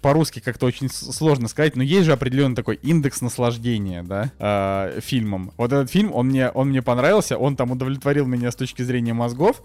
[0.00, 5.52] по-русски как-то очень сложно сказать, но есть же определенный такой индекс наслаждения, да, э, фильмом.
[5.58, 9.12] Вот этот фильм, он мне, он мне понравился, он там удовлетворил меня с точки зрения
[9.12, 9.62] мозгов,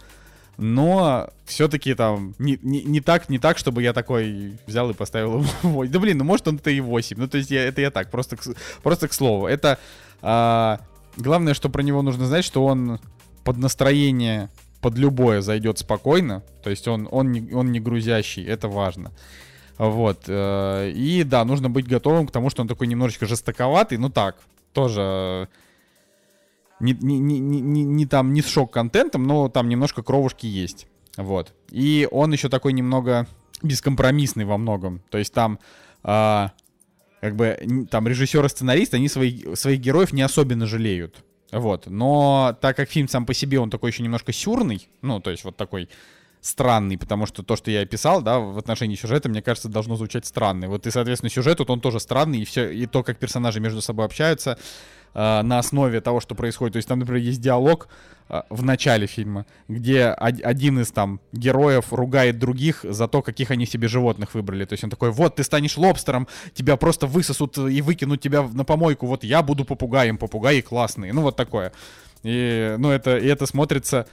[0.57, 5.39] но все-таки там не, не, не так, не так, чтобы я такой взял и поставил
[5.39, 5.91] ему 8.
[5.91, 7.17] Да блин, ну может он это и 8.
[7.17, 8.43] Ну то есть я, это я так, просто к,
[8.83, 9.47] просто к слову.
[9.47, 9.79] Это
[10.21, 10.77] э,
[11.17, 12.99] Главное, что про него нужно знать, что он
[13.43, 14.49] под настроение,
[14.81, 16.43] под любое зайдет спокойно.
[16.63, 19.11] То есть он, он, не, он не грузящий, это важно.
[19.77, 20.23] Вот.
[20.27, 23.97] Э, и да, нужно быть готовым к тому, что он такой немножечко жестоковатый.
[23.97, 24.37] Ну так,
[24.73, 25.49] тоже
[26.79, 30.87] не, не, не, не, не там не с шок-контентом, но там немножко кровушки есть.
[31.17, 31.53] Вот.
[31.71, 33.27] И он еще такой немного
[33.61, 35.01] бескомпромиссный во многом.
[35.09, 35.59] То есть там
[36.03, 36.51] а,
[37.25, 41.23] как бы там режиссер и сценарист, они свои, своих героев не особенно жалеют.
[41.51, 41.87] Вот.
[41.87, 45.43] Но так как фильм сам по себе, он такой еще немножко сюрный, ну, то есть
[45.43, 45.89] вот такой
[46.41, 50.27] странный, потому что то, что я описал, да, в отношении сюжета, мне кажется, должно звучать
[50.27, 50.67] странный.
[50.67, 53.81] Вот и, соответственно, сюжет тут он тоже странный, и все, и то, как персонажи между
[53.81, 54.59] собой общаются,
[55.15, 56.73] э, на основе того, что происходит.
[56.73, 57.87] То есть там, например, есть диалог
[58.29, 63.65] э, в начале фильма, где один из там героев ругает других за то, каких они
[63.65, 64.65] себе животных выбрали.
[64.65, 68.63] То есть он такой, вот, ты станешь лобстером, тебя просто высосут и выкинут тебя на
[68.65, 71.13] помойку, вот я буду попугаем, попугаи классные.
[71.13, 71.71] Ну, вот такое.
[72.23, 74.07] И, ну, это, и это смотрится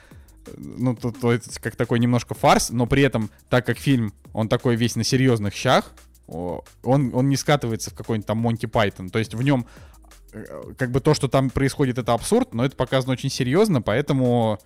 [0.57, 4.75] ну, то, то как такой немножко фарс, но при этом, так как фильм, он такой
[4.75, 5.91] весь на серьезных щах,
[6.27, 9.09] он, он не скатывается в какой-нибудь там Монти Пайтон.
[9.09, 9.65] То есть в нем
[10.77, 14.59] как бы то, что там происходит, это абсурд, но это показано очень серьезно, поэтому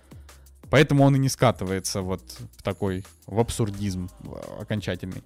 [0.70, 2.20] Поэтому он и не скатывается вот
[2.56, 5.22] в такой, в абсурдизм в- окончательный.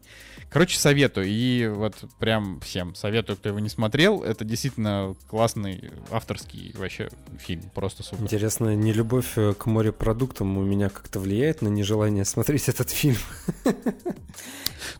[0.50, 1.26] Короче, советую.
[1.28, 4.22] И вот прям всем советую, кто его не смотрел.
[4.22, 7.62] Это действительно классный авторский вообще фильм.
[7.74, 8.22] Просто супер.
[8.22, 13.16] Интересно, не любовь э, к морепродуктам у меня как-то влияет на нежелание смотреть этот фильм?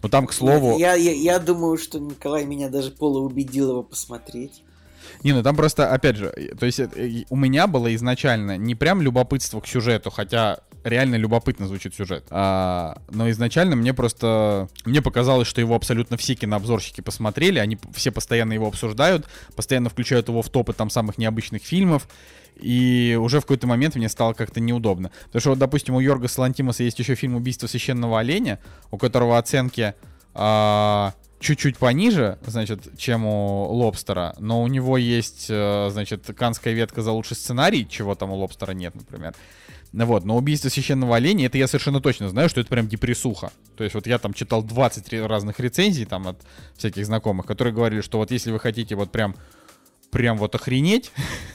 [0.03, 0.77] Ну там, к слову...
[0.79, 4.65] Я, я, я думаю, что Николай меня даже полуубедил его посмотреть.
[5.23, 9.03] Не, ну там просто, опять же, то есть э, у меня было изначально не прям
[9.03, 12.27] любопытство к сюжету, хотя реально любопытно звучит сюжет.
[12.31, 14.69] А, но изначально мне просто...
[14.85, 20.29] Мне показалось, что его абсолютно все кинообзорщики посмотрели, они все постоянно его обсуждают, постоянно включают
[20.29, 22.09] его в топы там самых необычных фильмов,
[22.57, 25.11] и уже в какой-то момент мне стало как-то неудобно.
[25.27, 28.59] Потому что, вот, допустим, у Йорга Салантимаса есть еще фильм «Убийство священного оленя»,
[28.91, 29.95] у которого оценки
[30.35, 37.03] а, чуть-чуть пониже, значит, чем у Лобстера, но у него есть, э, значит, канская ветка
[37.03, 39.35] за лучший сценарий, чего там у Лобстера нет, например.
[39.93, 43.53] Ну Вот, но убийство священного оленя, это я совершенно точно знаю, что это прям депрессуха.
[43.77, 46.41] То есть вот я там читал 20 ре- разных рецензий там от
[46.79, 49.37] всяких знакомых, которые говорили, что вот если вы хотите вот прям
[50.13, 51.11] прям вот охренеть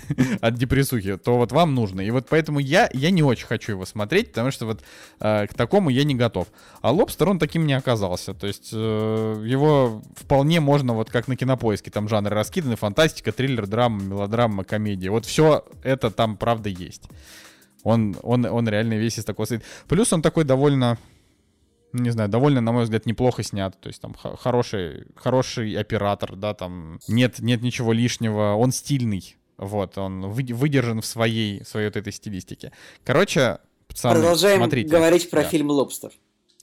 [0.41, 2.01] от депрессухи, то вот вам нужно.
[2.01, 4.81] И вот поэтому я, я не очень хочу его смотреть, потому что вот
[5.19, 6.47] э, к такому я не готов.
[6.81, 8.33] А Лобстер, он таким не оказался.
[8.33, 13.67] То есть э, его вполне можно вот как на кинопоиске, там жанры раскиданы, фантастика, триллер,
[13.67, 15.11] драма, мелодрама, комедия.
[15.11, 17.03] Вот все это там правда есть.
[17.83, 19.63] Он, он, он реально весь из такого состоит.
[19.87, 20.97] Плюс он такой довольно,
[21.93, 23.79] не знаю, довольно, на мой взгляд, неплохо снят.
[23.79, 28.55] То есть там хороший, хороший оператор, да, там нет, нет ничего лишнего.
[28.55, 29.35] Он стильный.
[29.57, 32.71] Вот, он вы- выдержан в своей, своей вот этой стилистике.
[33.03, 33.57] Короче,
[33.87, 34.89] пацаны, Продолжаем смотрите.
[34.89, 35.47] говорить про Да.
[35.49, 36.11] фильм «Лобстер».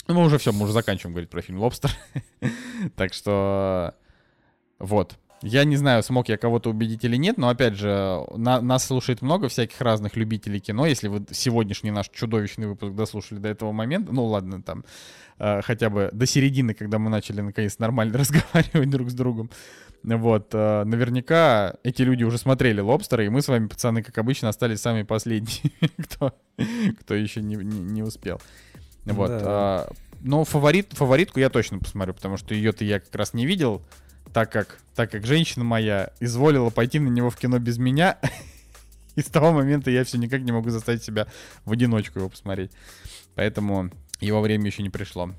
[0.06, 1.90] Ну, мы уже все, мы уже заканчиваем говорить про фильм «Лобстер».
[2.96, 3.94] Так что,
[4.78, 5.16] вот.
[5.45, 9.21] Я не знаю, смог я кого-то убедить или нет, но, опять же, на- нас слушает
[9.21, 10.87] много всяких разных любителей кино.
[10.87, 14.85] Если вы сегодняшний наш чудовищный выпуск дослушали до этого момента, ну, ладно, там,
[15.39, 19.51] э, хотя бы до середины, когда мы начали, наконец, нормально разговаривать друг с другом,
[20.03, 24.49] вот, э, наверняка эти люди уже смотрели «Лобстера», и мы с вами, пацаны, как обычно,
[24.49, 25.73] остались самые последние,
[26.03, 26.35] кто,
[27.01, 28.41] кто еще не, не, не успел.
[29.05, 29.29] Вот.
[29.29, 29.41] Да.
[29.45, 33.83] а, но фаворит, фаворитку я точно посмотрю, потому что ее-то я как раз не видел,
[34.35, 38.19] так как, так как женщина моя изволила пойти на него в кино без меня.
[39.15, 41.28] И с того момента я все никак не могу заставить себя
[41.65, 42.73] в одиночку его посмотреть.
[43.36, 43.90] Поэтому
[44.20, 45.31] его время еще не пришло.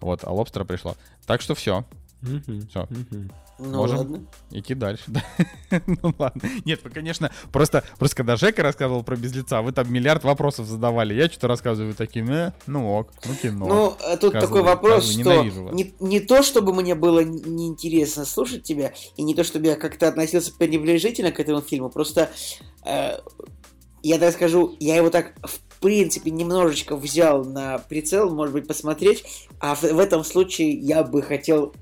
[0.00, 0.98] Вот, а лобстера пришло.
[1.26, 1.86] Так что все,
[2.22, 2.86] Мгм, Всё.
[2.90, 3.30] мгм.
[3.58, 3.98] Ну Можем?
[3.98, 4.26] ладно.
[4.50, 5.04] идти дальше.
[5.06, 5.22] да.
[5.86, 6.42] ну ладно.
[6.64, 10.66] Нет, вы, конечно, просто, просто когда Жека рассказывал про без лица, вы там миллиард вопросов
[10.66, 11.14] задавали.
[11.14, 13.66] Я что-то рассказываю таким, э, ну ок, ну кино.
[13.66, 15.42] Ну, а тут Козлы, такой вопрос, что
[15.72, 20.08] не, не то, чтобы мне было неинтересно слушать тебя, и не то, чтобы я как-то
[20.08, 22.30] относился пренебрежительно к этому фильму, просто
[22.84, 23.18] э,
[24.02, 29.24] я так скажу, я его так в принципе немножечко взял на прицел, может быть, посмотреть,
[29.60, 31.74] а в, в этом случае я бы хотел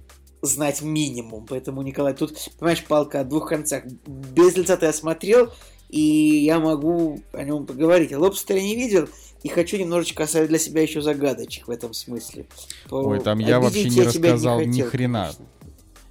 [0.43, 3.85] знать минимум, поэтому, Николай, тут, понимаешь, палка о двух концах.
[4.07, 5.53] Без лица ты осмотрел,
[5.89, 8.13] и я могу о нем поговорить.
[8.13, 9.09] А Лобстера я не видел,
[9.43, 12.47] и хочу немножечко оставить для себя еще загадочек в этом смысле.
[12.91, 15.23] Ой, там я вообще не я рассказал ни хотел, хрена.
[15.25, 15.47] конечно.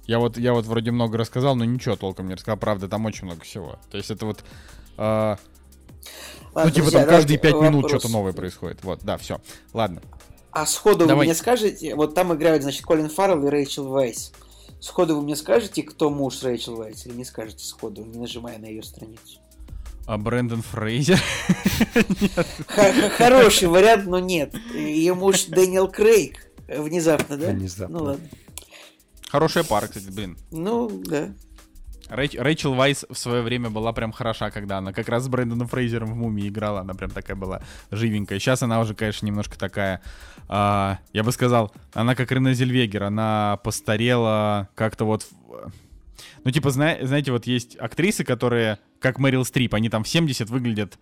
[0.06, 2.56] Я вот, я вот вроде много рассказал, но ничего толком не рассказал.
[2.58, 3.78] Правда, там очень много всего.
[3.90, 4.42] То есть это вот...
[4.96, 5.04] ну,
[6.54, 8.82] Ладно, типа друзья, там каждые пять минут что-то новое происходит.
[8.84, 9.40] Вот, да, все.
[9.74, 10.00] Ладно.
[10.50, 11.16] А сходу Давай.
[11.16, 14.32] вы мне скажете, вот там играют, значит, Колин Фаррелл и Рэйчел Вайс.
[14.80, 18.66] Сходу вы мне скажете, кто муж Рэйчел Вайс, или не скажете сходу, не нажимая на
[18.66, 19.40] ее страницу?
[20.06, 21.20] А Брэндон Фрейзер?
[23.18, 24.54] Хороший вариант, но нет.
[24.72, 26.50] Ее муж Дэниел Крейг.
[26.66, 27.50] Внезапно, да?
[27.50, 27.98] Внезапно.
[27.98, 28.28] Ну ладно.
[29.28, 30.38] Хорошая пара, кстати, блин.
[30.50, 31.34] Ну, да.
[32.10, 35.68] Рэйч- Рэйчел Вайс в свое время была прям хороша, когда она как раз с Брэндоном
[35.68, 36.80] Фрейзером в «Мумии» играла.
[36.80, 37.60] Она прям такая была
[37.90, 38.38] живенькая.
[38.38, 40.00] Сейчас она уже, конечно, немножко такая...
[40.48, 43.04] а, я бы сказал, она как Рене Зельвегер.
[43.04, 45.26] Она постарела как-то вот...
[46.44, 50.48] Ну, типа, зна- знаете, вот есть актрисы, которые, как Мэрил Стрип, они там в 70
[50.50, 50.98] выглядят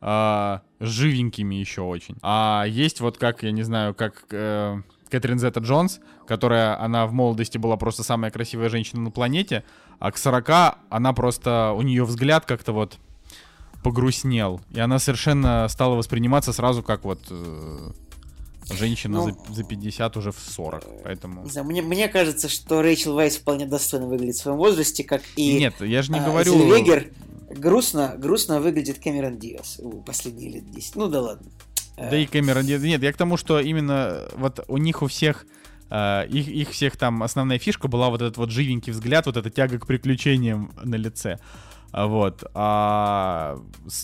[0.00, 2.16] а, живенькими еще очень.
[2.22, 4.24] А есть вот как, я не знаю, как...
[4.30, 9.64] э, Кэтрин Зетта Джонс, которая, она в молодости была просто самая красивая женщина на планете,
[9.98, 12.98] а к 40 она просто, у нее взгляд как-то вот
[13.82, 14.60] погрустнел.
[14.72, 17.90] И она совершенно стала восприниматься сразу как вот э,
[18.70, 20.84] женщина Ну, за, за 50 уже в 40.
[21.04, 21.44] Поэтому...
[21.44, 25.22] Не знаю, мне, мне кажется, что Рэйчел Вайс вполне достойно выглядит в своем возрасте, как
[25.36, 26.52] и Нет, я же не а, говорю...
[26.52, 27.10] Зельвегер.
[27.50, 30.96] Грустно, грустно выглядит Кэмерон Диас последние лет 10.
[30.96, 31.50] Ну да ладно.
[31.98, 32.82] Да и Кэмерон Диаз.
[32.82, 35.46] Нет, я к тому, что именно вот у них у всех
[35.90, 39.50] э, их, их всех там основная фишка была вот этот вот живенький взгляд, вот эта
[39.50, 41.38] тяга к приключениям на лице.
[41.90, 43.58] А вот, а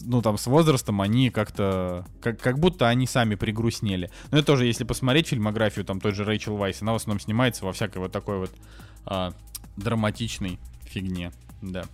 [0.04, 4.10] ну там с возрастом они как-то, как, как будто они сами пригрустнели.
[4.30, 7.64] Но это тоже, если посмотреть фильмографию там той же Рэйчел Вайс, она в основном снимается
[7.64, 8.50] во всякой вот такой вот
[9.04, 9.34] а,
[9.76, 11.30] драматичной фигне,
[11.60, 11.84] да.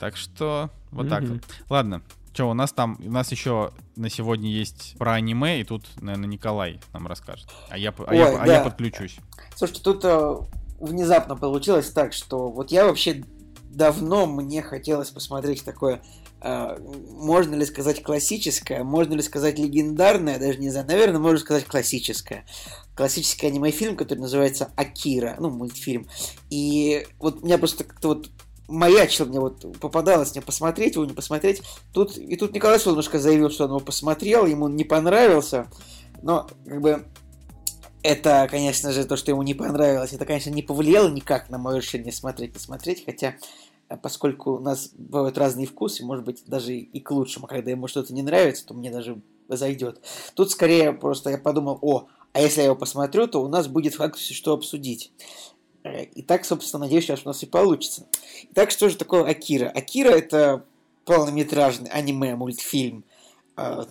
[0.00, 1.34] Так что вот так Мгм.
[1.34, 1.42] вот.
[1.70, 2.02] Ладно,
[2.34, 6.28] что у нас там, у нас еще на сегодня есть про аниме, и тут, наверное,
[6.28, 7.48] Николай нам расскажет.
[7.70, 8.64] А я, п- а я, Ой, а я да.
[8.64, 9.16] подключусь.
[9.54, 10.36] Слушайте, тут э,
[10.80, 13.22] внезапно получилось так, что вот я вообще
[13.70, 16.02] давно мне хотелось посмотреть такое,
[16.40, 16.76] э,
[17.12, 22.44] можно ли сказать классическое, можно ли сказать легендарное, даже не знаю, наверное, можно сказать классическое.
[22.96, 26.08] Классический аниме-фильм, который называется Акира, ну, мультфильм.
[26.50, 28.30] И вот у меня просто как-то вот
[28.68, 31.62] маячил мне вот попадалось мне посмотреть его, не посмотреть.
[31.92, 35.68] Тут, и тут Николай Солнышко заявил, что он его посмотрел, ему не понравился.
[36.22, 37.06] Но, как бы,
[38.02, 41.78] это, конечно же, то, что ему не понравилось, это, конечно, не повлияло никак на мое
[41.78, 43.36] решение смотреть, не смотреть, хотя,
[43.88, 47.88] э, поскольку у нас бывают разные вкусы, может быть, даже и к лучшему, когда ему
[47.88, 50.00] что-то не нравится, то мне даже зайдет.
[50.34, 53.94] Тут скорее просто я подумал, о, а если я его посмотрю, то у нас будет
[53.94, 55.12] факт, что обсудить.
[55.84, 58.06] Э, И так, собственно, надеюсь, сейчас у нас и получится.
[58.50, 59.68] Итак, что же такое Акира?
[59.68, 60.64] Акира– это
[61.04, 63.04] полнометражный аниме-мультфильм
[63.56, 63.84] э,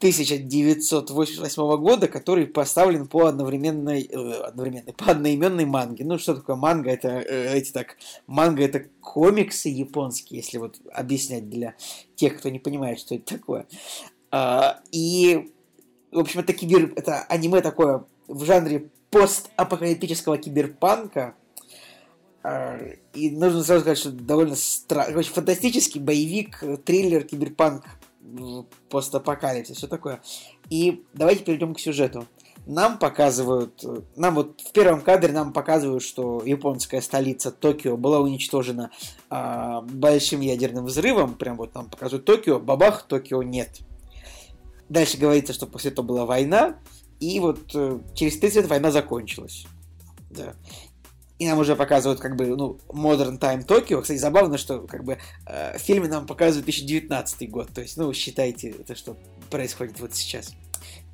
[0.00, 6.04] 1988 года, который поставлен по одновременной, э, одновременной, по одноименной манге.
[6.04, 6.90] Ну, что такое манга?
[6.90, 11.74] Это, э, эти так, манга это комиксы японские, если вот объяснять для
[12.14, 13.66] тех, кто не понимает, что это такое.
[14.30, 15.50] А, и,
[16.12, 21.34] в общем, это кибер, это аниме такое в жанре постапокалиптического киберпанка.
[22.42, 22.78] А,
[23.12, 27.84] И нужно сразу сказать, что довольно странный, короче, фантастический боевик, э, триллер, киберпанк,
[28.22, 30.22] м, постапокалипсис, все такое.
[30.70, 32.26] И давайте перейдем к сюжету.
[32.66, 38.20] Нам показывают, э, нам вот в первом кадре нам показывают, что японская столица Токио была
[38.20, 38.90] уничтожена
[39.28, 41.34] а, большим ядерным взрывом.
[41.34, 43.80] Прям вот нам показывают Токио, бабах, Токио нет.
[44.88, 46.76] Дальше говорится, что после этого была война,
[47.18, 49.66] и вот э, через 30 лет война закончилась.
[50.30, 50.54] Да.
[51.40, 54.02] И нам уже показывают, как бы, ну, Modern Time Tokyo.
[54.02, 57.70] Кстати, забавно, что, как бы, э, в фильме нам показывают 2019 год.
[57.74, 59.16] То есть, ну, считайте, это что
[59.48, 60.52] происходит вот сейчас.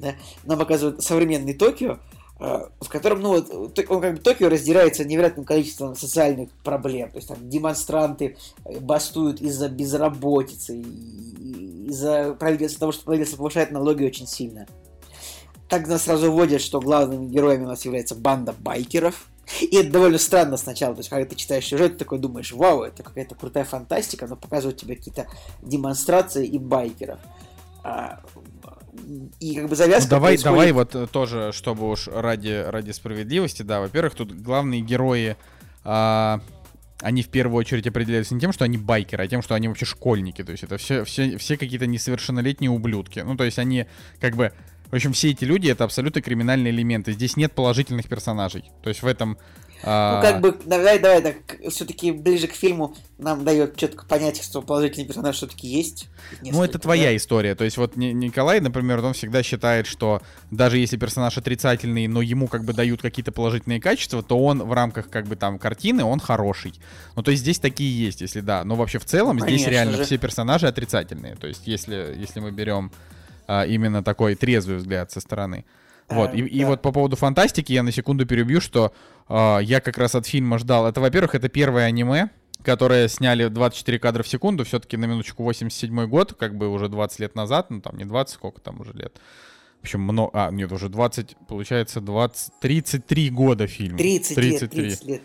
[0.01, 0.17] Да?
[0.45, 2.01] Нам показывают современный Токио,
[2.41, 7.13] э, в котором, ну, вот, он, как бы, Токио раздирается невероятным количеством социальных проблем.
[7.13, 14.05] То есть, там, демонстранты э, бастуют из-за безработицы, из-за правительства, того, что правительство повышает налоги
[14.05, 14.67] очень сильно.
[15.69, 19.29] Так нас сразу вводят, что главными героями у нас является банда байкеров.
[19.61, 20.95] И это довольно странно сначала.
[20.95, 24.37] То есть, когда ты читаешь сюжет, ты такой думаешь, вау, это какая-то крутая фантастика, но
[24.37, 25.27] показывают тебе какие-то
[25.63, 27.21] демонстрации и байкеров.
[27.85, 28.21] А,
[29.39, 32.91] и как бы Ну, завязка давай, происходит- давай вот э, тоже, чтобы уж ради, ради
[32.91, 35.37] справедливости, да, во-первых, тут главные герои,
[35.85, 36.41] а,
[37.01, 39.85] они в первую очередь определяются не тем, что они байкеры, а тем, что они вообще
[39.85, 43.87] школьники, то есть это все, все, все какие-то несовершеннолетние ублюдки, ну, то есть они
[44.21, 44.53] как бы,
[44.91, 49.03] в общем, все эти люди это абсолютно криминальные элементы, здесь нет положительных персонажей, то есть
[49.03, 49.37] в этом...
[49.83, 51.37] а, Ну, как бы, давай, давай, так,
[51.71, 56.09] все-таки ближе к фильму нам дает четко понять, что положительный персонаж все-таки есть.
[56.43, 57.17] Ну, это твоя да.
[57.17, 57.55] история.
[57.55, 62.21] То есть вот Ни- Николай, например, он всегда считает, что даже если персонаж отрицательный, но
[62.23, 66.05] ему как бы дают какие-то положительные качества, то он в рамках как бы там картины,
[66.05, 66.75] он хороший.
[67.15, 68.65] Ну, то есть здесь такие есть, если да.
[68.65, 70.05] Но вообще в целом Ну, здесь реально же.
[70.05, 71.37] все персонажи отрицательные.
[71.37, 72.91] То есть если, если мы берем
[73.47, 75.65] а, именно такой трезвый взгляд со стороны.
[76.09, 78.93] Вот, и, и вот по поводу фантастики я на секунду перебью, что
[79.29, 80.87] а, я как раз от фильма ждал.
[80.87, 82.31] Это, во-первых, это первое аниме,
[82.63, 87.21] которое сняли 24 кадра в секунду, все-таки на минуточку 87 год, как бы уже 20
[87.21, 89.21] лет назад, ну там не 20, сколько там уже лет.
[89.81, 90.31] В общем, много...
[90.33, 92.53] А, нет, уже 20, получается, 20...
[92.61, 93.97] 33 года фильм.
[93.97, 95.23] 30 лет, 30 лет.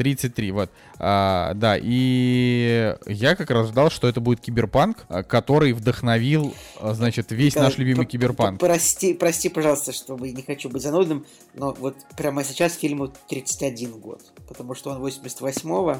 [0.00, 0.70] 33, вот.
[0.98, 6.94] А, да, и я как раз ждал, что это будет киберпанк, а, который вдохновил, а,
[6.94, 8.58] значит, весь Да, наш любимый п- киберпанк.
[8.58, 14.22] Прости, прости, пожалуйста, чтобы не хочу быть занудным, но вот прямо сейчас фильму 31 год,
[14.48, 15.98] потому что он 88-го,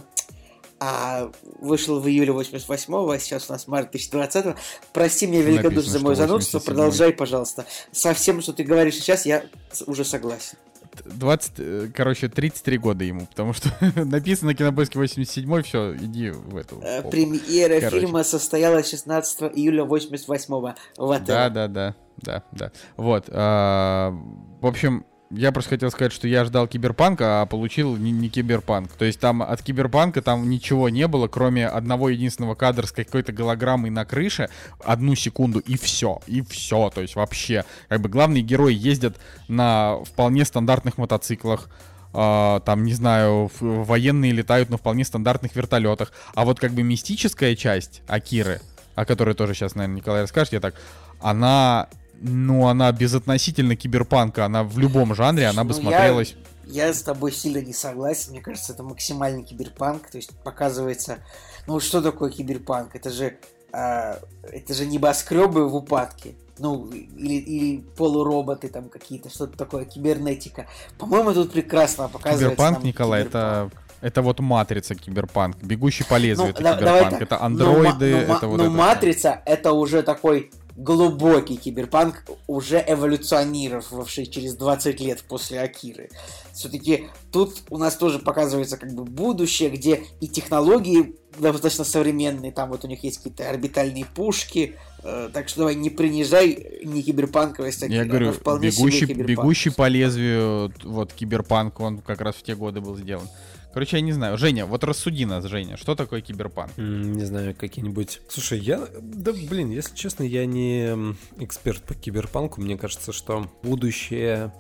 [0.78, 4.54] а вышел в июле 88-го, а сейчас у нас март 2020-го.
[4.94, 6.64] Прости меня великодушно за мое что занудство, 87-й.
[6.64, 7.66] продолжай, пожалуйста.
[7.92, 9.44] Со всем, что ты говоришь сейчас, я
[9.86, 10.56] уже согласен.
[11.04, 16.80] 20, э, короче, 33 года ему, потому что написано кинопоиске 87 все, иди в эту.
[16.82, 17.02] Э.
[17.02, 18.00] Премьера Короче.
[18.00, 21.26] фильма состоялась 16 июля 88-го в отеле.
[21.26, 22.72] Да, да, да, да, да.
[22.96, 23.26] Вот.
[23.30, 24.12] а,
[24.60, 28.90] в общем, я просто хотел сказать, что я ждал киберпанка, а получил не, не киберпанк.
[28.92, 33.32] То есть там от киберпанка там ничего не было, кроме одного единственного кадра с какой-то
[33.32, 34.50] голограммой на крыше,
[34.84, 36.90] одну секунду, и все, и все.
[36.90, 41.70] То есть вообще, как бы главные герои ездят на вполне стандартных мотоциклах,
[42.12, 46.12] а, там, не знаю, военные летают на вполне стандартных вертолетах.
[46.34, 48.60] А вот как бы мистическая часть Акиры,
[48.96, 50.74] о которой тоже сейчас, наверное, Николай расскажет, я так,
[51.20, 51.88] она,
[52.20, 56.34] ну, она безотносительно киберпанка, она в любом жанре, она бы Ну, я- смотрелась...
[56.66, 58.30] Я с тобой сильно не согласен.
[58.30, 60.08] Мне кажется, это максимальный киберпанк.
[60.08, 61.18] То есть показывается,
[61.66, 62.94] ну что такое киберпанк?
[62.94, 63.38] Это же,
[63.72, 66.36] а, это же небоскребы в упадке.
[66.58, 70.66] Ну, или, или полуроботы там какие-то, что-то такое, кибернетика.
[70.98, 72.54] По-моему, тут прекрасно показывается.
[72.54, 73.72] Киберпанк, Николай, киберпанк.
[73.72, 73.82] это...
[74.02, 75.58] Это вот матрица киберпанк.
[75.62, 77.20] Бегущий по лезвию Ну, это да- киберпанк.
[77.20, 78.72] Это ма- андроиды, ма- это вот но это.
[78.72, 80.50] матрица это уже такой
[80.82, 86.10] глубокий киберпанк, уже эволюционировавший через 20 лет после Акиры.
[86.54, 92.70] Все-таки тут у нас тоже показывается как бы будущее, где и технологии достаточно современные, там
[92.70, 97.84] вот у них есть какие-то орбитальные пушки, э, так что давай не принижай не киберпанковость
[97.84, 99.28] Акиры, Я говорю, она вполне себе бегущий, киберпанк.
[99.28, 103.28] бегущий по лезвию, вот киберпанк, он как раз в те годы был сделан.
[103.72, 104.36] Короче, я не знаю.
[104.36, 106.76] Женя, вот рассуди нас, Женя, что такое киберпанк?
[106.76, 108.20] Не знаю, какие-нибудь...
[108.28, 108.88] Слушай, я...
[109.00, 112.60] Да, блин, если честно, я не эксперт по киберпанку.
[112.60, 114.52] Мне кажется, что будущее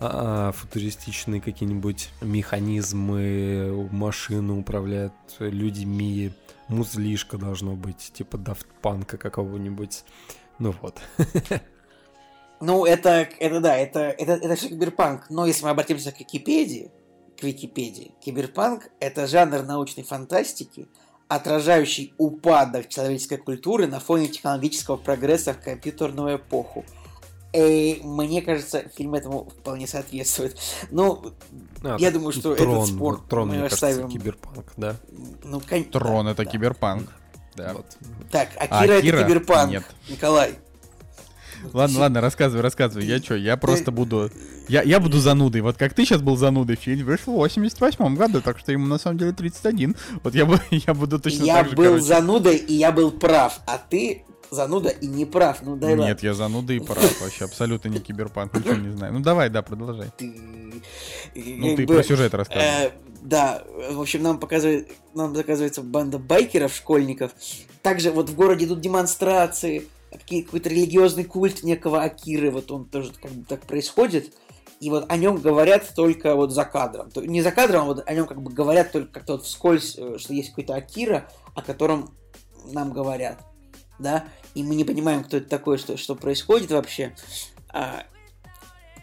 [0.00, 6.32] а, футуристичные какие-нибудь механизмы, машины управляют людьми,
[6.68, 10.04] музлишка должно быть, типа дафтпанка какого-нибудь.
[10.58, 11.00] Ну вот.
[12.58, 15.28] Ну, это, это да, это, это, это все киберпанк.
[15.28, 16.90] Но если мы обратимся к Википедии,
[17.38, 20.88] к Википедии, киберпанк– это жанр научной фантастики,
[21.28, 26.84] отражающий упадок человеческой культуры на фоне технологического прогресса в компьютерную эпоху.
[27.52, 30.58] И мне кажется, фильм этому вполне соответствует.
[30.90, 31.32] Ну,
[31.82, 34.08] А, Я думаю, что Трон, этот спор Трон, мы мне кажется, оставим.
[34.10, 34.96] киберпанк, да.
[35.44, 36.50] ну, кон- Трон да, это да.
[36.50, 37.08] киберпанк.
[37.54, 37.72] Да.
[37.74, 37.86] Вот.
[38.30, 39.70] Так, А Акира, Акира это киберпанк.
[39.70, 39.84] нет.
[40.08, 40.54] Николай.
[41.72, 43.06] Ладно, ладно, рассказывай, рассказывай.
[43.06, 44.30] Я что, я просто буду...
[44.68, 45.60] Я, я буду занудой.
[45.60, 48.98] Вот как ты сейчас был занудой, фильм вышел в 88 году, так что ему на
[48.98, 49.96] самом деле 31.
[50.22, 52.04] Вот я, я буду точно я так же, был короче.
[52.04, 53.60] занудой, и я был прав.
[53.66, 55.62] А ты зануда и не прав.
[55.62, 56.04] Ну, дай ладно.
[56.04, 57.20] Нет, я зануда и прав.
[57.20, 59.12] Вообще абсолютно не киберпанк, ничего не знаю.
[59.12, 60.10] Ну давай, да, продолжай.
[60.16, 60.34] ты...
[61.34, 62.86] Ну ты бы, про сюжет рассказывай.
[62.86, 62.90] э,
[63.22, 67.32] да, в общем, нам показывает, нам заказывается банда байкеров, школьников.
[67.82, 73.30] Также вот в городе идут демонстрации, какой-то религиозный культ некого Акиры, вот он тоже как
[73.32, 74.34] бы так происходит.
[74.80, 77.10] И вот о нем говорят только вот за кадром.
[77.10, 79.96] То- Не за кадром, а вот о нем как бы говорят только как-то вот вскользь,
[79.96, 82.14] э, что есть какой-то Акира, о котором
[82.66, 83.40] нам говорят.
[83.98, 84.26] Да?
[84.54, 87.14] И мы не понимаем, кто это такой, что, что происходит вообще.
[87.72, 88.04] А,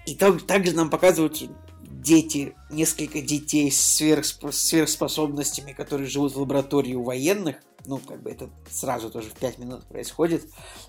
[0.05, 1.41] и так- также нам показывают
[1.81, 7.55] дети, несколько детей с сверхсп- сверхспособностями, которые живут в лаборатории у военных.
[7.85, 10.45] Ну, как бы это сразу тоже в 5 минут происходит.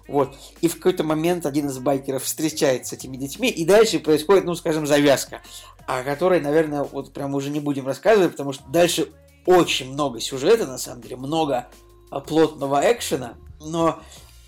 [0.06, 0.36] Вот.
[0.60, 4.54] И в какой-то момент один из байкеров встречается с этими детьми, и дальше происходит, ну,
[4.54, 5.42] скажем, завязка,
[5.86, 9.12] о которой, наверное, вот прям уже не будем рассказывать, потому что дальше
[9.46, 11.68] очень много сюжета, на самом деле, много
[12.10, 14.00] а, плотного экшена, но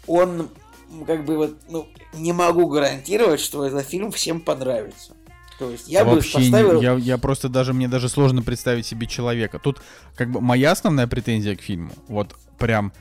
[0.06, 0.48] он
[1.06, 5.15] как бы вот, ну, не могу гарантировать, что этот фильм всем понравится.
[5.58, 6.80] То есть я бы Вообще, не- поставил...
[6.80, 9.58] я, я просто даже, мне даже сложно представить себе человека.
[9.58, 9.80] Тут,
[10.14, 12.92] как бы, моя основная претензия к фильму, вот прям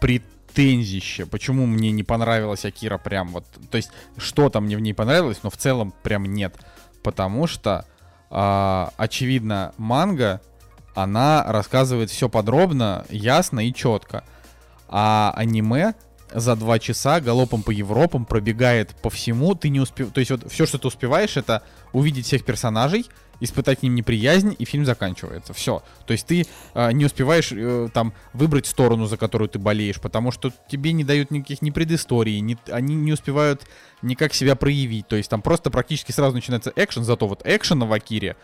[0.00, 5.38] претензище, почему мне не понравилась Акира прям вот, то есть что-то мне в ней понравилось,
[5.42, 6.54] но в целом прям нет.
[7.02, 7.86] Потому что,
[8.30, 10.40] а, очевидно, манга,
[10.94, 14.24] она рассказывает все подробно, ясно и четко.
[14.88, 15.94] А аниме
[16.32, 20.12] за два часа галопом по Европам пробегает по всему, ты не успев...
[20.12, 21.62] То есть вот все, что ты успеваешь, это
[21.92, 23.06] увидеть всех персонажей,
[23.40, 25.52] испытать к ним неприязнь, и фильм заканчивается.
[25.52, 25.82] Все.
[26.06, 30.30] То есть ты э, не успеваешь э, там выбрать сторону, за которую ты болеешь, потому
[30.30, 33.62] что тебе не дают никаких ни предысторий, ни, они не успевают
[34.02, 35.06] никак себя проявить.
[35.08, 38.36] То есть там просто практически сразу начинается экшен, зато вот экшена в Акире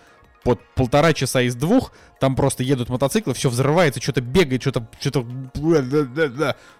[0.45, 5.25] под полтора часа из двух, там просто едут мотоциклы, все взрывается, что-то бегает, что-то, что-то,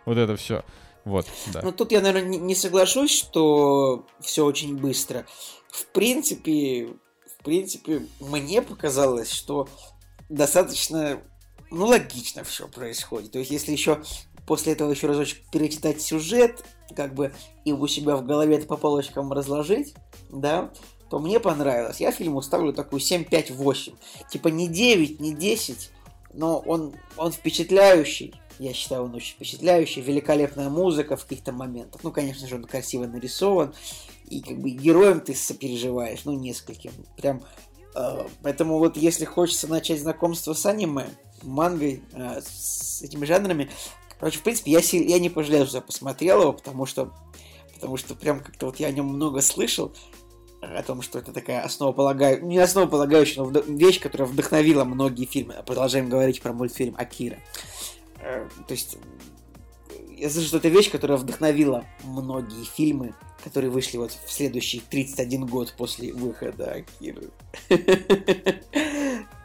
[0.05, 0.65] вот это все.
[1.05, 1.63] Вот, да.
[1.63, 5.27] Ну, тут я, наверное, не, соглашусь, что все очень быстро.
[5.69, 6.95] В принципе,
[7.27, 9.69] в принципе, мне показалось, что
[10.29, 11.21] достаточно,
[11.71, 13.33] ну, логично все происходит.
[13.33, 14.03] То есть, если еще
[14.47, 16.65] после этого еще разочек перечитать сюжет,
[16.95, 17.33] как бы,
[17.65, 19.95] и у себя в голове это по полочкам разложить,
[20.31, 20.71] да,
[21.11, 22.01] то мне понравилось.
[22.01, 23.93] Я фильму ставлю такую 7, 5, 8.
[24.31, 25.91] Типа не 9, не 10,
[26.33, 28.35] но он, он впечатляющий.
[28.63, 30.03] Я считаю, он очень впечатляющий.
[30.03, 32.05] Великолепная музыка в каких-то моментах.
[32.05, 33.75] Ну, конечно же, он красиво нарисован.
[34.29, 36.93] И как бы героем ты сопереживаешь, ну, нескольким.
[37.17, 37.43] Прям
[37.97, 41.07] э, Поэтому вот если хочется начать знакомство с аниме,
[41.43, 43.69] мангой, э, с этими жанрами,
[44.21, 47.13] короче, в принципе, я, си- я не пожалел, что я посмотрел его, потому что,
[47.75, 49.93] потому что прям как-то вот я о нем много слышал.
[50.61, 55.57] о том, что это такая основополагающая, не основополагающая, но вещь, которая вдохновила многие фильмы.
[55.67, 57.39] Продолжаем говорить про мультфильм Акира.
[58.23, 58.99] Э, то есть,
[60.17, 65.47] я слышу, что это вещь, которая вдохновила многие фильмы, которые вышли вот в следующий 31
[65.47, 67.31] год после выхода Акиры.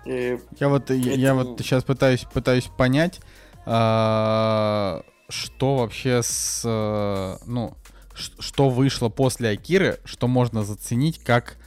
[0.10, 3.20] Э, я вот, я вот сейчас пытаюсь, пытаюсь понять,
[3.66, 7.76] а, что вообще с, э, ну,
[8.14, 11.58] что вышло после Акиры, что можно заценить как,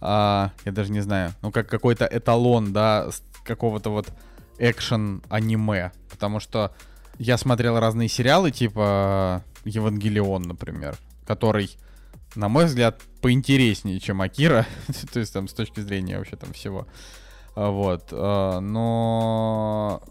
[0.00, 3.10] а, я даже не знаю, ну как какой-то эталон, да,
[3.44, 4.06] какого-то вот
[4.58, 6.72] экшен аниме, потому что
[7.18, 11.76] я смотрел разные сериалы, типа Евангелион, например, который,
[12.34, 14.66] на мой взгляд, поинтереснее, чем Акира,
[15.12, 16.86] то есть там с точки зрения вообще там всего,
[17.54, 20.02] а, вот, а, но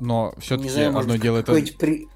[0.00, 1.52] но все-таки одно дело это...
[1.78, 2.08] При...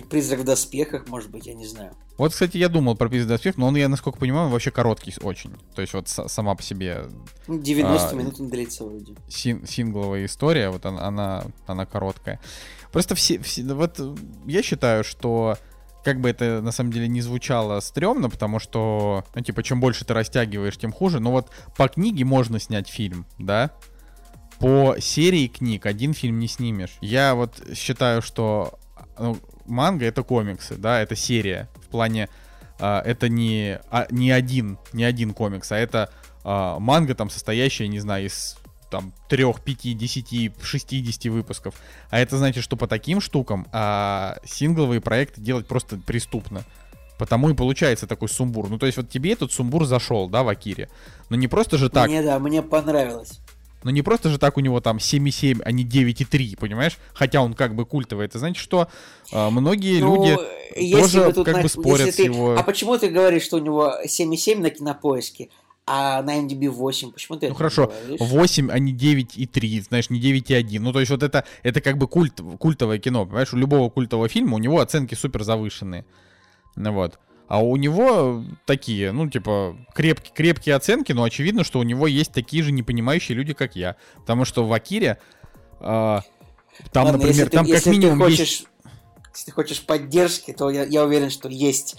[0.00, 1.94] Призрак в доспехах, может быть, я не знаю.
[2.16, 5.14] Вот, кстати, я думал про призрак в доспехах, но он, я насколько понимаю, вообще короткий
[5.22, 5.52] очень.
[5.74, 7.04] То есть вот сама по себе...
[7.46, 9.14] 90 а, минут он длится вроде.
[9.28, 12.40] Син, сингловая история, вот она, она, она короткая.
[12.90, 13.62] Просто все, все...
[13.64, 14.00] Вот
[14.46, 15.58] я считаю, что
[16.04, 20.04] как бы это на самом деле не звучало стрёмно, потому что, ну, типа, чем больше
[20.04, 21.20] ты растягиваешь, тем хуже.
[21.20, 23.70] Но вот по книге можно снять фильм, да?
[24.58, 26.96] По серии книг один фильм не снимешь.
[27.00, 28.78] Я вот считаю, что
[29.18, 29.36] ну,
[29.66, 31.68] манга это комиксы, да, это серия.
[31.76, 32.28] В плане
[32.78, 36.10] э, это не, а, не один, не один комикс, а это
[36.44, 38.56] э, манга там состоящая, не знаю, из
[38.92, 41.74] там 3, 5, 10, 60 выпусков.
[42.10, 46.62] А это значит, что по таким штукам а, сингловые проекты делать просто преступно.
[47.18, 48.68] Потому и получается такой сумбур.
[48.68, 50.88] Ну, то есть вот тебе этот сумбур зашел, да, в Акире.
[51.30, 52.08] Но не просто же так.
[52.08, 53.40] Мне, да, мне понравилось.
[53.82, 56.98] Но не просто же так у него там 7,7, а не 9,3, понимаешь?
[57.14, 58.26] Хотя он как бы культовый.
[58.26, 58.88] Это значит, что
[59.32, 60.36] э, многие ну, люди
[60.92, 61.62] тоже как на...
[61.62, 62.24] бы спорят с ты...
[62.24, 62.56] его...
[62.56, 65.48] А почему ты говоришь, что у него 7,7 на кинопоиске?
[65.84, 68.20] А на MDB 8, почему ты Ну хорошо, говоришь?
[68.20, 70.78] 8, а не 9,3, знаешь, не 9,1.
[70.78, 73.52] Ну то есть вот это, это как бы культ, культовое кино, понимаешь?
[73.52, 76.04] У любого культового фильма у него оценки супер завышенные.
[76.76, 77.18] Ну вот.
[77.48, 82.32] А у него такие, ну, типа, крепкие, крепкие оценки, но очевидно, что у него есть
[82.32, 83.96] такие же непонимающие люди, как я.
[84.16, 85.18] Потому что в Акире
[85.80, 86.20] э,
[86.92, 88.66] там, Ладно, например, там ты, как минимум ты хочешь, есть...
[89.32, 91.96] Если ты хочешь поддержки, то я, я уверен, что есть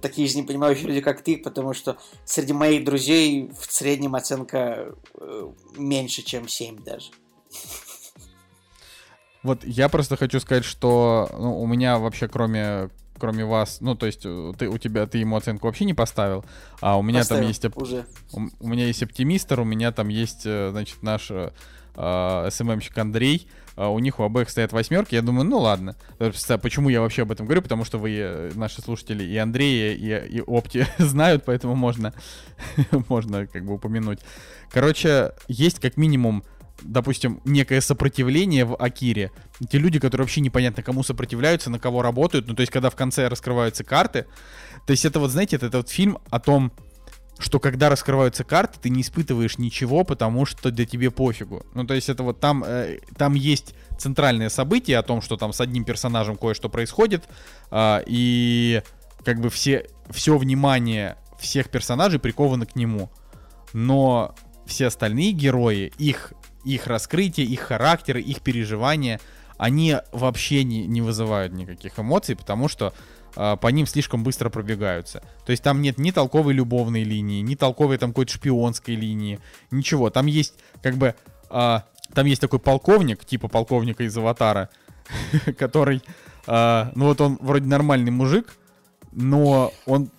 [0.00, 5.50] такие же непонимающие люди, как ты, потому что среди моих друзей в среднем оценка э,
[5.76, 7.10] меньше, чем 7 даже.
[9.42, 14.06] Вот я просто хочу сказать, что ну, у меня вообще кроме кроме вас, ну, то
[14.06, 16.44] есть э, ты, у тебя, ты ему оценку вообще не поставил,
[16.80, 17.64] а у меня поставил, там есть...
[17.76, 18.06] Уже.
[18.32, 21.50] У, у меня есть оптимистр, у меня там есть, э, значит, наш э,
[21.96, 25.96] э СММщик Андрей, э, у них у обоих стоят восьмерки, я думаю, ну ладно.
[26.18, 27.62] Почему я вообще об этом говорю?
[27.62, 32.14] Потому что вы, наши слушатели, и Андрея, и, и Опти знают, поэтому можно,
[33.08, 34.20] можно как бы упомянуть.
[34.70, 36.44] Короче, есть как минимум
[36.82, 39.32] допустим, некое сопротивление в Акире,
[39.70, 42.96] те люди, которые вообще непонятно кому сопротивляются, на кого работают, ну, то есть, когда в
[42.96, 44.26] конце раскрываются карты,
[44.86, 46.72] то есть, это вот, знаете, это, это вот фильм о том,
[47.38, 51.66] что когда раскрываются карты, ты не испытываешь ничего, потому что для тебе пофигу.
[51.74, 55.52] Ну, то есть, это вот там, э, там есть центральное событие о том, что там
[55.52, 57.24] с одним персонажем кое-что происходит,
[57.70, 58.82] э, и
[59.24, 63.10] как бы все, все внимание всех персонажей приковано к нему.
[63.72, 64.34] Но
[64.66, 66.32] все остальные герои, их
[66.66, 69.20] их раскрытие, их характеры, их переживания,
[69.56, 72.92] они вообще не, не вызывают никаких эмоций, потому что
[73.36, 75.22] э, по ним слишком быстро пробегаются.
[75.46, 79.38] То есть там нет ни толковой любовной линии, ни толковой там какой-то шпионской линии,
[79.70, 80.10] ничего.
[80.10, 81.14] Там есть как бы...
[81.50, 81.80] Э,
[82.12, 84.68] там есть такой полковник, типа полковника из «Аватара»,
[85.58, 86.02] который...
[86.48, 88.56] Э, ну вот он вроде нормальный мужик,
[89.12, 90.10] но он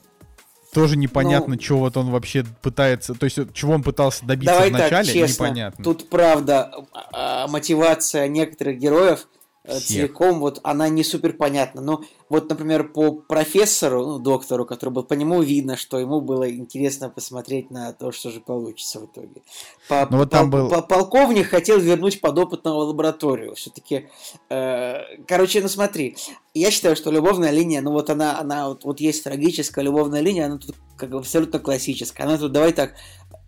[0.78, 4.70] тоже непонятно, ну, чего вот он вообще пытается, то есть чего он пытался добиться давай
[4.70, 5.84] вначале, так, честно, непонятно.
[5.84, 6.72] Тут правда
[7.12, 9.28] а, мотивация некоторых героев
[9.68, 9.84] Всех.
[9.84, 11.82] целиком, вот она не супер понятна.
[11.82, 16.50] Но вот, например, по профессору, ну, доктору, который был, по нему видно, что ему было
[16.50, 19.42] интересно посмотреть на то, что же получится в итоге.
[19.88, 20.70] По, ну, вот там был...
[20.70, 23.56] по, полковник хотел вернуть подопытного в лабораторию.
[23.56, 24.08] Все-таки,
[24.50, 26.16] э, короче, ну смотри,
[26.54, 30.46] я считаю, что любовная линия, ну вот она, она вот, вот есть трагическая любовная линия,
[30.46, 32.24] она тут как бы абсолютно классическая.
[32.24, 32.96] Она тут, давай так,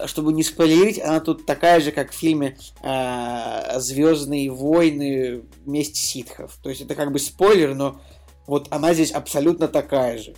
[0.06, 6.58] чтобы не спойлерить, она тут такая же, как в фильме э, Звездные войны месть ситхов.
[6.62, 8.00] То есть это как бы спойлер, но
[8.48, 10.36] вот она здесь абсолютно такая же.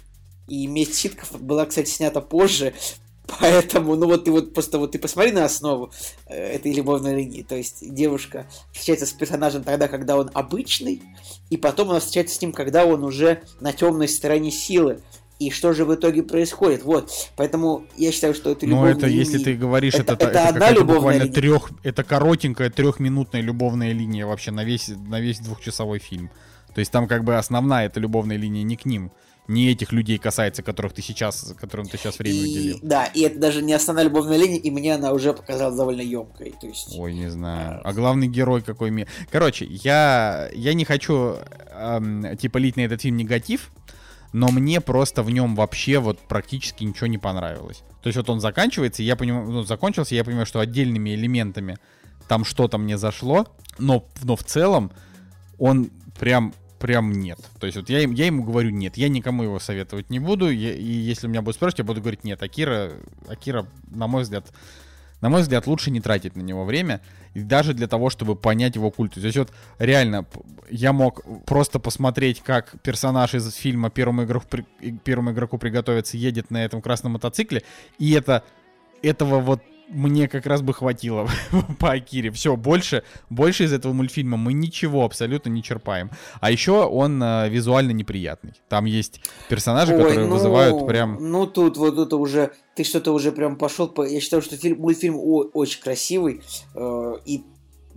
[0.47, 2.73] И месть ситхов была, кстати, снята позже,
[3.39, 5.91] Поэтому, ну вот ты вот просто вот ты посмотри на основу
[6.27, 7.43] э, этой любовной линии.
[7.43, 11.01] То есть девушка встречается с персонажем тогда, когда он обычный,
[11.49, 15.01] и потом она встречается с ним, когда он уже на темной стороне силы.
[15.41, 16.83] И что же в итоге происходит.
[16.83, 18.93] Вот, поэтому я считаю, что это любовная...
[18.93, 21.33] Ну, это, если ты говоришь, это, это, это, это одна любовная линия.
[21.33, 26.29] Трех, это коротенькая трехминутная любовная линия вообще на весь, на весь двухчасовой фильм.
[26.75, 29.11] То есть там как бы основная эта любовная линия не к ним
[29.47, 32.79] не этих людей касается, которых ты сейчас, которым ты сейчас время и, уделил.
[32.81, 36.53] Да, и это даже не основная любовная линия, и мне она уже показалась довольно емкой.
[36.59, 36.95] То есть...
[36.97, 37.81] Ой, не знаю.
[37.83, 39.07] А, а главный герой какой мне.
[39.29, 41.37] Короче, я, я не хочу
[41.71, 43.71] эм, типа лить на этот фильм негатив,
[44.33, 47.83] но мне просто в нем вообще вот практически ничего не понравилось.
[48.01, 51.77] То есть вот он заканчивается, я понимаю, ну, закончился, я понимаю, что отдельными элементами
[52.27, 53.47] там что-то мне зашло,
[53.77, 54.91] но, но в целом
[55.57, 55.89] он
[56.19, 57.39] прям прям нет.
[57.59, 60.73] То есть вот я, я ему говорю нет, я никому его советовать не буду, я,
[60.73, 62.41] и если меня будут спрашивать, я буду говорить нет.
[62.41, 62.93] Акира,
[63.27, 64.51] Акира, на мой взгляд,
[65.21, 67.01] на мой взгляд, лучше не тратить на него время,
[67.33, 69.13] даже для того, чтобы понять его культ.
[69.13, 70.25] То есть вот реально,
[70.69, 74.47] я мог просто посмотреть, как персонаж из фильма «Первому игроку,
[75.03, 77.63] первому игроку приготовиться» едет на этом красном мотоцикле,
[77.97, 78.43] и это
[79.01, 79.61] этого вот
[79.91, 81.27] мне как раз бы хватило
[81.79, 82.31] по Акире.
[82.31, 86.09] Все, больше, больше из этого мультфильма мы ничего абсолютно не черпаем.
[86.39, 88.53] А еще он э, визуально неприятный.
[88.69, 91.17] Там есть персонажи, Ой, которые ну, вызывают прям...
[91.19, 92.51] Ну тут вот это уже...
[92.75, 94.07] Ты что-то уже прям пошел по...
[94.07, 96.41] Я считаю, что фильм, мультфильм о, очень красивый.
[96.73, 97.43] Э, и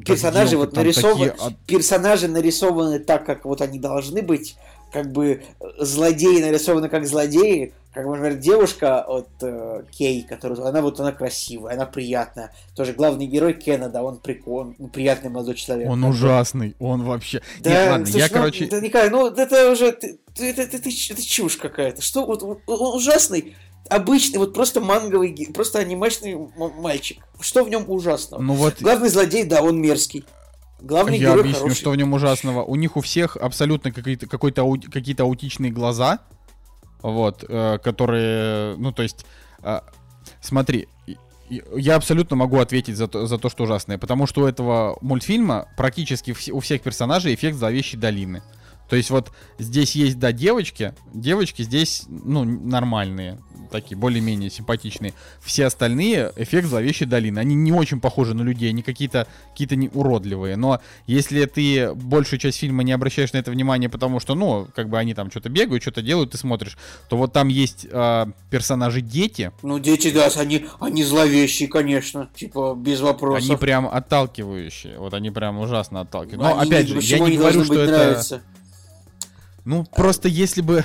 [0.04, 1.30] персонажи вот нарисованы...
[1.30, 1.56] Такие...
[1.66, 4.56] Персонажи нарисованы так, как вот они должны быть.
[4.94, 5.42] Как бы
[5.80, 11.74] злодеи нарисованы как злодеи как, например, девушка от э, Кей, которая, она вот, она красивая,
[11.74, 12.52] она приятная.
[12.74, 15.88] Тоже главный герой Кеннеда, он прикольный, приятный молодой человек.
[15.88, 17.40] Он ужасный, он вообще...
[17.60, 18.66] Да, Нет, ладно, слушай, я, ну, короче...
[18.66, 22.02] Да, Николай, ну, это уже, ты, это, это, это, это чушь какая-то.
[22.02, 22.58] Что, вот, он
[22.96, 23.56] ужасный,
[23.88, 27.18] обычный, вот просто манговый, просто анимешный мальчик.
[27.38, 28.42] Что в нем ужасного?
[28.42, 28.74] Ну вот...
[28.80, 30.24] Главный злодей, да, он мерзкий.
[30.84, 31.76] Главный я объясню, хороший.
[31.76, 32.62] что в нем ужасного.
[32.62, 36.20] У них у всех абсолютно какие-то, какие-то аутичные глаза
[37.04, 39.26] вот, э, которые, ну, то есть,
[39.62, 39.80] э,
[40.40, 40.88] смотри,
[41.76, 45.68] я абсолютно могу ответить за то, за то, что ужасное, потому что у этого мультфильма
[45.76, 48.42] практически у всех персонажей эффект зловещей долины.
[48.88, 53.38] То есть вот здесь есть, да, девочки, девочки здесь, ну, нормальные,
[53.70, 55.14] такие, более-менее симпатичные.
[55.42, 57.38] Все остальные эффект зловещей долины.
[57.38, 60.56] Они не очень похожи на людей, они какие-то какие не уродливые.
[60.56, 64.88] Но если ты большую часть фильма не обращаешь на это внимание, потому что, ну, как
[64.88, 66.76] бы они там что-то бегают, что-то делают, ты смотришь,
[67.08, 69.50] то вот там есть э, персонажи дети.
[69.62, 73.48] Ну, дети, да, они, они зловещие, конечно, типа, без вопросов.
[73.48, 76.42] Они прям отталкивающие, вот они прям ужасно отталкивают.
[76.42, 77.92] Но, они опять же, я не говорю, что это...
[77.92, 78.42] Нравится.
[79.64, 80.84] Ну, просто если бы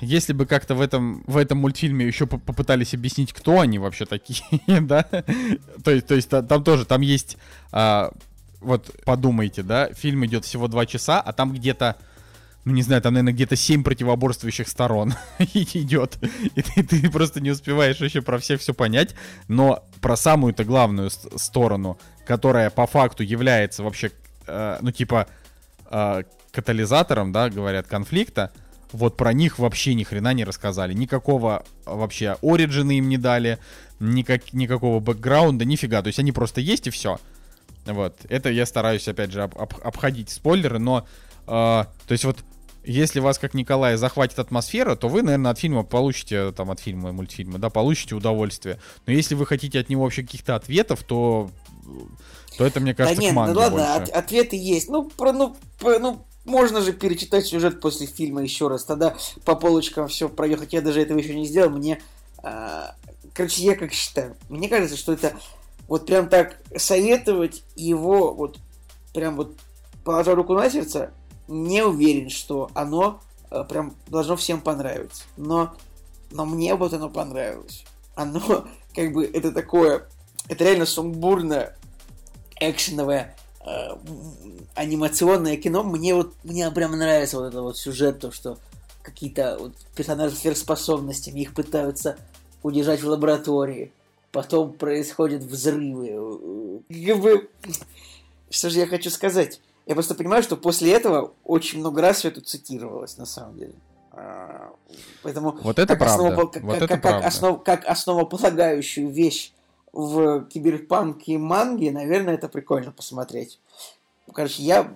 [0.00, 4.42] если бы как-то в этом, в этом мультфильме еще попытались объяснить, кто они вообще такие,
[4.66, 7.38] да, то есть, то есть там тоже, там есть,
[7.72, 8.12] а,
[8.60, 11.96] вот подумайте, да, фильм идет всего два часа, а там где-то,
[12.64, 15.14] ну не знаю, там, наверное, где-то семь противоборствующих сторон
[15.54, 16.18] идет,
[16.54, 19.14] и ты, ты просто не успеваешь еще про всех все понять,
[19.48, 24.12] но про самую-то главную сторону, которая по факту является вообще,
[24.46, 25.26] э, ну типа,
[25.90, 26.22] э,
[26.52, 28.52] катализатором, да, говорят, конфликта,
[28.92, 30.94] вот про них вообще ни хрена не рассказали.
[30.94, 33.58] Никакого вообще оригина им не дали,
[34.00, 36.02] никак, никакого бэкграунда, нифига.
[36.02, 37.18] То есть они просто есть и все.
[37.84, 38.18] Вот.
[38.28, 41.06] Это я стараюсь, опять же, об, об, обходить спойлеры, но...
[41.46, 42.38] Э, то есть вот
[42.86, 47.08] если вас, как Николая, захватит атмосфера, то вы, наверное, от фильма получите, там, от фильма
[47.08, 48.78] и мультфильма, да, получите удовольствие.
[49.06, 51.50] Но если вы хотите от него вообще каких-то ответов, то
[52.56, 54.88] то это, мне кажется, да нет, ну ладно, от, ответы есть.
[54.88, 58.84] Ну, про, ну, про, ну, можно же перечитать сюжет после фильма еще раз.
[58.84, 60.72] Тогда по полочкам все проехать.
[60.72, 61.70] Я даже этого еще не сделал.
[61.70, 62.00] Мне...
[62.42, 62.90] Э,
[63.34, 64.36] короче, я как считаю.
[64.48, 65.34] Мне кажется, что это
[65.88, 68.58] вот прям так советовать его, вот
[69.12, 69.54] прям вот
[70.04, 71.10] положа руку на сердце,
[71.48, 73.20] не уверен, что оно
[73.50, 75.24] э, прям должно всем понравиться.
[75.36, 75.74] Но,
[76.30, 77.84] но мне вот оно понравилось.
[78.14, 80.08] Оно, как бы, это такое,
[80.48, 81.76] это реально сумбурное,
[82.60, 83.34] экшеновое,
[83.64, 83.96] э,
[84.74, 88.58] анимационное кино, мне вот мне прям нравится вот этот вот сюжет, то, что
[89.02, 92.16] какие-то вот персонажи с сверхспособностями, их пытаются
[92.62, 93.92] удержать в лаборатории,
[94.32, 96.82] потом происходят взрывы.
[96.88, 97.48] Как бы...
[98.50, 99.60] Что же я хочу сказать?
[99.86, 103.74] Я просто понимаю, что после этого очень много раз все это цитировалось, на самом деле.
[104.10, 104.72] А,
[105.22, 106.14] поэтому вот это как правда.
[106.14, 107.26] Основа, как, вот как, это как, правда.
[107.26, 109.52] Основ, как основополагающую вещь
[109.96, 113.58] в киберпанке манги, наверное, это прикольно посмотреть.
[114.30, 114.92] Короче, я,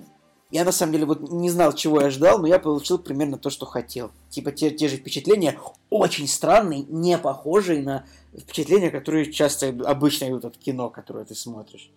[0.50, 3.48] я на самом деле вот не знал, чего я ждал, но я получил примерно то,
[3.48, 4.10] что хотел.
[4.28, 5.58] Типа те, те же впечатления,
[5.88, 8.04] очень странные, не похожие на
[8.38, 11.90] впечатления, которые часто обычно идут от кино, которое ты смотришь.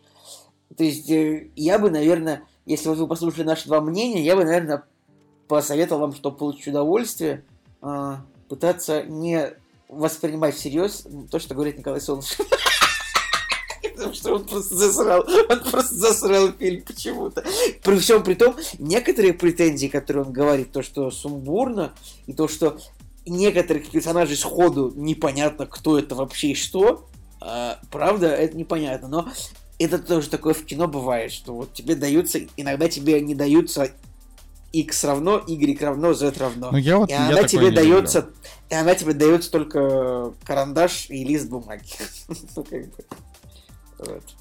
[0.77, 4.45] То есть э, я бы, наверное, если вот вы послушали наши два мнения, я бы,
[4.45, 4.85] наверное,
[5.49, 7.43] посоветовал вам, чтобы получить удовольствие,
[7.81, 8.15] э,
[8.47, 9.51] пытаться не
[9.89, 12.47] воспринимать всерьез то, что говорит Николай Солнышев.
[13.95, 15.25] Потому что он просто засрал.
[15.49, 17.43] Он просто засрал фильм почему-то.
[17.83, 21.93] При всем при том, некоторые претензии, которые он говорит, то, что сумбурно,
[22.27, 22.77] и то, что
[23.25, 27.07] некоторых персонажей сходу непонятно, кто это вообще и что,
[27.39, 29.07] а, правда, это непонятно.
[29.07, 29.29] Но
[29.79, 33.91] это тоже такое в кино бывает, что вот тебе даются, иногда тебе не даются
[34.71, 36.71] x равно, y равно, z равно.
[36.71, 38.33] Ну, я вот, и я она тебе дается, люблю.
[38.69, 41.83] и она тебе дается только карандаш и лист бумаги.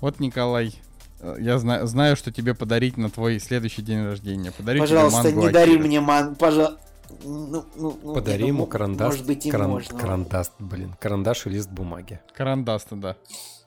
[0.01, 0.20] Вот.
[0.20, 0.74] Николай,
[1.20, 4.52] э, я зна- знаю, что тебе подарить на твой следующий день рождения.
[4.52, 6.78] Подарю Пожалуйста, тебе мангу не дари мне ман, пожалуйста.
[7.24, 9.09] Ну, ну, ну, Подари ему карандаш.
[9.12, 9.98] Может быть, и каран- можно.
[9.98, 10.94] Карандаш, блин.
[10.98, 12.20] Карандаш и лист бумаги.
[12.34, 13.16] Карандас-то, да.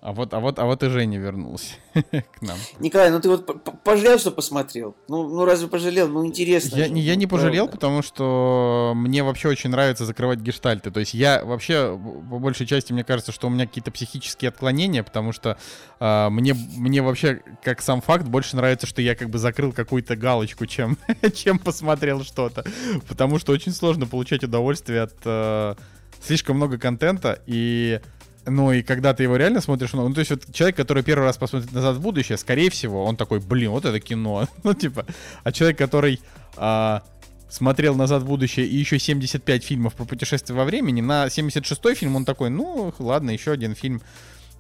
[0.05, 2.55] А вот, а вот, а вот и Женя вернулся к нам.
[2.79, 3.43] Николай, ну ты вот
[3.83, 4.95] пожалел, что посмотрел?
[5.07, 6.07] Ну, ну разве пожалел?
[6.07, 6.75] Ну интересно.
[6.77, 7.77] Я, же, не, я ну, не пожалел, правда.
[7.77, 10.91] потому что мне вообще очень нравится закрывать гештальты.
[10.91, 11.99] То есть я вообще,
[12.29, 15.57] по большей части, мне кажется, что у меня какие-то психические отклонения, потому что
[15.99, 20.15] а, мне, мне вообще, как сам факт, больше нравится, что я как бы закрыл какую-то
[20.15, 20.99] галочку, чем,
[21.33, 22.63] чем посмотрел что-то.
[23.07, 25.73] Потому что очень сложно получать удовольствие от э,
[26.21, 28.01] слишком много контента и
[28.45, 31.37] ну и когда ты его реально смотришь, ну, то есть вот человек, который первый раз
[31.37, 34.47] посмотрит назад в будущее, скорее всего, он такой, блин, вот это кино.
[34.63, 35.05] ну, типа,
[35.43, 36.21] а человек, который
[36.57, 37.03] а,
[37.49, 42.15] смотрел назад в будущее и еще 75 фильмов про путешествие во времени, на 76-й фильм
[42.15, 44.01] он такой, ну, ладно, еще один фильм.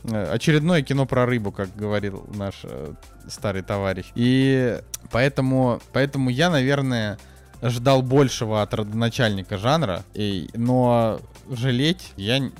[0.03, 2.93] Э, Очередное кино про рыбу, как говорил наш э,
[3.27, 4.05] старый товарищ.
[4.15, 4.79] И
[5.11, 7.17] поэтому, поэтому я, наверное,
[7.61, 11.19] ждал большего от родоначальника жанра, и, но
[11.49, 12.51] жалеть я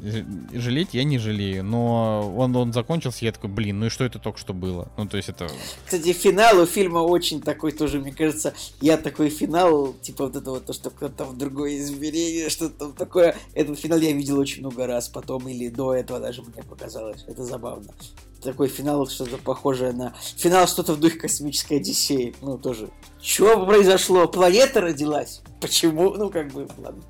[0.54, 4.20] жалеть я не жалею, но он он закончился, я такой, блин, ну и что это
[4.20, 4.92] только что было?
[4.98, 5.50] Ну то есть это
[5.86, 10.52] Кстати, финал у фильма очень такой тоже, мне кажется, я такой финал, типа вот это
[10.52, 13.36] вот, то, что кто-то в другое измерение, что-то там такое.
[13.54, 17.24] Этот финал я видел очень много раз потом, или до этого даже мне показалось.
[17.28, 17.94] Это забавно.
[18.42, 20.14] Такой финал, что-то похожее на...
[20.38, 22.36] Финал что-то в духе космической Одиссеи.
[22.42, 22.90] Ну, тоже.
[23.20, 24.28] Что произошло?
[24.28, 25.42] Планета родилась?
[25.60, 26.14] Почему?
[26.14, 27.02] Ну, как бы, ладно.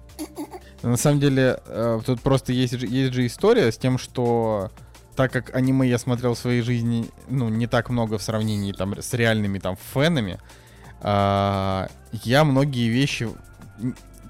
[0.83, 4.71] На самом деле, э, тут просто есть, же- есть же история с тем, что
[5.15, 8.97] так как аниме я смотрел в своей жизни, ну, не так много в сравнении там
[8.99, 10.39] с реальными там фенами,
[11.01, 13.29] а, я многие вещи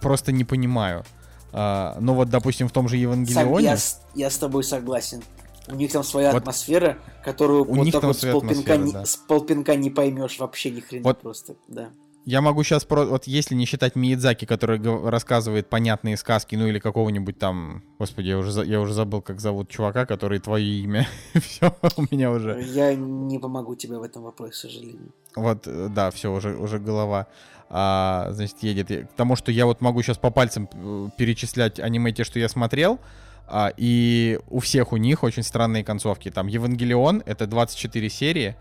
[0.01, 1.03] просто не понимаю.
[1.51, 3.65] А, ну вот, допустим, в том же Евангелионе...
[3.65, 5.23] я, с, я с тобой согласен.
[5.67, 8.77] У них там своя Вот- атмосфера, которую У вот них так там вот с полпинка,
[8.77, 9.05] не, да.
[9.05, 11.55] с полпинка не поймешь вообще ни хрена Вот просто.
[11.67, 11.89] Да.
[12.25, 13.05] Я могу сейчас про...
[13.05, 17.83] Вот если не считать Миядзаки, который рассказывает понятные сказки, ну или какого-нибудь там...
[17.99, 21.07] Господи, я уже, за- я уже забыл, как зовут чувака, который твое имя.
[21.35, 22.63] Все, у меня уже...
[22.63, 25.11] Я не помогу тебе в этом вопросе, к сожалению.
[25.35, 27.27] Вот, э, да, все, уже, уже голова,
[27.69, 29.09] а, значит, едет.
[29.09, 32.49] К тому, что я вот могу сейчас по пальцам э, перечислять аниме, те, что я
[32.49, 32.99] смотрел,
[33.47, 36.31] а, и у всех у них очень странные концовки.
[36.31, 38.55] Там Евангелион, это 24 серии,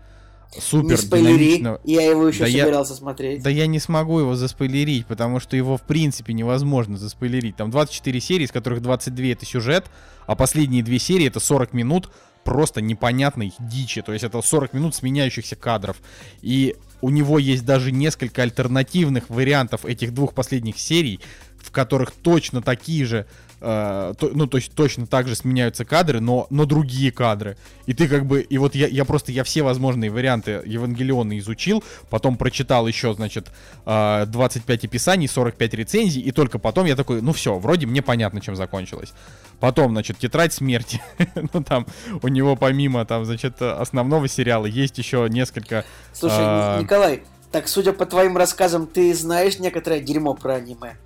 [0.59, 1.79] супер не спойлери, динамично.
[1.83, 3.43] я его еще Да я- собирался смотреть.
[3.43, 7.55] Да я не смогу его заспойлерить, потому что его в принципе невозможно заспойлерить.
[7.55, 9.85] Там 24 серии, из которых 22 это сюжет,
[10.27, 12.09] а последние две серии это 40 минут
[12.43, 14.01] просто непонятной дичи.
[14.01, 15.97] То есть это 40 минут сменяющихся кадров.
[16.41, 21.19] И у него есть даже несколько альтернативных вариантов этих двух последних серий,
[21.57, 23.25] в которых точно такие же,
[23.61, 27.57] э, то- ну то есть точно так же сменяются кадры, но, но другие кадры.
[27.85, 31.83] И ты как бы, и вот я, я просто, я все возможные варианты Евангелиона изучил,
[32.09, 33.47] потом прочитал еще, значит,
[33.85, 38.41] э, 25 описаний, 45 рецензий, и только потом я такой, ну все, вроде мне понятно,
[38.41, 39.13] чем закончилось.
[39.59, 41.01] Потом, значит, Тетрадь смерти.
[41.53, 41.85] ну там
[42.21, 45.85] у него помимо, там, значит, основного сериала есть еще несколько...
[46.13, 50.97] Слушай, Ни- Николай, так судя по твоим рассказам, ты знаешь некоторое дерьмо про аниме.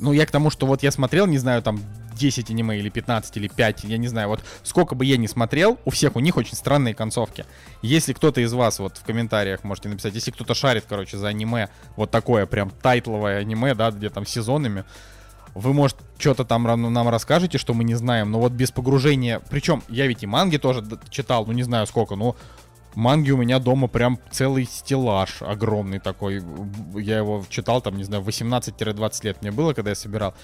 [0.00, 1.80] Ну, я к тому, что вот я смотрел, не знаю, там
[2.14, 5.78] 10 аниме или 15 или 5, я не знаю, вот сколько бы я ни смотрел,
[5.84, 7.44] у всех у них очень странные концовки.
[7.82, 11.68] Если кто-то из вас вот в комментариях можете написать, если кто-то шарит, короче, за аниме,
[11.96, 14.84] вот такое прям тайтловое аниме, да, где там сезонами,
[15.54, 16.62] вы, может, что-то там
[16.92, 19.40] нам расскажете, что мы не знаем, но вот без погружения...
[19.50, 22.36] Причем я ведь и манги тоже читал, ну не знаю сколько, но
[22.94, 26.42] манги у меня дома прям целый стеллаж огромный такой.
[26.94, 30.34] Я его читал там, не знаю, 18-20 лет мне было, когда я собирал.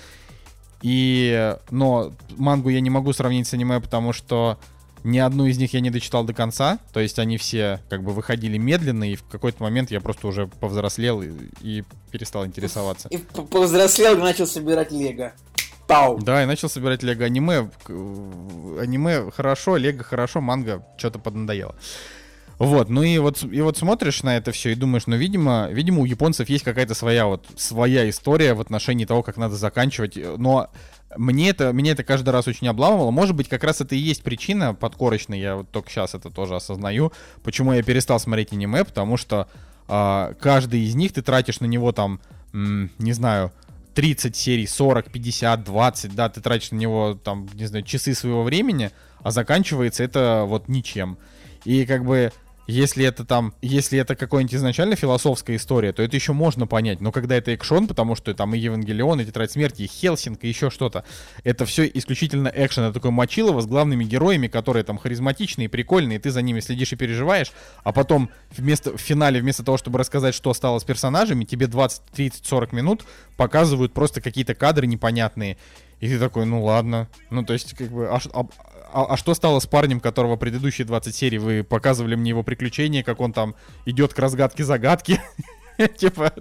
[0.83, 4.59] И, но мангу я не могу сравнить с аниме, потому что
[5.05, 6.79] ни одну из них я не дочитал до конца.
[6.93, 10.47] То есть они все как бы выходили медленно, и в какой-то момент я просто уже
[10.47, 13.09] повзрослел и, и перестал интересоваться.
[13.09, 15.33] И повзрослел и начал собирать лего.
[15.87, 16.19] Пау!
[16.19, 17.71] Да, и начал собирать лего аниме.
[18.81, 21.77] Аниме хорошо, лего хорошо, манга что-то поднадоело.
[22.59, 26.01] Вот, ну и вот, и вот смотришь на это все и думаешь, ну, видимо, видимо,
[26.01, 30.17] у японцев есть какая-то своя вот, своя история в отношении того, как надо заканчивать.
[30.39, 30.71] Но
[31.17, 33.11] мне это, меня это каждый раз очень обламывало.
[33.11, 36.57] Может быть, как раз это и есть причина подкорочная, я вот только сейчас это тоже
[36.57, 37.13] осознаю,
[37.45, 39.49] почему я перестал смотреть аниме, потому что
[39.89, 42.21] э, каждый из них ты тратишь на него там,
[42.55, 43.53] м, не знаю,
[43.95, 48.43] 30 серий, 40, 50, 20, да, ты тратишь на него там, не знаю, часы своего
[48.43, 48.91] времени,
[49.23, 51.19] а заканчивается это вот ничем.
[51.65, 52.33] И как бы
[52.67, 57.01] если это там, если это какая-нибудь изначально философская история, то это еще можно понять.
[57.01, 60.49] Но когда это экшон, потому что там и Евангелион, и Тетрадь Смерти, и Хелсинг, и
[60.49, 61.05] еще что-то,
[61.45, 62.85] это все исключительно экшен.
[62.85, 66.97] Это такой мочилово с главными героями, которые там харизматичные, прикольные, ты за ними следишь и
[66.97, 67.53] переживаешь,
[67.85, 72.03] а потом вместо, в финале, вместо того, чтобы рассказать, что стало с персонажами, тебе 20,
[72.13, 73.05] 30, 40 минут
[73.37, 75.57] показывают просто какие-то кадры непонятные.
[76.01, 77.09] И ты такой, ну ладно.
[77.31, 78.47] Ну, то есть, как бы, а, а,
[78.93, 83.03] а, а что стало с парнем, которого предыдущие 20 серий вы показывали мне его приключения,
[83.03, 83.55] как он там
[83.87, 85.21] идет к разгадке загадки?
[85.97, 86.33] Типа,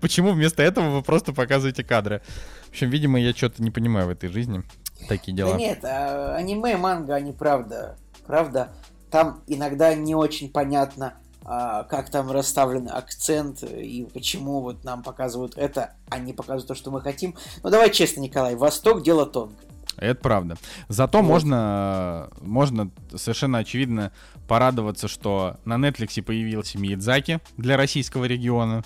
[0.00, 2.22] почему вместо этого вы просто показываете кадры?
[2.66, 4.62] В общем, видимо, я что-то не понимаю в этой жизни.
[5.08, 5.52] Такие дела.
[5.52, 8.72] Да нет, а, аниме, манга, они правда, правда,
[9.10, 11.14] там иногда не очень понятно,
[11.44, 16.90] как там расставлен акцент и почему вот нам показывают это, а не показывают то, что
[16.90, 17.36] мы хотим.
[17.62, 19.68] Ну давай честно, Николай, Восток дело тонкое.
[19.96, 20.56] Это правда.
[20.88, 21.28] Зато вот.
[21.28, 24.12] можно, можно совершенно очевидно
[24.48, 28.82] порадоваться, что на Netflix появился Миядзаки для российского региона.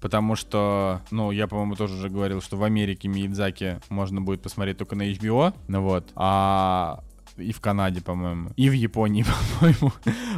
[0.00, 4.78] Потому что, ну, я, по-моему, тоже уже говорил, что в Америке Миядзаки можно будет посмотреть
[4.78, 5.52] только на HBO.
[5.68, 6.08] Ну вот.
[6.14, 7.04] А
[7.40, 9.24] и в Канаде, по-моему, и в Японии,
[9.60, 9.92] по-моему.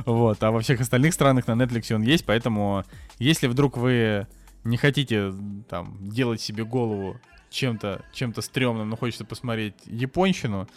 [0.06, 0.42] вот.
[0.42, 2.84] А во всех остальных странах на Netflix он есть, поэтому
[3.18, 4.26] если вдруг вы
[4.64, 5.32] не хотите
[5.68, 7.18] там делать себе голову
[7.50, 10.68] чем-то чем-то стрёмным, но хочется посмотреть японщину,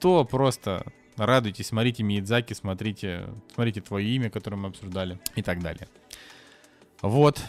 [0.00, 0.84] то просто
[1.16, 5.88] радуйтесь, смотрите Миядзаки, смотрите, смотрите твое имя, которое мы обсуждали и так далее.
[7.02, 7.42] Вот.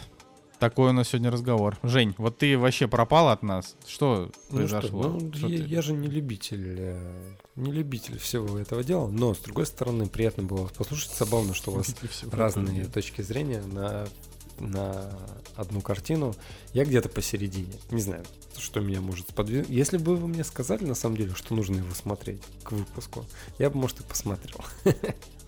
[0.58, 1.78] Такой у нас сегодня разговор.
[1.82, 3.76] Жень, вот ты вообще пропал от нас.
[3.86, 5.02] Что ну произошло?
[5.02, 5.10] Что?
[5.12, 5.64] Ну, что я, ты...
[5.68, 10.44] я же не любитель, э, не любитель всего этого дела, но с другой стороны приятно
[10.44, 11.10] было послушать.
[11.12, 11.94] Забавно, что у вас
[12.32, 14.06] разные точки зрения на
[14.58, 15.10] на
[15.54, 16.34] одну картину.
[16.72, 17.74] Я где-то посередине.
[17.90, 18.24] Не знаю,
[18.58, 19.68] что меня может сподвинуть.
[19.68, 23.26] Если бы вы мне сказали, на самом деле, что нужно его смотреть к выпуску,
[23.58, 24.60] я бы, может, и посмотрел.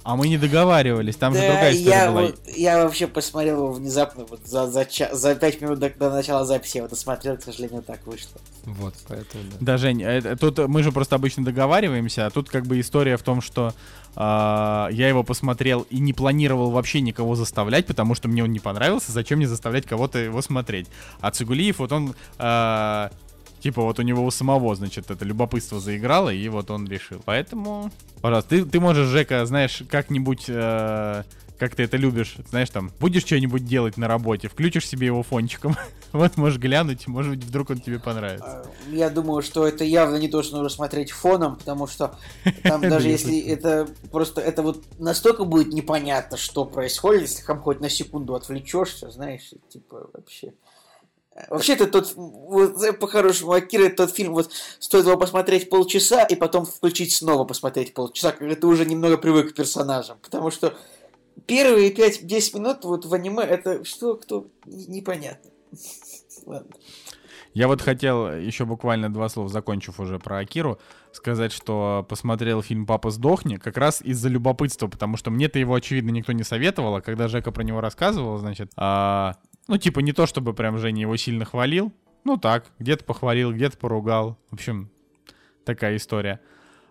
[0.08, 2.20] А мы не договаривались, там да, же другая история я, была.
[2.22, 6.10] Вот, я вообще посмотрел его внезапно, вот за, за, ча- за 5 минут до, до
[6.10, 8.40] начала записи я его досмотрел, к сожалению, так вышло.
[8.64, 9.56] Вот, поэтому да.
[9.60, 13.22] Да, Жень, это, тут мы же просто обычно договариваемся, а тут как бы история в
[13.22, 13.74] том, что
[14.16, 18.60] э, я его посмотрел и не планировал вообще никого заставлять, потому что мне он не
[18.60, 20.86] понравился, зачем мне заставлять кого-то его смотреть.
[21.20, 22.14] А Цигулиев, вот он...
[22.38, 23.10] Э,
[23.60, 27.20] Типа вот у него у самого, значит, это любопытство заиграло, и вот он решил.
[27.24, 27.90] Поэтому,
[28.20, 31.24] пожалуйста, ты, ты можешь, Жека, знаешь, как-нибудь, э,
[31.58, 35.76] как ты это любишь, знаешь, там, будешь что-нибудь делать на работе, включишь себе его фончиком,
[36.12, 38.64] вот можешь глянуть, может быть, вдруг он тебе понравится.
[38.64, 42.16] А, я думаю, что это явно не то, что нужно смотреть фоном, потому что
[42.62, 47.80] там даже если это просто, это вот настолько будет непонятно, что происходит, если там хоть
[47.80, 50.52] на секунду отвлечешься, знаешь, типа вообще...
[51.48, 56.34] Вообще, это тот, вот, по-хорошему, Акира, это тот фильм, вот, стоит его посмотреть полчаса и
[56.34, 60.18] потом включить снова посмотреть полчаса, когда ты уже немного привык к персонажам.
[60.22, 60.74] Потому что
[61.46, 65.50] первые 5-10 минут вот в аниме, это что, кто, непонятно.
[67.54, 70.78] Я вот хотел еще буквально два слова, закончив уже про Акиру,
[71.12, 76.10] сказать, что посмотрел фильм «Папа сдохни» как раз из-за любопытства, потому что мне-то его, очевидно,
[76.10, 79.36] никто не советовал, а когда Жека про него рассказывал, значит, а,
[79.68, 81.92] ну, типа, не то чтобы прям Женя его сильно хвалил.
[82.24, 84.38] Ну так, где-то похвалил, где-то поругал.
[84.50, 84.90] В общем,
[85.64, 86.40] такая история.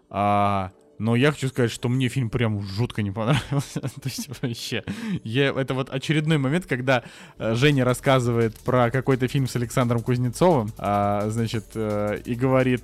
[0.10, 3.82] А, но я хочу сказать, что мне фильм прям жутко не понравился.
[3.82, 4.84] То есть вообще,
[5.24, 7.04] я, это вот очередной момент, когда
[7.38, 12.84] э, Женя рассказывает про какой-то фильм с Александром Кузнецовым, а, значит, э, и говорит,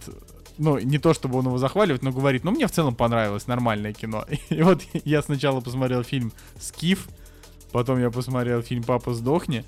[0.58, 3.94] ну, не то чтобы он его захваливает, но говорит, ну, мне в целом понравилось, нормальное
[3.94, 4.26] кино.
[4.50, 7.08] И вот я сначала посмотрел фильм «Скиф»,
[7.72, 9.64] потом я посмотрел фильм «Папа, сдохни»,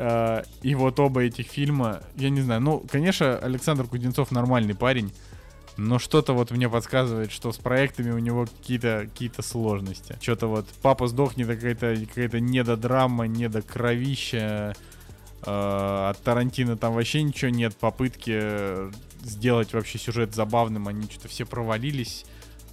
[0.00, 5.12] Э, и вот оба этих фильма, я не знаю, ну, конечно, Александр Кузнецов нормальный парень,
[5.76, 10.16] но что-то вот мне подсказывает, что с проектами у него какие-то какие сложности.
[10.22, 14.74] Что-то вот «Папа сдохнет» какая-то какая недодрама, недокровища.
[15.44, 17.76] Э, от Тарантино там вообще ничего нет.
[17.76, 18.90] Попытки
[19.22, 22.24] сделать вообще сюжет забавным, они что-то все провалились.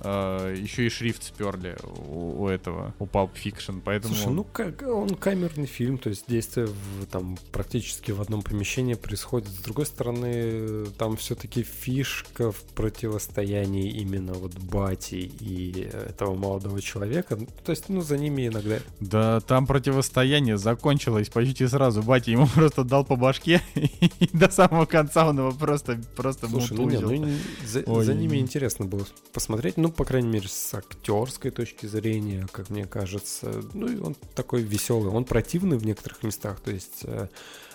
[0.01, 4.13] Э, еще и шрифт сперли у, у этого, у Pulp Fiction, поэтому...
[4.13, 8.95] Слушай, ну как он камерный фильм, то есть действие в, там практически в одном помещении
[8.95, 9.49] происходит.
[9.49, 17.37] С другой стороны, там все-таки фишка в противостоянии именно вот Бати и этого молодого человека.
[17.65, 18.79] То есть, ну, за ними иногда...
[18.99, 22.01] Да, там противостояние закончилось почти сразу.
[22.01, 26.77] Батя ему просто дал по башке, и до самого конца он его просто, просто Слушай,
[26.77, 27.29] ну, не, ну,
[27.65, 28.05] за, Ой.
[28.05, 32.85] за ними интересно было посмотреть, ну, по крайней мере, с актерской точки зрения, как мне
[32.85, 33.61] кажется.
[33.73, 37.27] Ну, и он такой веселый, он противный в некоторых местах, то есть э,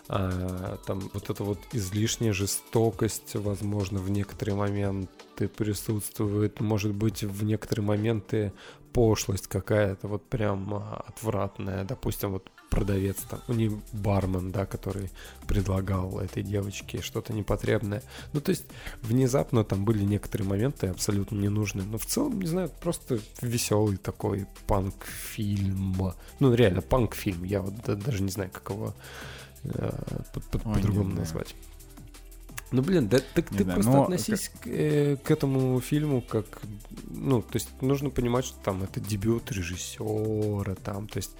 [0.09, 7.44] а, там вот эта вот излишняя жестокость, возможно, в некоторые моменты присутствует, может быть, в
[7.44, 8.52] некоторые моменты
[8.93, 15.10] пошлость какая-то вот прям а, отвратная, допустим, вот продавец там, ну не бармен, да, который
[15.46, 18.02] предлагал этой девочке что-то непотребное.
[18.32, 18.64] Ну, то есть,
[19.02, 21.86] внезапно там были некоторые моменты абсолютно ненужные.
[21.86, 26.14] Но в целом, не знаю, просто веселый такой панк-фильм.
[26.40, 27.44] Ну, реально, панк-фильм.
[27.44, 28.94] Я вот да- даже не знаю, как его
[29.64, 29.92] э,
[30.50, 31.54] по-другому назвать.
[32.70, 36.22] Ну, блин, да так Не ты знаю, просто но относись к, э, к этому фильму
[36.22, 36.46] как...
[37.10, 41.32] Ну, то есть нужно понимать, что там это дебют режиссера, там, то есть...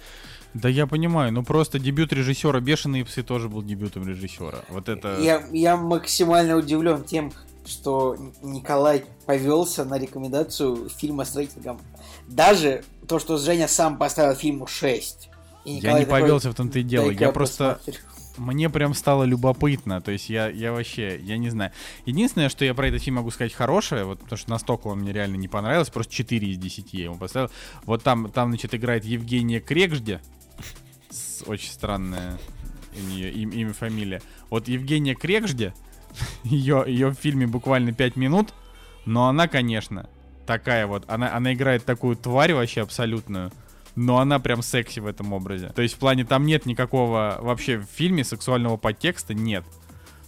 [0.53, 4.59] Да я понимаю, ну просто дебют режиссера «Бешеные псы» тоже был дебютом режиссера.
[4.69, 5.17] Вот это...
[5.19, 7.33] Я, я максимально удивлен тем,
[7.65, 11.79] что Николай повелся на рекомендацию фильма с рейтингом.
[12.27, 15.29] Даже то, что Женя сам поставил фильму 6.
[15.65, 17.07] И Я не такой, повелся в том-то и дело.
[17.07, 17.79] «Дай-ка Я просто...
[17.85, 18.01] посмотрю».
[18.37, 21.71] Мне прям стало любопытно, то есть я, я вообще, я не знаю.
[22.05, 25.13] Единственное, что я про этот фильм могу сказать хорошее, вот потому что настолько он мне
[25.13, 27.51] реально не понравился, просто 4 из 10 я ему поставил.
[27.85, 30.19] Вот там, там значит, играет Евгения Крекжде,
[31.43, 32.37] очень странное
[32.95, 34.21] у нее им- имя, фамилия.
[34.49, 35.73] Вот Евгения Крекжде,
[36.43, 38.53] ее, ее в фильме буквально 5 минут,
[39.05, 40.09] но она, конечно,
[40.45, 43.51] такая вот, она, она играет такую тварь вообще абсолютную,
[43.95, 45.69] но она прям секси в этом образе.
[45.69, 49.63] То есть в плане там нет никакого вообще в фильме сексуального подтекста, нет.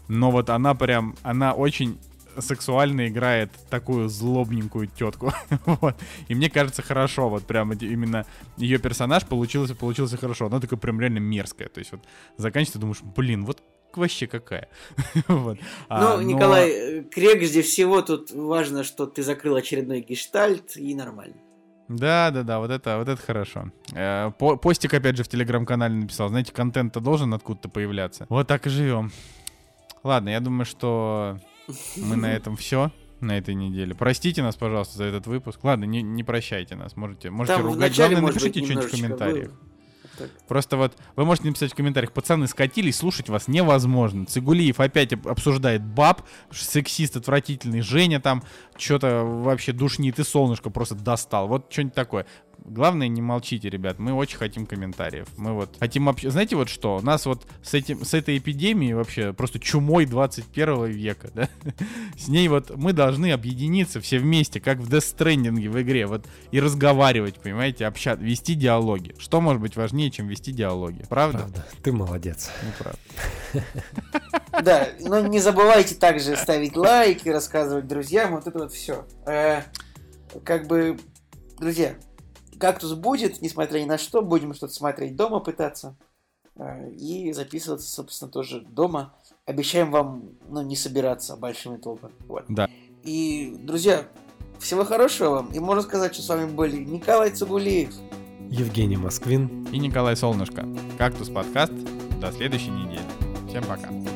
[0.08, 1.98] Но вот она прям, она очень
[2.40, 5.32] сексуально играет такую злобненькую тетку.
[5.66, 5.96] вот.
[6.28, 8.26] И мне кажется, хорошо, вот прям именно
[8.58, 10.48] ее персонаж получился, получился хорошо.
[10.48, 11.70] Она такая прям реально мерзкая.
[11.70, 12.02] То есть вот
[12.38, 13.62] заканчивается, думаешь, блин, вот
[13.96, 14.68] вообще какая.
[15.28, 15.58] вот.
[15.88, 21.36] А, Ну, но- Николай, прежде всего тут важно, что ты закрыл очередной гештальт, и нормально.
[21.88, 23.72] Да, да, да, вот это, вот это хорошо.
[23.94, 26.30] Э, по- постик опять же в телеграм-канале написал.
[26.30, 28.26] Знаете, контент-то должен откуда-то появляться.
[28.30, 29.12] Вот так и живем.
[30.04, 31.40] Ладно, я думаю, что
[31.98, 33.96] мы на этом все на этой неделе.
[33.96, 35.64] Простите нас, пожалуйста, за этот выпуск.
[35.64, 36.96] Ладно, не, не прощайте нас.
[36.96, 37.96] Можете, можете Там ругать.
[37.96, 39.48] Главное, может напишите что-нибудь в комментариях.
[39.48, 39.58] было.
[40.18, 40.30] Так.
[40.48, 44.26] Просто вот вы можете написать в комментариях, пацаны скатились, слушать вас невозможно.
[44.26, 46.22] Цигулиев опять об- обсуждает баб,
[46.52, 48.42] сексист отвратительный, Женя там
[48.78, 51.50] что-то вообще душнит и солнышко просто достал.
[51.50, 52.26] Вот что-нибудь такое.
[52.68, 54.00] Главное, не молчите, ребят.
[54.00, 55.28] Мы очень хотим комментариев.
[55.38, 56.32] Мы вот хотим вообще...
[56.32, 56.98] Знаете вот что?
[56.98, 61.48] У нас вот с, этим, с этой эпидемией вообще просто чумой 21 века, да?
[62.18, 66.26] С ней вот мы должны объединиться все вместе, как в Death Stranding в игре, вот,
[66.50, 69.14] и разговаривать, понимаете, общаться, вести диалоги.
[69.20, 71.04] Что может быть важнее, чем вести диалоги?
[71.08, 71.40] Правда?
[71.40, 72.52] Правда, ты молодец.
[72.66, 73.00] Неправда.
[74.62, 79.06] Да, но не забывайте также ставить лайки, рассказывать друзьям, вот это вот все.
[80.46, 80.98] как бы,
[81.60, 81.96] друзья,
[82.60, 85.96] кактус будет, несмотря ни на что, будем что-то смотреть дома, пытаться.
[86.56, 89.14] Э, и записываться, собственно, тоже дома.
[89.46, 92.14] Обещаем вам, ну, не собираться большими толпами.
[92.28, 92.46] Вот.
[92.48, 92.70] Да.
[93.04, 94.08] И, друзья,
[94.60, 95.52] всего хорошего вам.
[95.52, 97.94] И можно сказать, что с вами были Николай Цугулиев.
[98.50, 99.66] Евгений Москвин.
[99.72, 100.68] И Николай Солнышко.
[100.98, 101.74] Кактус подкаст.
[102.20, 103.02] До следующей недели.
[103.50, 104.15] Всем пока.